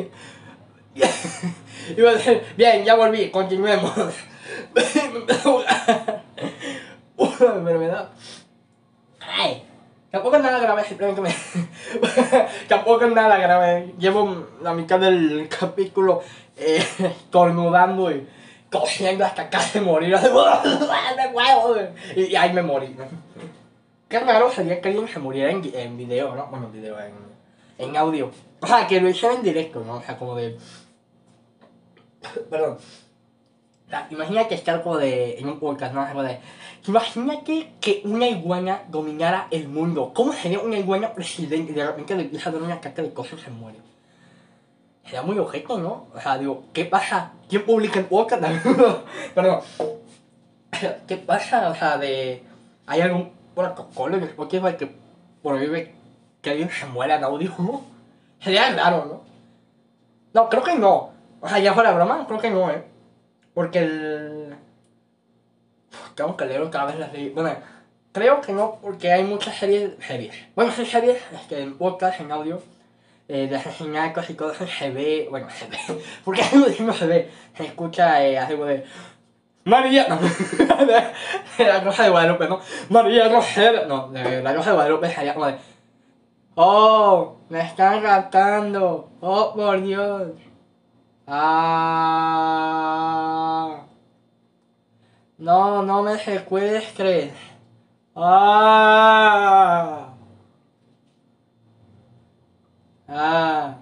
Iba 1.98 2.10
a 2.10 2.14
decir, 2.14 2.44
bien, 2.56 2.86
ya 2.86 2.96
volví, 2.96 3.30
continuemos. 3.30 3.92
Una 7.18 7.56
enfermedad. 7.56 8.10
Ay, 9.20 9.64
Tampoco 10.14 10.38
nada 10.38 10.60
grave, 10.60 10.84
simplemente 10.84 11.22
me... 11.22 11.36
Tampoco 12.68 13.08
nada 13.08 13.36
grave. 13.36 13.96
Llevo 13.98 14.46
la 14.62 14.72
mitad 14.72 15.00
del 15.00 15.50
capítulo 15.50 16.22
eh, 16.56 16.86
estornudando 17.00 18.12
y 18.12 18.28
cosiendo 18.72 19.26
hasta 19.26 19.50
casi 19.50 19.80
morir. 19.80 20.16
y, 22.16 22.26
y 22.26 22.36
ahí 22.36 22.54
me 22.54 22.62
morí. 22.62 22.96
Qué 24.08 24.20
raro 24.20 24.52
sería 24.52 24.80
que 24.80 24.90
alguien 24.90 25.08
se 25.08 25.18
muriera 25.18 25.50
en, 25.50 25.64
en 25.74 25.98
video, 25.98 26.36
¿no? 26.36 26.46
Bueno, 26.46 26.68
en 26.68 26.74
video, 26.74 27.00
en, 27.00 27.33
en 27.78 27.98
audio. 27.98 28.32
O 28.60 28.68
sea, 28.68 28.88
que 28.88 29.02
lo 29.02 29.10
hiciera 29.10 29.36
en 29.36 29.44
directo, 29.44 29.84
¿no? 29.86 29.96
O 29.98 30.02
sea, 30.02 30.18
como 30.18 30.36
de... 30.36 30.58
Perdón. 32.50 32.78
O 33.88 33.90
sea, 33.90 34.08
imagínate 34.10 34.56
estar 34.56 34.82
como 34.84 34.98
de... 34.98 35.38
En 35.40 35.48
un 35.48 35.60
podcast, 35.60 35.94
¿no? 35.94 36.02
Algo 36.02 36.24
de... 36.24 36.40
Imagínate 36.88 37.74
que 37.80 38.02
una 38.06 38.28
iguana 38.28 38.84
dominara 38.90 39.48
el 39.52 39.68
mundo. 39.68 40.12
¿Cómo 40.14 40.34
sería 40.34 40.60
una 40.60 40.78
iguana 40.78 41.14
presidente? 41.14 41.72
Y 41.72 41.76
de 41.76 41.86
repente 41.86 42.16
le 42.16 42.24
empieza 42.24 42.50
a 42.50 42.54
dar 42.54 42.62
una 42.62 42.82
caca 42.82 43.02
de 43.02 43.14
cosas 43.14 43.40
y 43.40 43.44
se 43.44 43.52
muere. 43.52 43.78
Sería 45.04 45.22
muy 45.22 45.38
objeto, 45.38 45.78
¿no? 45.78 46.08
O 46.14 46.20
sea, 46.20 46.38
digo, 46.38 46.64
¿qué 46.74 46.86
pasa? 46.86 47.34
¿Quién 47.50 47.66
publica 47.66 48.00
el 48.00 48.06
podcast? 48.06 48.44
Perdón. 49.36 49.62
¿Qué 51.08 51.18
pasa? 51.18 51.70
O 51.70 51.76
sea, 51.76 51.98
de... 51.98 52.44
¿Hay 52.86 53.02
algún 53.02 53.32
protocolo 53.56 54.18
en 54.18 54.24
Spotify 54.24 54.76
que 54.78 54.94
prohíbe 55.42 55.94
que 56.44 56.52
alguien 56.52 56.70
se 56.70 56.86
muera 56.86 57.16
en 57.16 57.24
audio? 57.24 57.52
Sería 58.40 58.70
raro, 58.76 59.06
¿no? 59.06 59.24
No, 60.34 60.50
creo 60.50 60.62
que 60.62 60.76
no. 60.76 61.12
O 61.40 61.48
sea, 61.50 61.58
ya 61.60 61.74
fuera 61.74 61.94
broma, 61.94 62.26
creo 62.28 62.40
que 62.40 62.52
no, 62.52 62.70
¿eh? 62.70 62.84
Porque 63.54 63.80
el... 63.80 64.56
Tengo 66.16 66.36
que 66.38 66.46
leer 66.46 66.62
otra 66.62 66.86
vez 66.86 67.00
las 67.00 67.12
series. 67.12 67.34
Bueno, 67.34 67.56
creo 68.12 68.42
que 68.42 68.52
no, 68.52 68.78
porque 68.82 69.12
hay 69.12 69.24
muchas 69.24 69.56
series. 69.56 69.92
series. 70.06 70.36
Bueno, 70.56 70.72
sí, 70.72 70.86
series 70.86 71.22
este, 71.34 71.62
en 71.62 71.78
podcast, 71.78 72.20
en 72.20 72.32
audio, 72.32 72.62
eh, 73.28 73.48
de 73.48 73.56
asesinatos 73.56 74.30
y 74.30 74.36
cosas 74.36 74.70
se 74.70 74.90
ve. 74.90 75.28
Bueno, 75.30 75.48
se 75.50 75.66
ve. 75.68 75.78
Porque 76.26 76.44
no 76.80 76.94
se 76.94 77.08
ve. 77.08 77.32
Se 77.56 77.66
escucha 77.66 78.24
eh, 78.24 78.38
algo 78.38 78.66
de. 78.66 78.84
María, 79.66 80.08
no, 80.10 80.20
la 81.58 81.80
Rosa 81.80 82.04
de 82.04 82.10
Guadalupe, 82.10 82.50
¿no? 82.50 82.60
María 82.90 83.30
Rosel, 83.30 83.88
no, 83.88 84.10
de 84.10 84.42
la 84.42 84.54
Rosa 84.54 84.72
de 84.72 84.76
Guadalupe 84.76 85.10
sería 85.10 85.34
como 85.34 85.48
de. 85.48 85.56
¡Oh! 86.56 87.38
¡Me 87.50 87.62
están 87.62 88.04
raptando! 88.04 89.10
¡Oh, 89.22 89.54
por 89.56 89.82
Dios! 89.82 90.34
¡Ah! 91.26 92.54
No, 95.40 95.82
no 95.82 96.04
me 96.04 96.20
secuestres. 96.20 97.34
¡Ah! 98.16 100.10
¡Ah! 103.08 103.78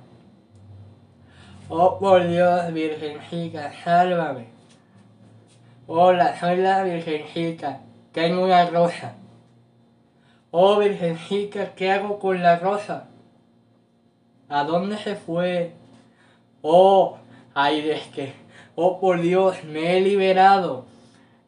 ¡Oh, 1.67 1.99
por 1.99 2.25
Dios, 2.25 2.71
Virgencita, 2.73 3.73
sálvame! 3.83 4.47
Hola, 5.87 6.39
soy 6.39 6.55
la 6.57 6.83
Virgencita. 6.83 7.81
Tengo 8.13 8.45
una 8.45 8.65
rosa. 8.69 9.15
Oh, 10.53 10.79
Virgencita, 10.79 11.75
¿qué 11.75 11.93
hago 11.93 12.19
con 12.19 12.43
la 12.43 12.59
rosa? 12.59 13.07
¿A 14.49 14.65
dónde 14.65 14.97
se 14.97 15.15
fue? 15.15 15.71
Oh, 16.61 17.17
ay, 17.53 17.89
es 17.89 18.07
que, 18.07 18.33
oh 18.75 18.99
por 18.99 19.21
Dios, 19.21 19.63
me 19.63 19.95
he 19.95 20.01
liberado. 20.01 20.83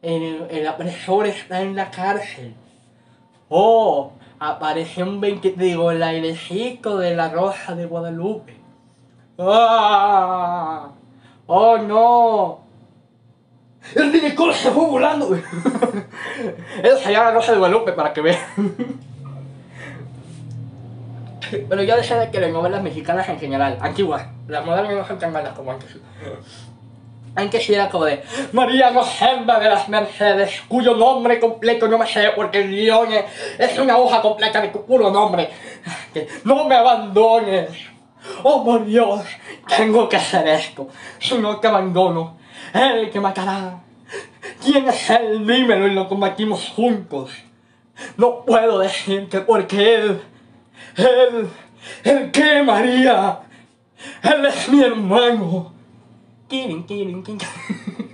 El, 0.00 0.46
el 0.50 0.66
apresor 0.66 1.26
está 1.26 1.60
en 1.60 1.76
la 1.76 1.90
cárcel. 1.90 2.54
Oh, 3.50 4.12
apareció 4.38 5.04
un 5.04 5.20
20, 5.20 5.52
digo, 5.52 5.90
el 5.90 6.02
airecito 6.02 6.96
de 6.96 7.14
la 7.14 7.28
rosa 7.28 7.74
de 7.74 7.84
Guadalupe. 7.84 8.56
¡Ah! 9.36 10.92
¡Oh, 11.46 11.76
no! 11.76 12.63
¡El 13.94 14.12
se 14.12 14.70
fue 14.70 14.86
volando! 14.86 15.36
Esa 16.82 16.98
sería 16.98 17.24
la 17.24 17.32
rosa 17.32 17.52
de 17.52 17.58
Guadalupe 17.58 17.92
para 17.92 18.12
que 18.12 18.20
vean. 18.22 18.38
Pero 21.68 21.82
yo 21.82 21.96
deseo 21.96 22.18
de 22.18 22.30
que 22.30 22.40
las 22.40 22.50
novelas 22.50 22.82
mexicanas 22.82 23.28
en 23.28 23.38
general, 23.38 23.78
antiguas, 23.80 24.26
las 24.48 24.64
modernas 24.64 24.94
no 24.94 25.06
son 25.06 25.18
tan 25.18 25.32
malas 25.32 25.52
como 25.52 25.72
antes. 25.72 25.96
Antes 27.36 27.68
era 27.68 27.88
como 27.90 28.04
de 28.04 28.22
María 28.52 28.90
Rosenda 28.90 29.58
de 29.58 29.68
las 29.68 29.88
Mercedes, 29.88 30.62
cuyo 30.68 30.94
nombre 30.94 31.40
completo 31.40 31.88
no 31.88 31.98
me 31.98 32.06
sé 32.06 32.30
porque 32.34 32.62
el 32.62 32.70
guion 32.70 33.12
es, 33.12 33.24
es 33.58 33.78
una 33.78 33.98
hoja 33.98 34.22
completa 34.22 34.60
de 34.60 34.68
tu 34.68 34.84
puro 34.84 35.10
nombre. 35.10 35.50
Que 36.12 36.28
no 36.44 36.64
me 36.64 36.76
abandones. 36.76 37.70
Oh 38.42 38.64
por 38.64 38.86
Dios, 38.86 39.22
tengo 39.76 40.08
que 40.08 40.16
hacer 40.16 40.46
esto. 40.48 40.88
Si 41.18 41.36
no 41.36 41.58
te 41.58 41.68
abandono, 41.68 42.38
él 42.74 43.10
que 43.10 43.20
matará. 43.20 43.80
¿Quién 44.62 44.88
es 44.88 45.10
él? 45.10 45.46
Dímelo 45.46 45.86
y 45.86 45.94
lo 45.94 46.08
combatimos 46.08 46.68
juntos. 46.70 47.30
No 48.16 48.44
puedo 48.44 48.80
decirte 48.80 49.40
porque 49.40 49.94
él, 49.94 50.20
él, 50.96 51.48
él 52.02 52.30
que 52.30 52.62
María, 52.62 53.40
él 54.22 54.46
es 54.46 54.68
mi 54.68 54.82
hermano. 54.82 55.72
Kirin, 56.48 56.84
kirin, 56.84 57.22
kirin. 57.22 57.40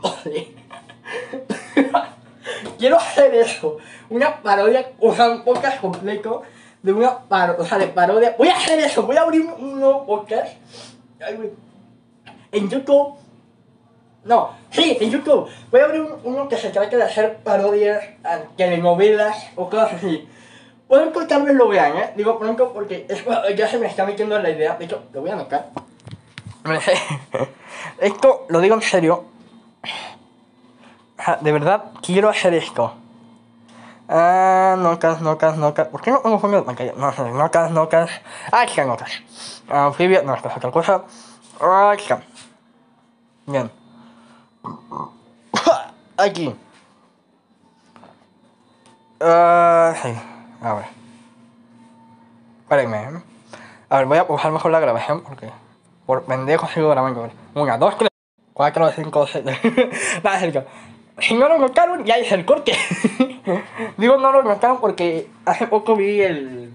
Quiero 2.78 2.96
hacer 2.96 3.34
eso. 3.34 3.76
Una 4.08 4.42
parodia, 4.42 4.92
o 4.98 5.14
sea, 5.14 5.30
un 5.30 5.44
podcast 5.44 5.80
completo 5.80 6.42
de 6.82 6.92
una 6.92 7.18
parodia, 7.18 7.62
o 7.62 7.66
sea, 7.66 7.78
de 7.78 7.88
parodia. 7.88 8.34
Voy 8.38 8.48
a 8.48 8.56
hacer 8.56 8.78
eso, 8.80 9.02
voy 9.02 9.16
a 9.16 9.22
abrir 9.22 9.42
un 9.42 9.78
nuevo 9.78 10.06
podcast. 10.06 10.54
En 12.52 12.68
YouTube. 12.68 13.19
No, 14.24 14.50
sí, 14.70 14.96
en 15.00 15.10
YouTube. 15.10 15.48
Voy 15.70 15.80
a 15.80 15.84
abrir 15.84 16.02
un- 16.02 16.20
uno 16.24 16.48
que 16.48 16.56
se 16.56 16.70
trata 16.70 16.96
de 16.96 17.02
hacer 17.02 17.38
parodias 17.38 18.02
a 18.22 18.38
telenovelas 18.56 19.46
o 19.56 19.70
cosas 19.70 19.94
así. 19.94 20.28
Pueden 20.88 21.12
que 21.12 21.24
tal 21.26 21.42
vez 21.44 21.54
lo 21.54 21.68
vean, 21.68 21.96
¿eh? 21.96 22.12
Digo 22.16 22.38
pronto 22.38 22.72
porque 22.72 23.06
es- 23.08 23.24
ya 23.56 23.68
se 23.68 23.78
me 23.78 23.86
está 23.86 24.04
metiendo 24.04 24.38
la 24.38 24.50
idea. 24.50 24.74
De 24.76 24.84
hecho, 24.84 25.04
lo 25.12 25.20
voy 25.22 25.30
a 25.30 25.34
anotar. 25.34 25.68
Esto 27.98 28.46
lo 28.48 28.60
digo 28.60 28.74
en 28.74 28.82
serio. 28.82 29.24
De 31.40 31.52
verdad, 31.52 31.84
quiero 32.02 32.28
hacer 32.28 32.54
esto. 32.54 32.94
Ah, 34.08 34.74
nocas, 34.78 35.20
nocas, 35.20 35.56
nocas. 35.56 35.88
¿Por 35.88 36.00
qué 36.02 36.10
no 36.10 36.20
pongo 36.22 36.38
fondo 36.38 36.56
de 36.58 36.62
pantalla? 36.64 36.92
No 36.96 37.12
sé, 37.12 37.22
nocas, 37.30 37.70
nocas. 37.70 38.10
Ah, 38.50 38.64
está 38.64 38.84
nocas. 38.84 39.10
Anfibia, 39.68 40.22
no, 40.22 40.34
esto 40.34 40.48
es 40.48 40.56
otra 40.56 40.70
cosa. 40.70 41.04
Ah, 41.60 41.94
está. 41.96 42.20
Bien. 43.46 43.70
Aquí. 46.16 46.54
Ah, 49.20 49.94
sí. 50.02 50.14
A 50.62 50.74
ver. 50.74 50.84
Espérenme. 52.62 53.02
¿eh? 53.02 53.22
A 53.88 53.98
ver, 53.98 54.06
voy 54.06 54.18
a 54.18 54.24
bajar 54.24 54.52
mejor 54.52 54.70
la 54.70 54.80
grabación 54.80 55.22
porque 55.22 55.50
por 56.06 56.24
pendejo 56.24 56.66
sigo 56.68 56.90
grabando. 56.90 57.28
Una, 57.54 57.76
dos, 57.78 57.96
tres, 57.98 58.10
cuatro, 58.52 58.90
cinco, 58.92 59.26
seis. 59.26 59.44
Nada, 60.22 60.36
es 60.36 60.40
serio. 60.40 60.64
Si 61.18 61.34
no 61.34 61.48
lo 61.48 61.58
notaron, 61.58 62.04
ya 62.04 62.14
es 62.14 62.30
el 62.32 62.44
corte. 62.44 62.72
Digo 63.96 64.16
no 64.16 64.32
lo 64.32 64.42
notaron 64.42 64.80
porque 64.80 65.28
hace 65.44 65.66
poco 65.66 65.96
vi 65.96 66.20
el. 66.20 66.74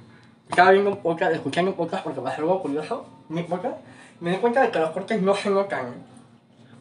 Estaba 0.49 0.71
viendo 0.71 0.91
un 0.91 0.97
podcast, 0.97 1.33
escuchando 1.33 1.71
un 1.71 1.77
podcast 1.77 2.03
porque 2.03 2.21
pasó 2.21 2.41
algo 2.41 2.61
curioso. 2.61 3.05
Mi 3.29 3.43
podcast. 3.43 3.77
Me 4.19 4.31
di 4.31 4.37
cuenta 4.37 4.61
de 4.61 4.71
que 4.71 4.79
los 4.79 4.91
cortes 4.91 5.21
no 5.21 5.33
se 5.35 5.49
notan. 5.49 6.14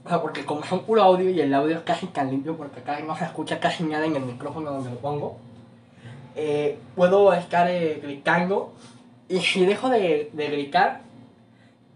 O 0.05 0.09
sea, 0.09 0.21
porque 0.21 0.45
como 0.45 0.63
son 0.65 0.81
puro 0.81 1.03
audio 1.03 1.31
y 1.31 1.41
el 1.41 1.55
audio 1.55 1.77
es 1.77 1.83
casi 1.83 2.07
tan 2.09 2.31
limpio 2.31 2.57
porque 2.57 2.81
acá 2.81 3.01
no 3.01 3.17
se 3.17 3.25
escucha 3.25 3.59
casi 3.59 3.85
nada 3.85 4.05
en 4.05 4.17
el 4.17 4.23
micrófono 4.23 4.71
donde 4.71 4.91
lo 4.91 4.97
pongo, 4.97 5.39
eh, 6.37 6.79
puedo 6.95 7.33
estar 7.33 7.69
eh, 7.71 8.01
gritando 8.03 8.75
y 9.29 9.41
si 9.41 9.65
dejo 9.65 9.89
de, 9.89 10.31
de 10.33 10.47
gritar, 10.49 11.01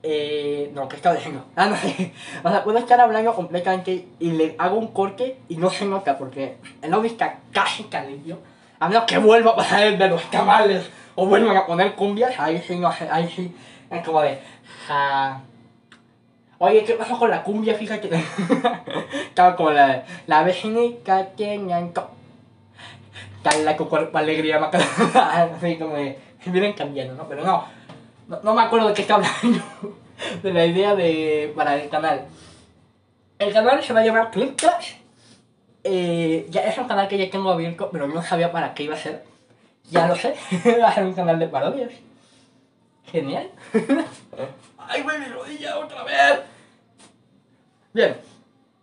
eh, 0.02 0.70
no, 0.74 0.88
¿qué 0.88 0.96
estaba 0.96 1.16
diciendo? 1.16 1.44
Ah, 1.54 1.66
no 1.66 1.76
sé. 1.76 2.12
O 2.42 2.48
sea, 2.48 2.64
puedo 2.64 2.78
estar 2.78 2.98
hablando 2.98 3.34
completamente 3.34 4.08
y 4.18 4.30
le 4.30 4.54
hago 4.58 4.78
un 4.78 4.88
corte 4.88 5.38
y 5.48 5.56
no 5.56 5.68
se 5.68 5.84
nota 5.84 6.16
porque 6.16 6.56
el 6.80 6.94
audio 6.94 7.10
está 7.10 7.40
casi 7.52 7.84
tan 7.84 8.06
limpio. 8.06 8.38
A 8.80 8.88
menos 8.88 9.04
que 9.04 9.18
vuelva 9.18 9.50
a 9.50 9.56
pasar 9.56 9.82
el 9.82 9.98
de 9.98 10.08
los 10.08 10.22
tamales 10.30 10.88
o 11.14 11.26
vuelvan 11.26 11.56
a 11.56 11.66
poner 11.66 11.94
cumbias, 11.94 12.38
ahí 12.38 12.62
sí, 12.66 12.78
no 12.78 12.90
ahí 13.10 13.28
sí. 13.28 13.54
Es 13.90 14.04
como 14.04 14.22
de. 14.22 14.38
ja. 14.86 15.42
Oye, 16.60 16.84
¿qué 16.84 16.94
pasó 16.94 17.18
con 17.18 17.30
la 17.30 17.42
cumbia? 17.42 17.74
Fíjate. 17.74 18.10
Estaba 19.28 19.54
como 19.54 19.70
la, 19.70 20.04
la 20.26 20.42
vecinita 20.42 21.26
tiene 21.36 21.92
Cala 23.42 23.76
con 23.76 24.10
alegría, 24.14 24.58
maca- 24.58 24.78
así 25.56 25.76
como 25.76 25.94
de, 25.94 26.18
vienen 26.46 26.72
cambiando, 26.72 27.14
¿no? 27.14 27.28
Pero 27.28 27.44
no, 27.44 27.64
no, 28.26 28.40
no 28.42 28.54
me 28.54 28.62
acuerdo 28.62 28.88
de 28.88 28.94
qué 28.94 29.02
estaba 29.02 29.24
hablando, 29.24 29.64
de 30.42 30.52
la 30.52 30.66
idea 30.66 30.96
de, 30.96 31.52
para 31.54 31.76
el 31.76 31.88
canal. 31.88 32.24
El 33.38 33.52
canal 33.52 33.82
se 33.82 33.92
va 33.92 34.00
a 34.00 34.04
llamar 34.04 34.30
Clip 34.32 34.56
Clash. 34.56 34.94
Eh, 35.84 36.46
ya 36.50 36.62
es 36.62 36.76
un 36.76 36.88
canal 36.88 37.06
que 37.06 37.16
ya 37.16 37.30
tengo 37.30 37.50
abierto, 37.50 37.88
pero 37.92 38.08
no 38.08 38.20
sabía 38.22 38.50
para 38.50 38.74
qué 38.74 38.82
iba 38.82 38.96
a 38.96 38.98
ser. 38.98 39.22
Ya 39.90 40.08
lo 40.08 40.16
sé, 40.16 40.34
va 40.82 40.88
a 40.88 40.94
ser 40.94 41.04
un 41.04 41.14
canal 41.14 41.38
de 41.38 41.46
parodias. 41.46 41.92
Genial. 43.10 43.50
¡Ay, 44.78 45.02
güey, 45.02 45.18
mi 45.18 45.26
rodilla 45.26 45.78
otra 45.78 46.04
vez! 46.04 46.40
Bien, 47.92 48.16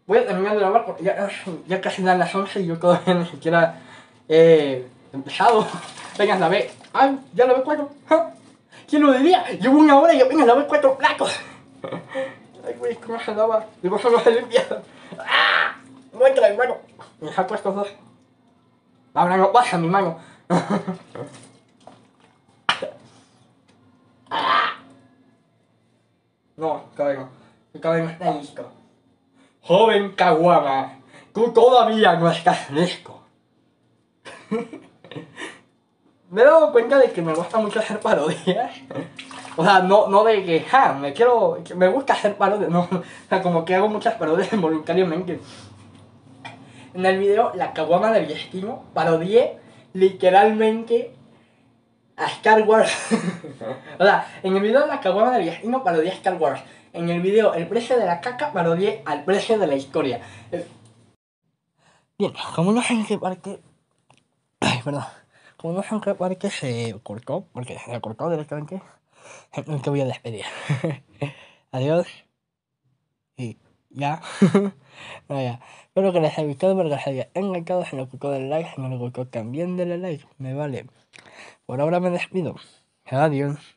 voy 0.08 0.18
a 0.18 0.26
terminar 0.26 0.54
de 0.54 0.60
grabar 0.60 0.86
porque 0.86 1.04
ya, 1.04 1.30
ya 1.68 1.82
casi 1.82 2.02
dan 2.02 2.20
las 2.20 2.34
11 2.34 2.62
y 2.62 2.66
yo 2.66 2.80
todavía 2.80 3.14
ni 3.14 3.26
siquiera 3.26 3.80
he 4.28 4.86
empezado. 5.14 5.68
Venga, 6.18 6.40
la 6.40 6.50
ve. 6.50 6.72
¡Ay, 6.94 7.20
ya 7.34 7.46
la 7.46 7.54
ve 7.54 7.64
cuatro! 7.64 7.90
¿Quién 8.88 9.04
lo 9.04 9.14
diría? 9.14 9.48
Llevo 9.50 9.80
una 9.80 10.00
hora 10.00 10.14
y 10.14 10.22
apenas 10.22 10.48
la 10.48 10.56
ve 10.56 10.66
cuatro 10.68 10.98
placos. 10.98 11.32
Ay, 12.66 12.74
güey, 12.80 12.96
cómo 12.96 13.20
se 13.20 13.34
daba. 13.34 13.66
Digo, 13.82 14.00
no 14.04 14.20
se 14.20 14.32
limpia. 14.32 14.66
¡Ah! 15.20 15.76
No 16.14 16.26
entra 16.26 16.50
mi 16.50 16.58
mano. 16.58 16.78
Me 17.20 17.32
saco 17.32 17.56
estos 17.56 17.76
dos. 17.76 17.88
Ahora 19.14 19.38
no 19.38 19.52
pasa 19.52 19.78
mi 19.78 19.88
mano. 19.88 20.20
No, 26.58 26.84
cabello. 26.96 27.28
Mi 27.74 27.80
cabello 27.80 28.10
está 28.10 28.32
listo. 28.32 28.72
Joven 29.62 30.12
Caguama, 30.12 31.00
tú 31.34 31.52
todavía 31.52 32.14
no 32.16 32.30
estás 32.30 32.70
listo. 32.72 33.20
me 36.30 36.42
he 36.42 36.46
dado 36.46 36.72
cuenta 36.72 36.98
de 36.98 37.12
que 37.12 37.22
me 37.22 37.34
gusta 37.34 37.58
mucho 37.58 37.80
hacer 37.80 38.00
parodias. 38.00 38.72
O 39.58 39.64
sea, 39.64 39.80
no, 39.80 40.08
no 40.08 40.24
de 40.24 40.44
que, 40.44 40.62
ja, 40.62 40.94
me 40.94 41.14
quiero, 41.14 41.60
me 41.76 41.88
gusta 41.88 42.14
hacer 42.14 42.36
parodias, 42.36 42.70
no. 42.70 42.82
O 42.82 43.04
sea, 43.30 43.42
como 43.42 43.66
que 43.66 43.76
hago 43.76 43.88
muchas 43.88 44.16
parodias 44.16 44.52
involuntariamente. 44.54 45.40
En 46.94 47.06
el 47.06 47.18
video 47.18 47.52
La 47.56 47.74
Caguama 47.74 48.12
del 48.12 48.28
Destino 48.28 48.84
parodié 48.94 49.58
literalmente 49.94 51.14
a 52.18 52.26
Star 52.28 52.62
Wars. 52.64 52.92
o 54.00 54.04
sea, 54.04 54.28
en 54.44 54.56
el 54.56 54.62
video 54.62 54.86
La 54.88 55.00
Caguama 55.00 55.38
del 55.38 55.46
Destino 55.46 55.84
parodié 55.84 56.12
a 56.12 56.14
Star 56.14 56.36
Wars. 56.36 56.62
En 56.94 57.10
el 57.10 57.22
video 57.22 57.54
El 57.54 57.68
precio 57.68 57.98
de 57.98 58.06
la 58.06 58.22
caca 58.22 58.54
parodié 58.54 59.02
al 59.06 59.26
precio 59.26 59.60
de 59.60 59.68
la 59.68 59.76
historia. 59.76 60.22
Bien, 62.18 62.34
como 62.56 62.72
no 62.72 62.82
sé 62.82 62.94
en 62.94 63.06
qué 63.06 63.18
parque... 63.18 63.60
Ay, 64.62 64.82
perdón. 64.84 65.04
Como 65.58 65.74
no 65.74 65.84
sé 65.84 65.96
en 65.96 66.02
qué 66.02 66.16
parque 66.16 66.50
se 66.50 66.98
cortó, 67.04 67.46
porque 67.52 67.78
se 67.78 68.00
cortó 68.00 68.30
directamente, 68.30 68.82
te 69.84 69.90
voy 69.90 70.02
a 70.02 70.06
despedir. 70.06 70.46
Adiós. 71.72 72.08
Y 73.36 73.58
ya. 73.90 74.22
no, 75.28 75.42
ya. 75.42 75.60
Espero 75.88 76.14
que 76.14 76.22
les 76.22 76.38
haya 76.38 76.48
gustado, 76.48 76.76
porque 76.76 76.90
les 76.90 77.08
haya 77.08 77.30
encantado. 77.34 77.84
Si 77.84 77.98
les 77.98 78.10
gustó, 78.10 78.32
denle 78.32 78.50
like. 78.50 78.70
Si 78.76 78.82
no 78.82 78.88
les 78.88 79.00
gustó, 79.00 79.28
también 79.28 79.76
denle 79.76 79.98
like. 79.98 80.26
Me 80.38 80.54
vale. 80.54 80.86
Por 81.68 81.82
ahora 81.82 82.00
me 82.00 82.12
despido. 82.12 82.56
Adiós. 83.06 83.75